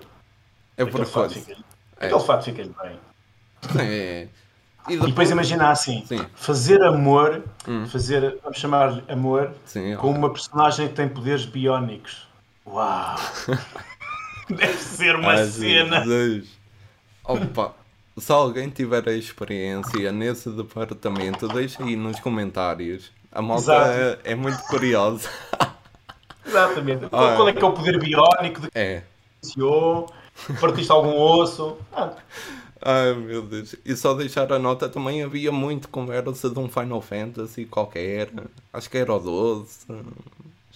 [0.78, 1.56] É por fato fica,
[2.00, 2.06] é.
[2.06, 2.98] Aquele fato fica-lhe bem.
[3.78, 4.26] É.
[4.88, 6.26] E depois, e depois imagina assim, Sim.
[6.34, 7.86] fazer amor, hum.
[7.86, 12.26] fazer, vamos chamar amor, Sim, com uma personagem que tem poderes biónicos.
[12.66, 13.16] Uau!
[14.48, 16.00] Deve ser uma Ai, cena.
[16.00, 16.48] Deus.
[17.22, 17.74] Opa,
[18.16, 23.12] se alguém tiver a experiência nesse departamento, deixa aí nos comentários.
[23.30, 25.28] A malta é, é, muito curiosa.
[26.44, 27.04] Exatamente.
[27.06, 28.62] Ah, Qual é que é o poder biónico?
[28.62, 29.04] De que é.
[29.40, 30.12] Funcionou?
[30.60, 31.76] Partiste algum osso?
[31.92, 32.12] Ah.
[32.82, 33.76] Ai meu Deus.
[33.84, 38.30] E só deixar a nota também havia muito conversa de um Final Fantasy qualquer.
[38.72, 39.86] Acho que era o 12.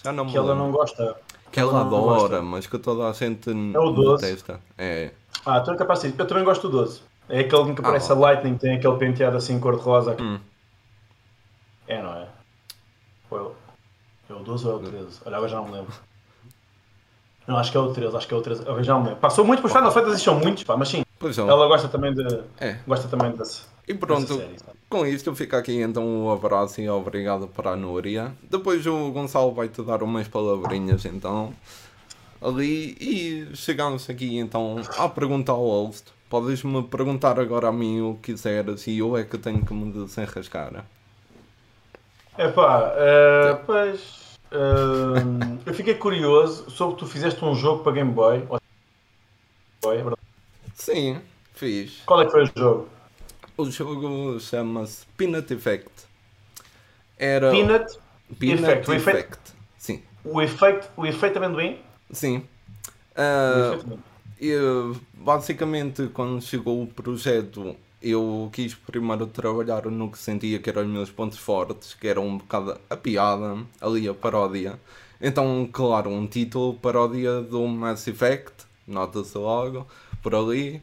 [0.03, 1.17] Já não que ela não gosta.
[1.51, 4.23] Que ela, ela adora, mas que toda a gente é o 12.
[4.23, 4.61] detesta.
[4.77, 5.13] É.
[5.47, 7.01] Ah, tu é capaz de Eu também gosto do 12.
[7.29, 10.17] É aquele que parece ah, a Lightning, tem aquele penteado assim cor-de-rosa.
[10.21, 10.39] Hum.
[11.89, 12.29] É, não é?
[14.29, 15.21] É o 12 ou é o 13?
[15.25, 15.95] Olha, agora já não me lembro.
[17.47, 18.63] Não, acho que é o 13, acho que é o 13.
[18.63, 19.21] Agora já não me lembro.
[19.21, 21.05] Passou muito os Final Fantasy, são muitos, pá, mas sim.
[21.19, 21.43] Pois é.
[21.43, 22.41] Ela gosta também de.
[22.59, 22.79] É.
[22.87, 23.63] Gosta também desse.
[23.87, 24.57] E pronto, série,
[24.89, 28.33] com isto fica aqui então um abraço e obrigado para a Núria.
[28.43, 31.53] Depois o Gonçalo vai te dar umas palavrinhas então
[32.41, 36.13] ali e chegamos aqui então à pergunta ao host.
[36.31, 39.93] Podes-me perguntar agora a mim o que quiseres e eu é que tenho que me
[39.93, 40.85] desenrascar.
[42.37, 44.24] É pá, uh, pois.
[44.55, 48.47] Uh, eu fiquei curioso sobre tu fizeste um jogo para Game Boy.
[49.83, 50.05] Boy é
[50.75, 51.21] Sim,
[51.55, 52.03] fiz.
[52.07, 52.89] Qual é que foi o jogo?
[53.57, 55.91] O jogo chama-se Peanut Effect.
[57.19, 57.99] Era Peanut,
[58.39, 58.91] Peanut Effect.
[58.91, 59.19] O Effect.
[59.19, 59.39] efeito-
[59.77, 60.03] Sim.
[60.25, 61.79] o efeito, o efeito amendoim.
[62.13, 62.39] Sim.
[62.39, 62.45] O
[63.17, 64.03] Ah, efeito amendoim.
[64.41, 70.83] eu, basicamente, quando chegou o projeto, eu quis primeiro trabalhar no que sentia que eram
[70.83, 74.79] os meus pontos fortes, que era um bocado a piada, ali a paródia.
[75.21, 78.53] Então, claro, um título paródia do Mass Effect,
[78.87, 79.87] nota-se logo,
[80.23, 80.83] por ali.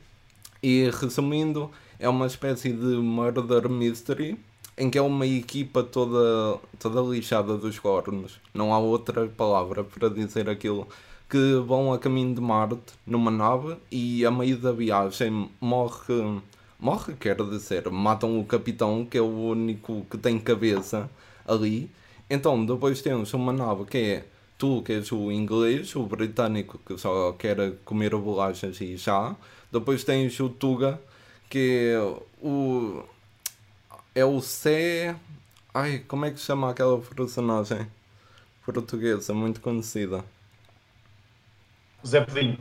[0.63, 1.69] E resumindo,
[1.99, 4.37] é uma espécie de murder mystery
[4.77, 8.39] em que é uma equipa toda, toda lixada dos cornos.
[8.53, 10.87] Não há outra palavra para dizer aquilo.
[11.29, 16.41] Que vão a caminho de Marte numa nave e a meio da viagem morre.
[16.81, 21.07] Morre, quer dizer, matam o capitão, que é o único que tem cabeça
[21.47, 21.91] ali.
[22.27, 24.25] Então, depois temos uma nave que é
[24.57, 29.35] tu, que és o inglês, o britânico, que só quer comer bolachas e já.
[29.71, 30.99] Depois tens o Tuga,
[31.47, 31.99] que é
[32.43, 33.03] o.
[34.15, 35.15] É o C.
[35.71, 37.85] Ai, como é que se chama aquela personagem
[38.65, 40.25] portuguesa muito conhecida?
[42.05, 42.57] Zé Pedinho.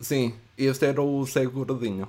[0.00, 2.08] Sim, este era o Zé Gordinho.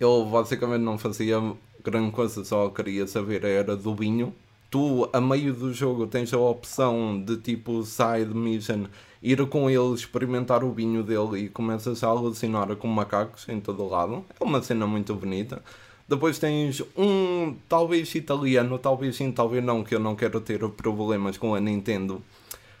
[0.00, 1.38] Ele basicamente não fazia
[1.84, 4.34] grande coisa, só queria saber era do vinho.
[4.70, 8.86] Tu, a meio do jogo, tens a opção de tipo side mission,
[9.22, 13.86] ir com ele experimentar o vinho dele e começas a alucinar com macacos em todo
[13.86, 14.24] lado.
[14.40, 15.62] É uma cena muito bonita.
[16.08, 21.36] Depois tens um, talvez italiano, talvez sim, talvez não, que eu não quero ter problemas
[21.36, 22.22] com a Nintendo,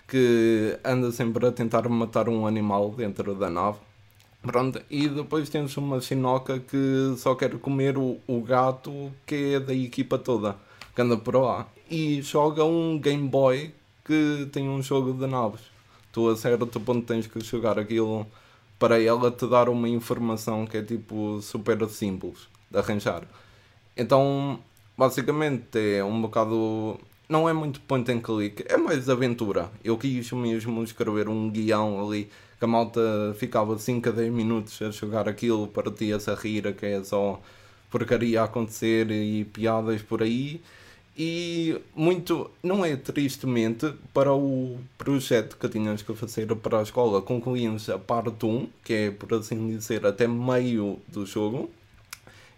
[0.08, 3.78] que anda sempre a tentar matar um animal dentro da nave.
[4.42, 9.60] Pronto, e depois temos uma chinoca que só quer comer o, o gato que é
[9.60, 10.56] da equipa toda,
[10.94, 11.68] que anda por lá.
[11.90, 15.60] E joga um Game Boy que tem um jogo de naves.
[16.10, 18.26] Tu a certo ponto tens que jogar aquilo
[18.78, 23.24] para ela te dar uma informação que é tipo super simples de arranjar.
[23.94, 24.58] Então,
[24.96, 26.98] basicamente é um bocado.
[27.28, 29.70] Não é muito point and click, é mais aventura.
[29.84, 32.30] Eu quis mesmo escrever um guião ali
[32.60, 33.00] que a malta
[33.38, 37.40] ficava 5 a 10 minutos a jogar aquilo, partia-se a rir, que é só
[37.90, 40.60] porcaria a acontecer e piadas por aí.
[41.16, 47.22] E muito, não é tristemente, para o projeto que tínhamos que fazer para a escola,
[47.22, 51.70] concluímos a parte 1, que é por assim dizer até meio do jogo.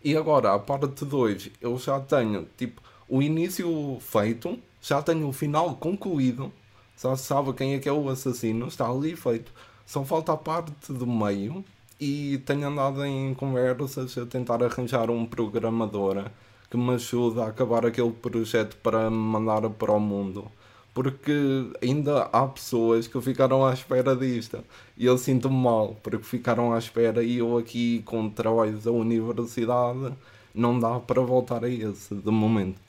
[0.02, 5.32] E agora, a parte 2, eu já tenho tipo o início feito, já tenho o
[5.32, 6.52] final concluído,
[7.00, 9.52] já sabe quem é que é o assassino, está ali feito.
[9.92, 11.62] Só falta a parte do meio
[12.00, 16.30] e tenho andado em conversas a tentar arranjar um programador
[16.70, 20.50] que me ajude a acabar aquele projeto para me mandar para o mundo.
[20.94, 24.64] Porque ainda há pessoas que ficaram à espera disto.
[24.96, 30.14] E eu sinto-me mal, porque ficaram à espera e eu aqui com trabalhos da universidade
[30.54, 32.80] não dá para voltar a esse de momento.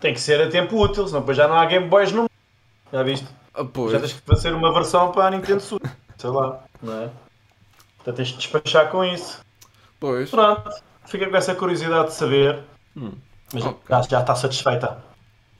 [0.00, 2.28] Tem que ser a tempo útil, senão depois já não há Game Boys no
[2.92, 3.45] Já viste?
[3.56, 5.82] Ah, pois, Já tens que fazer uma versão para a Nintendo Switch.
[6.18, 7.10] Sei lá, não é?
[8.02, 9.40] Então tens de despachar com isso.
[9.98, 10.30] pois.
[10.30, 10.70] Pronto,
[11.06, 12.62] fica com essa curiosidade de saber.
[12.96, 13.12] Hum,
[13.52, 13.78] Mas ok.
[13.88, 15.02] já, já está satisfeita.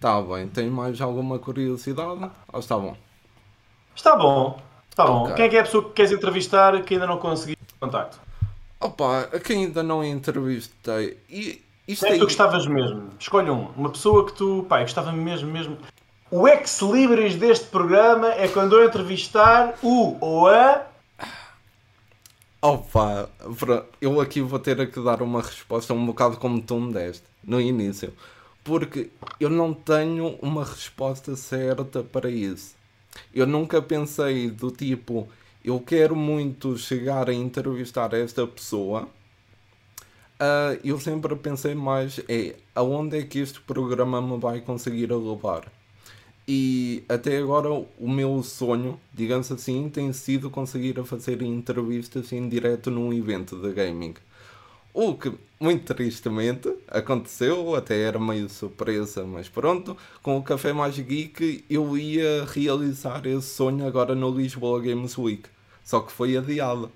[0.01, 2.31] Tá bem, tem mais alguma curiosidade?
[2.53, 2.97] Ou está bom?
[3.95, 4.61] Está bom,
[4.91, 5.23] está bom.
[5.25, 5.35] Ok.
[5.35, 8.21] Quem é que é a pessoa que queres entrevistar que ainda não consegui contacto?
[8.79, 11.19] Opa, a quem ainda não entrevistei.
[11.31, 12.19] E isto Quem é que aí.
[12.21, 13.11] tu gostavas mesmo?
[13.19, 13.69] Escolhe um.
[13.77, 15.79] Uma pessoa que tu, pá, eu gostava mesmo, mesmo.
[16.31, 20.87] O ex-libris deste programa é quando eu entrevistar o ou a.
[22.61, 23.29] Opa,
[23.59, 27.23] pra- eu aqui vou ter que dar uma resposta um bocado como tu me deste
[27.45, 28.13] no início.
[28.65, 32.75] Porque eu não tenho uma resposta certa para isso.
[33.33, 35.29] Eu nunca pensei do tipo,
[35.65, 39.09] eu quero muito chegar a entrevistar esta pessoa.
[40.41, 45.65] Ah, eu sempre pensei mais é aonde é que este programa me vai conseguir levar.
[46.49, 52.89] E até agora o meu sonho, digamos assim, tem sido conseguir fazer entrevistas em direto
[52.91, 54.15] num evento de gaming.
[54.95, 60.97] O que, muito tristemente, aconteceu, até era meio surpresa, mas pronto, com o Café Mais
[60.99, 65.43] Geek eu ia realizar esse sonho agora no Lisboa Games Week.
[65.85, 66.91] Só que foi adiado.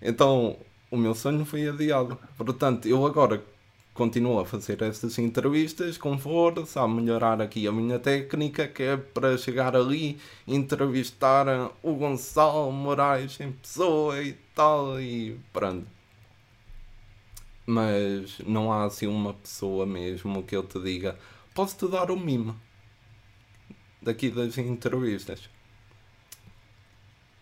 [0.00, 0.56] Então,
[0.90, 2.16] o meu sonho foi adiado.
[2.38, 3.42] Portanto, eu agora
[3.94, 8.96] continuo a fazer estas entrevistas com força, a melhorar aqui a minha técnica, que é
[8.96, 11.46] para chegar ali, entrevistar
[11.82, 15.86] o Gonçalo Moraes em pessoa e tal, e pronto.
[17.66, 21.18] Mas não há assim uma pessoa mesmo que eu te diga,
[21.54, 22.56] posso-te dar o mimo
[24.00, 25.48] daqui das entrevistas.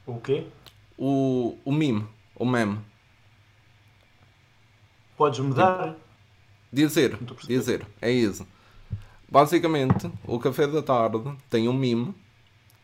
[0.06, 0.46] O quê?
[0.98, 2.78] O, o mime, o meme.
[5.16, 5.96] Podes mudar?
[6.72, 8.46] Dizer, dizer, é isso.
[9.28, 12.14] basicamente, o café da tarde tem um mimo.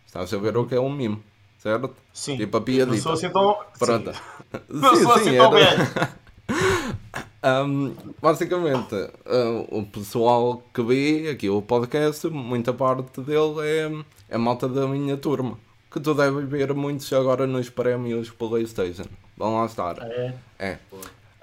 [0.04, 1.22] Estás a ver o que é um mimo,
[1.58, 1.94] certo?
[2.12, 2.36] Sim.
[2.36, 2.96] Tipo a piadita.
[2.96, 3.58] Não sou assim tão...
[3.78, 4.12] Pronto.
[4.68, 6.16] Não sou assim tão velho.
[7.46, 14.36] Um, basicamente, uh, o pessoal que vê aqui o podcast, muita parte dele é, é
[14.36, 15.56] malta da minha turma.
[15.88, 19.06] Que tu deve ver muitos agora nos prémios Playstation.
[19.36, 19.96] Vão lá estar.
[20.02, 20.34] É.
[20.58, 20.78] É.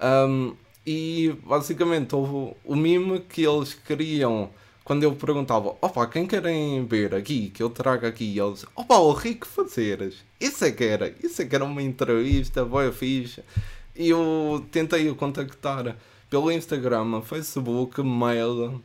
[0.01, 4.49] Um, e basicamente houve o mime que eles queriam
[4.83, 9.13] quando eu perguntava, opa, quem querem ver aqui, que eu trago aqui, eles, opa, o
[9.13, 13.45] Rico Fazeres, isso é que era, isso é que era uma entrevista, boa ficha.
[13.95, 15.95] E eu tentei o contactar
[16.29, 18.81] pelo Instagram, Facebook, mail,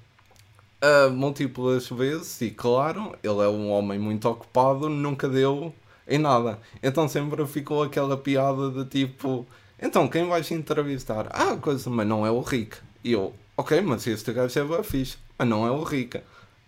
[0.82, 5.74] uh, múltiplas vezes, e claro, ele é um homem muito ocupado, nunca deu
[6.06, 6.60] em nada.
[6.80, 9.44] Então sempre ficou aquela piada de tipo,
[9.80, 11.28] então quem vais entrevistar?
[11.30, 12.76] Ah, coisa, mas não é o Rick.
[13.04, 16.20] E eu, ok, mas este gajo é bem fixe, mas não é o Rick.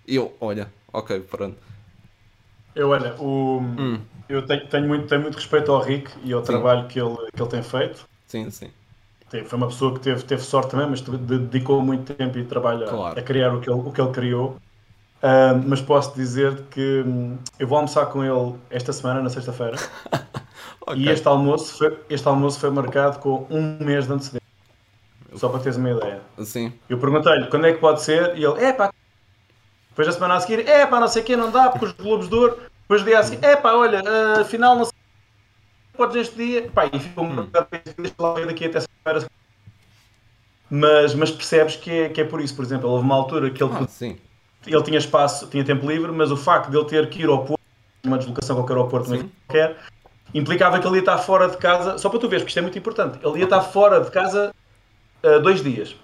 [0.06, 1.56] E eu, olha, ok, pronto.
[2.74, 3.98] Eu, olha, o, Hum.
[4.28, 7.42] eu tenho, tenho, muito, tenho muito respeito ao Rick e ao trabalho que ele, que
[7.42, 8.04] ele tem feito.
[8.26, 8.70] Sim, sim.
[9.46, 12.84] Foi uma pessoa que teve, teve sorte também, mas de- dedicou muito tempo e trabalho
[12.84, 13.20] a- Claro.
[13.20, 14.56] a, criar o que ele, o que ele criou.
[15.22, 19.76] Ah, mas posso dizer que hum, eu vou almoçar com ele esta semana, na sexta-feira,
[20.82, 20.96] Ok.
[20.96, 24.40] e este almoço, foi, este almoço foi marcado com um mês de antecedência.
[25.34, 26.20] Só para teres uma ideia.
[26.40, 28.92] Sim, Eu perguntei-lhe quando é que pode ser, e ele, é pá.
[29.90, 31.92] Depois da semana a seguir, é pá, não sei o quê, não dá, porque os
[31.92, 32.58] Globos de Ouro.
[32.82, 34.94] Depois do dia a seguir, é pá, olha, ah, afinal não sei.
[35.96, 36.70] Podes neste dia.
[36.70, 37.68] Pá, e ficou um bocado
[38.36, 39.26] ver daqui até segunda
[40.70, 42.54] mas, mas percebes que é, que é por isso.
[42.54, 44.16] Por exemplo, houve uma altura que ele, ah, sim.
[44.64, 47.44] ele tinha espaço, tinha tempo livre, mas o facto de ele ter que ir ao
[47.44, 47.60] Porto,
[48.04, 49.08] uma deslocação a qualquer ao Porto,
[49.46, 49.76] qualquer,
[50.34, 52.62] implicava que ele ia estar fora de casa, só para tu veres, porque isto é
[52.62, 54.54] muito importante, ele ia estar fora de casa
[55.22, 55.94] ah, dois dias.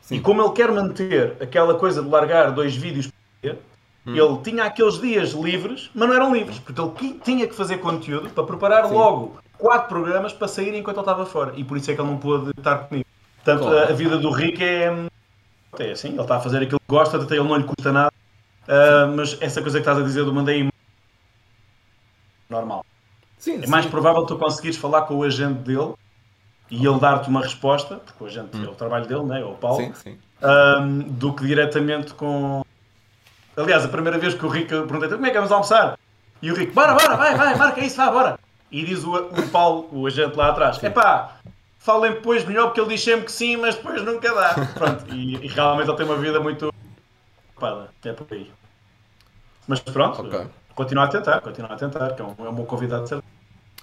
[0.00, 0.16] Sim.
[0.16, 3.58] E como ele quer manter aquela coisa de largar dois vídeos por dia,
[4.06, 4.16] Hum.
[4.16, 8.30] ele tinha aqueles dias livres, mas não eram livres, porque ele tinha que fazer conteúdo
[8.30, 8.94] para preparar Sim.
[8.94, 11.52] logo quatro programas para sair enquanto ele estava fora.
[11.54, 13.06] E por isso é que ele não pôde estar comigo.
[13.36, 13.92] Portanto, Claro.
[13.92, 15.06] a, vida do Rick é,
[15.78, 18.12] é assim, ele está a fazer aquilo que gosta, até ele não lhe custa nada.
[18.66, 20.70] Ah, mas essa coisa que estás a dizer do mandei
[22.48, 22.84] normal.
[23.40, 23.90] Sim, É mais sim.
[23.90, 25.94] provável tu conseguires falar com o agente dele
[26.70, 29.40] e ele dar-te uma resposta, porque o agente é o trabalho dele, né?
[29.40, 30.18] é o Paulo, Sim, sim.
[30.42, 32.60] ahm, do que diretamente com.
[33.56, 35.98] Aliás, a primeira vez que o Rico perguntei como é que vamos almoçar?
[36.42, 38.38] E o Rico, bora, bora, vai, vai, marca isso, vá, bora.
[38.70, 41.38] E diz o, o Paulo, o agente lá atrás, epá,
[41.78, 44.54] falem depois melhor porque ele diz sempre que sim, mas depois nunca dá.
[44.74, 46.70] Pronto, e, e realmente ele tem uma vida muito
[47.54, 48.50] ocupada, é por aí.
[49.66, 50.46] Mas pronto, Ok.
[50.74, 53.30] Continua a tentar, continua a tentar, que é um, é um bom convidado de certeza.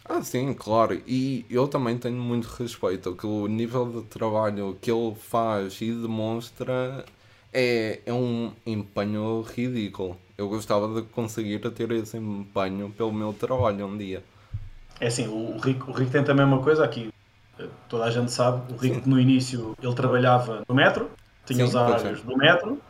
[0.06, 1.02] Ah, sim, claro.
[1.06, 5.92] E eu também tenho muito respeito que o nível de trabalho que ele faz e
[5.92, 7.06] demonstra
[7.54, 10.18] é, é um empenho ridículo.
[10.38, 14.24] Eu gostava de conseguir ter esse empenho pelo meu trabalho um dia.
[15.00, 17.10] É assim, o Rico, o Rico tem também uma coisa aqui,
[17.88, 21.12] toda a gente sabe, o Rico no início ele trabalhava no metro,
[21.46, 22.82] tinha Sim, os pois horários do metro,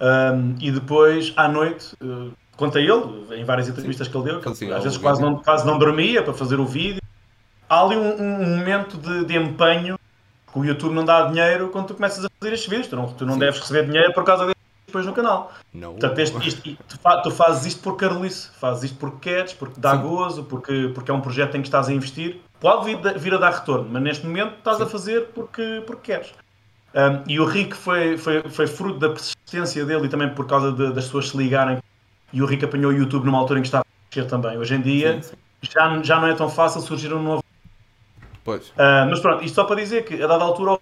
[0.00, 4.44] ahm, e depois à noite, eh, conta ele, em várias entrevistas que ele deu, que
[4.44, 7.00] Fazia às vezes quase não, quase não dormia para fazer o vídeo.
[7.68, 9.98] Há ali um, um momento de, de empenho
[10.52, 13.06] que o YouTube não dá dinheiro quando tu começas a fazer estes vídeos, tu não,
[13.06, 13.38] tu não Sim.
[13.40, 15.52] deves receber dinheiro por causa destes depois no canal.
[15.72, 15.92] Não.
[15.92, 19.92] Portanto, este- isto- tu, tu fazes isto por carolice, fazes isto porque queres, porque dá
[19.96, 20.02] Sim.
[20.02, 22.40] gozo, porque, porque é um projeto em que estás a investir.
[22.58, 26.32] Pode vir, vir a dar retorno, mas neste momento estás a fazer porque, porque queres.
[26.94, 30.72] Um, e o Rick foi, foi, foi fruto da persistência dele e também por causa
[30.72, 31.78] de- das pessoas se ligarem.
[32.32, 34.58] E o Rick apanhou o YouTube numa altura em que estava a crescer também.
[34.58, 35.36] Hoje em dia Sim, sim.
[35.62, 37.44] já, já não é tão fácil surgir um novo.
[38.44, 38.72] Pois.
[38.78, 40.78] Ah, mas pronto, isto só para dizer que a dada altura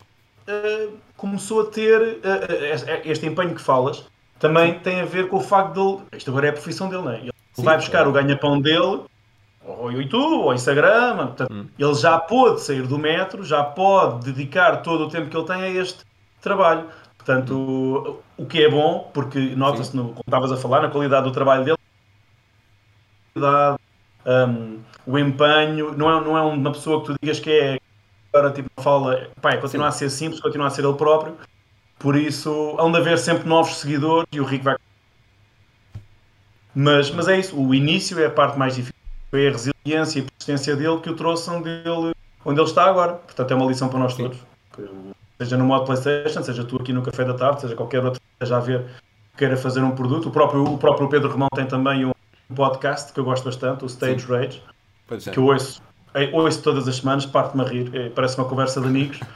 [0.49, 0.87] ah,
[1.17, 4.05] começou a ter ah, este, este empenho que falas
[4.39, 6.07] também tem a ver com o facto dele.
[6.17, 7.19] Isto agora é a profissão dele, não é?
[7.21, 8.11] Ele Sim, vai buscar claro.
[8.11, 9.03] o ganha-pão dele
[9.67, 11.67] ao YouTube, ao Instagram, portanto, Hum.
[11.79, 15.57] ele já pôde sair do metro, já pode dedicar todo o tempo que ele tem
[15.57, 16.05] a este
[16.41, 16.87] trabalho.
[17.27, 21.33] Portanto, o, que é bom, porque nota-se, no- como estavas a falar, na qualidade do
[21.33, 21.77] trabalho dele,
[24.25, 27.79] hum, o empenho, não é, não é uma pessoa que tu digas que é
[28.33, 31.37] agora tipo fala, pá, continua a ser simples, continua a ser ele próprio,
[31.99, 34.77] por isso hão de haver sempre novos seguidores e o Rico vai.
[36.73, 38.95] Mas, mas é isso, o início é a parte mais difícil,
[39.31, 42.13] foi a resiliência e a persistência dele que o trouxe onde ele,
[42.45, 43.15] onde ele está agora.
[43.15, 44.25] Portanto, é uma lição para nós Sim.
[44.29, 45.16] todos.
[45.39, 48.27] Seja no modo PlayStation, seja tu aqui no Café da Tarde, seja qualquer outro que
[48.33, 48.85] esteja a ver
[49.33, 50.29] que queira fazer um produto.
[50.29, 52.13] O próprio, o próprio Pedro Romão tem também um
[52.55, 54.33] podcast que eu gosto bastante, o Stage Sim.
[54.33, 54.63] Rage
[55.11, 55.31] é.
[55.31, 55.83] que eu ouço,
[56.15, 59.21] eh, ouço todas as semanas, parte-me a rir, eh, parece uma conversa de amigos.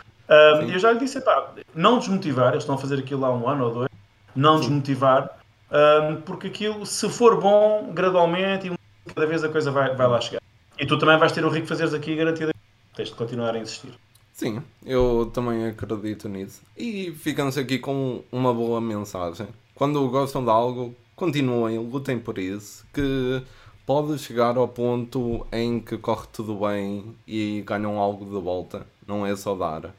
[0.65, 3.49] E eu já lhe disse, pá, não desmotivar, eles estão a fazer aquilo há um
[3.49, 3.89] ano ou dois,
[4.33, 4.69] não Sim.
[4.69, 5.41] desmotivar,
[5.73, 10.21] um, porque aquilo, se for bom, gradualmente e cada vez a coisa vai, vai lá
[10.21, 10.41] chegar.
[10.79, 12.53] E tu também vais ter o rico fazeres aqui garantida.
[12.95, 13.93] Tens de continuar a insistir.
[14.41, 16.63] Sim, eu também acredito nisso.
[16.75, 19.47] E ficamos aqui com uma boa mensagem.
[19.75, 23.43] Quando gostam de algo, continuem, lutem por isso, que
[23.85, 28.87] pode chegar ao ponto em que corre tudo bem e ganham algo de volta.
[29.07, 29.95] Não é só dar.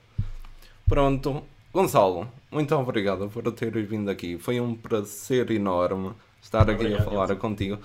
[0.90, 4.40] Pronto, Gonçalo, muito obrigado por teres vindo aqui.
[4.40, 7.78] Foi um prazer enorme estar aqui obrigado, a falar contigo.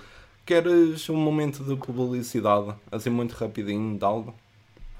[0.43, 4.33] Queres um momento de publicidade, assim muito rapidinho, de algo?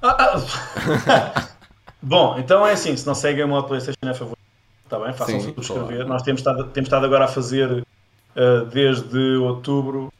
[0.01, 1.47] Ah, ah.
[2.01, 4.37] Bom, então é assim, se não seguem o modo PlayStation é favor,
[4.83, 5.13] está bem?
[5.13, 5.87] Façam subscrever.
[5.87, 6.07] Claro.
[6.09, 10.13] Nós temos estado, temos estado agora a fazer uh, desde outubro,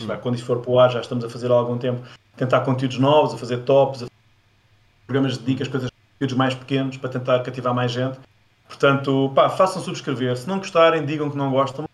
[0.00, 2.06] vai, quando isto for para o ar, já estamos a fazer há algum tempo,
[2.36, 4.12] tentar conteúdos novos, a fazer tops, a fazer
[5.06, 8.18] programas de dicas, coisas conteúdos mais pequenos para tentar cativar mais gente.
[8.68, 10.36] Portanto, pá, façam subscrever.
[10.36, 11.86] Se não gostarem, digam que não gostam,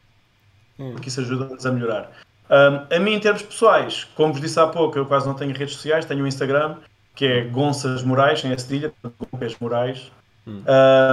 [0.76, 2.10] porque isso ajuda-nos a melhorar.
[2.50, 5.54] Um, a mim, em termos pessoais, como vos disse há pouco, eu quase não tenho
[5.54, 6.76] redes sociais, tenho um Instagram,
[7.14, 8.92] que é Gonças Moraes, em cedilha,
[9.32, 10.12] Gonças Moraes.
[10.46, 10.62] Hum.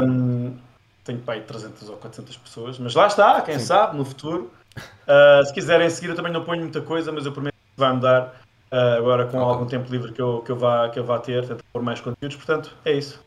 [0.06, 0.57] Um,
[1.03, 3.65] tenho pai 300 ou 400 pessoas, mas lá está, quem Sim.
[3.65, 4.52] sabe, no futuro.
[4.78, 7.94] Uh, se quiserem seguir, eu também não ponho muita coisa, mas eu prometo que vai
[7.94, 8.36] mudar
[8.72, 9.49] uh, agora com okay.
[9.49, 11.99] algum tempo livre que eu, que, eu vá, que eu vá ter, tentar pôr mais
[11.99, 13.24] conteúdos, portanto, é isso.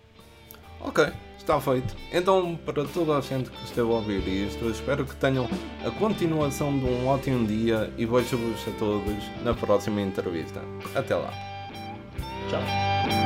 [0.81, 1.07] Ok,
[1.39, 1.95] está feito.
[2.13, 5.49] Então, para toda a gente que esteve a ouvir isto, espero que tenham
[5.85, 10.61] a continuação de um ótimo dia e vejo-vos a todos na próxima entrevista.
[10.95, 11.50] Até lá.
[12.51, 13.20] Tchau.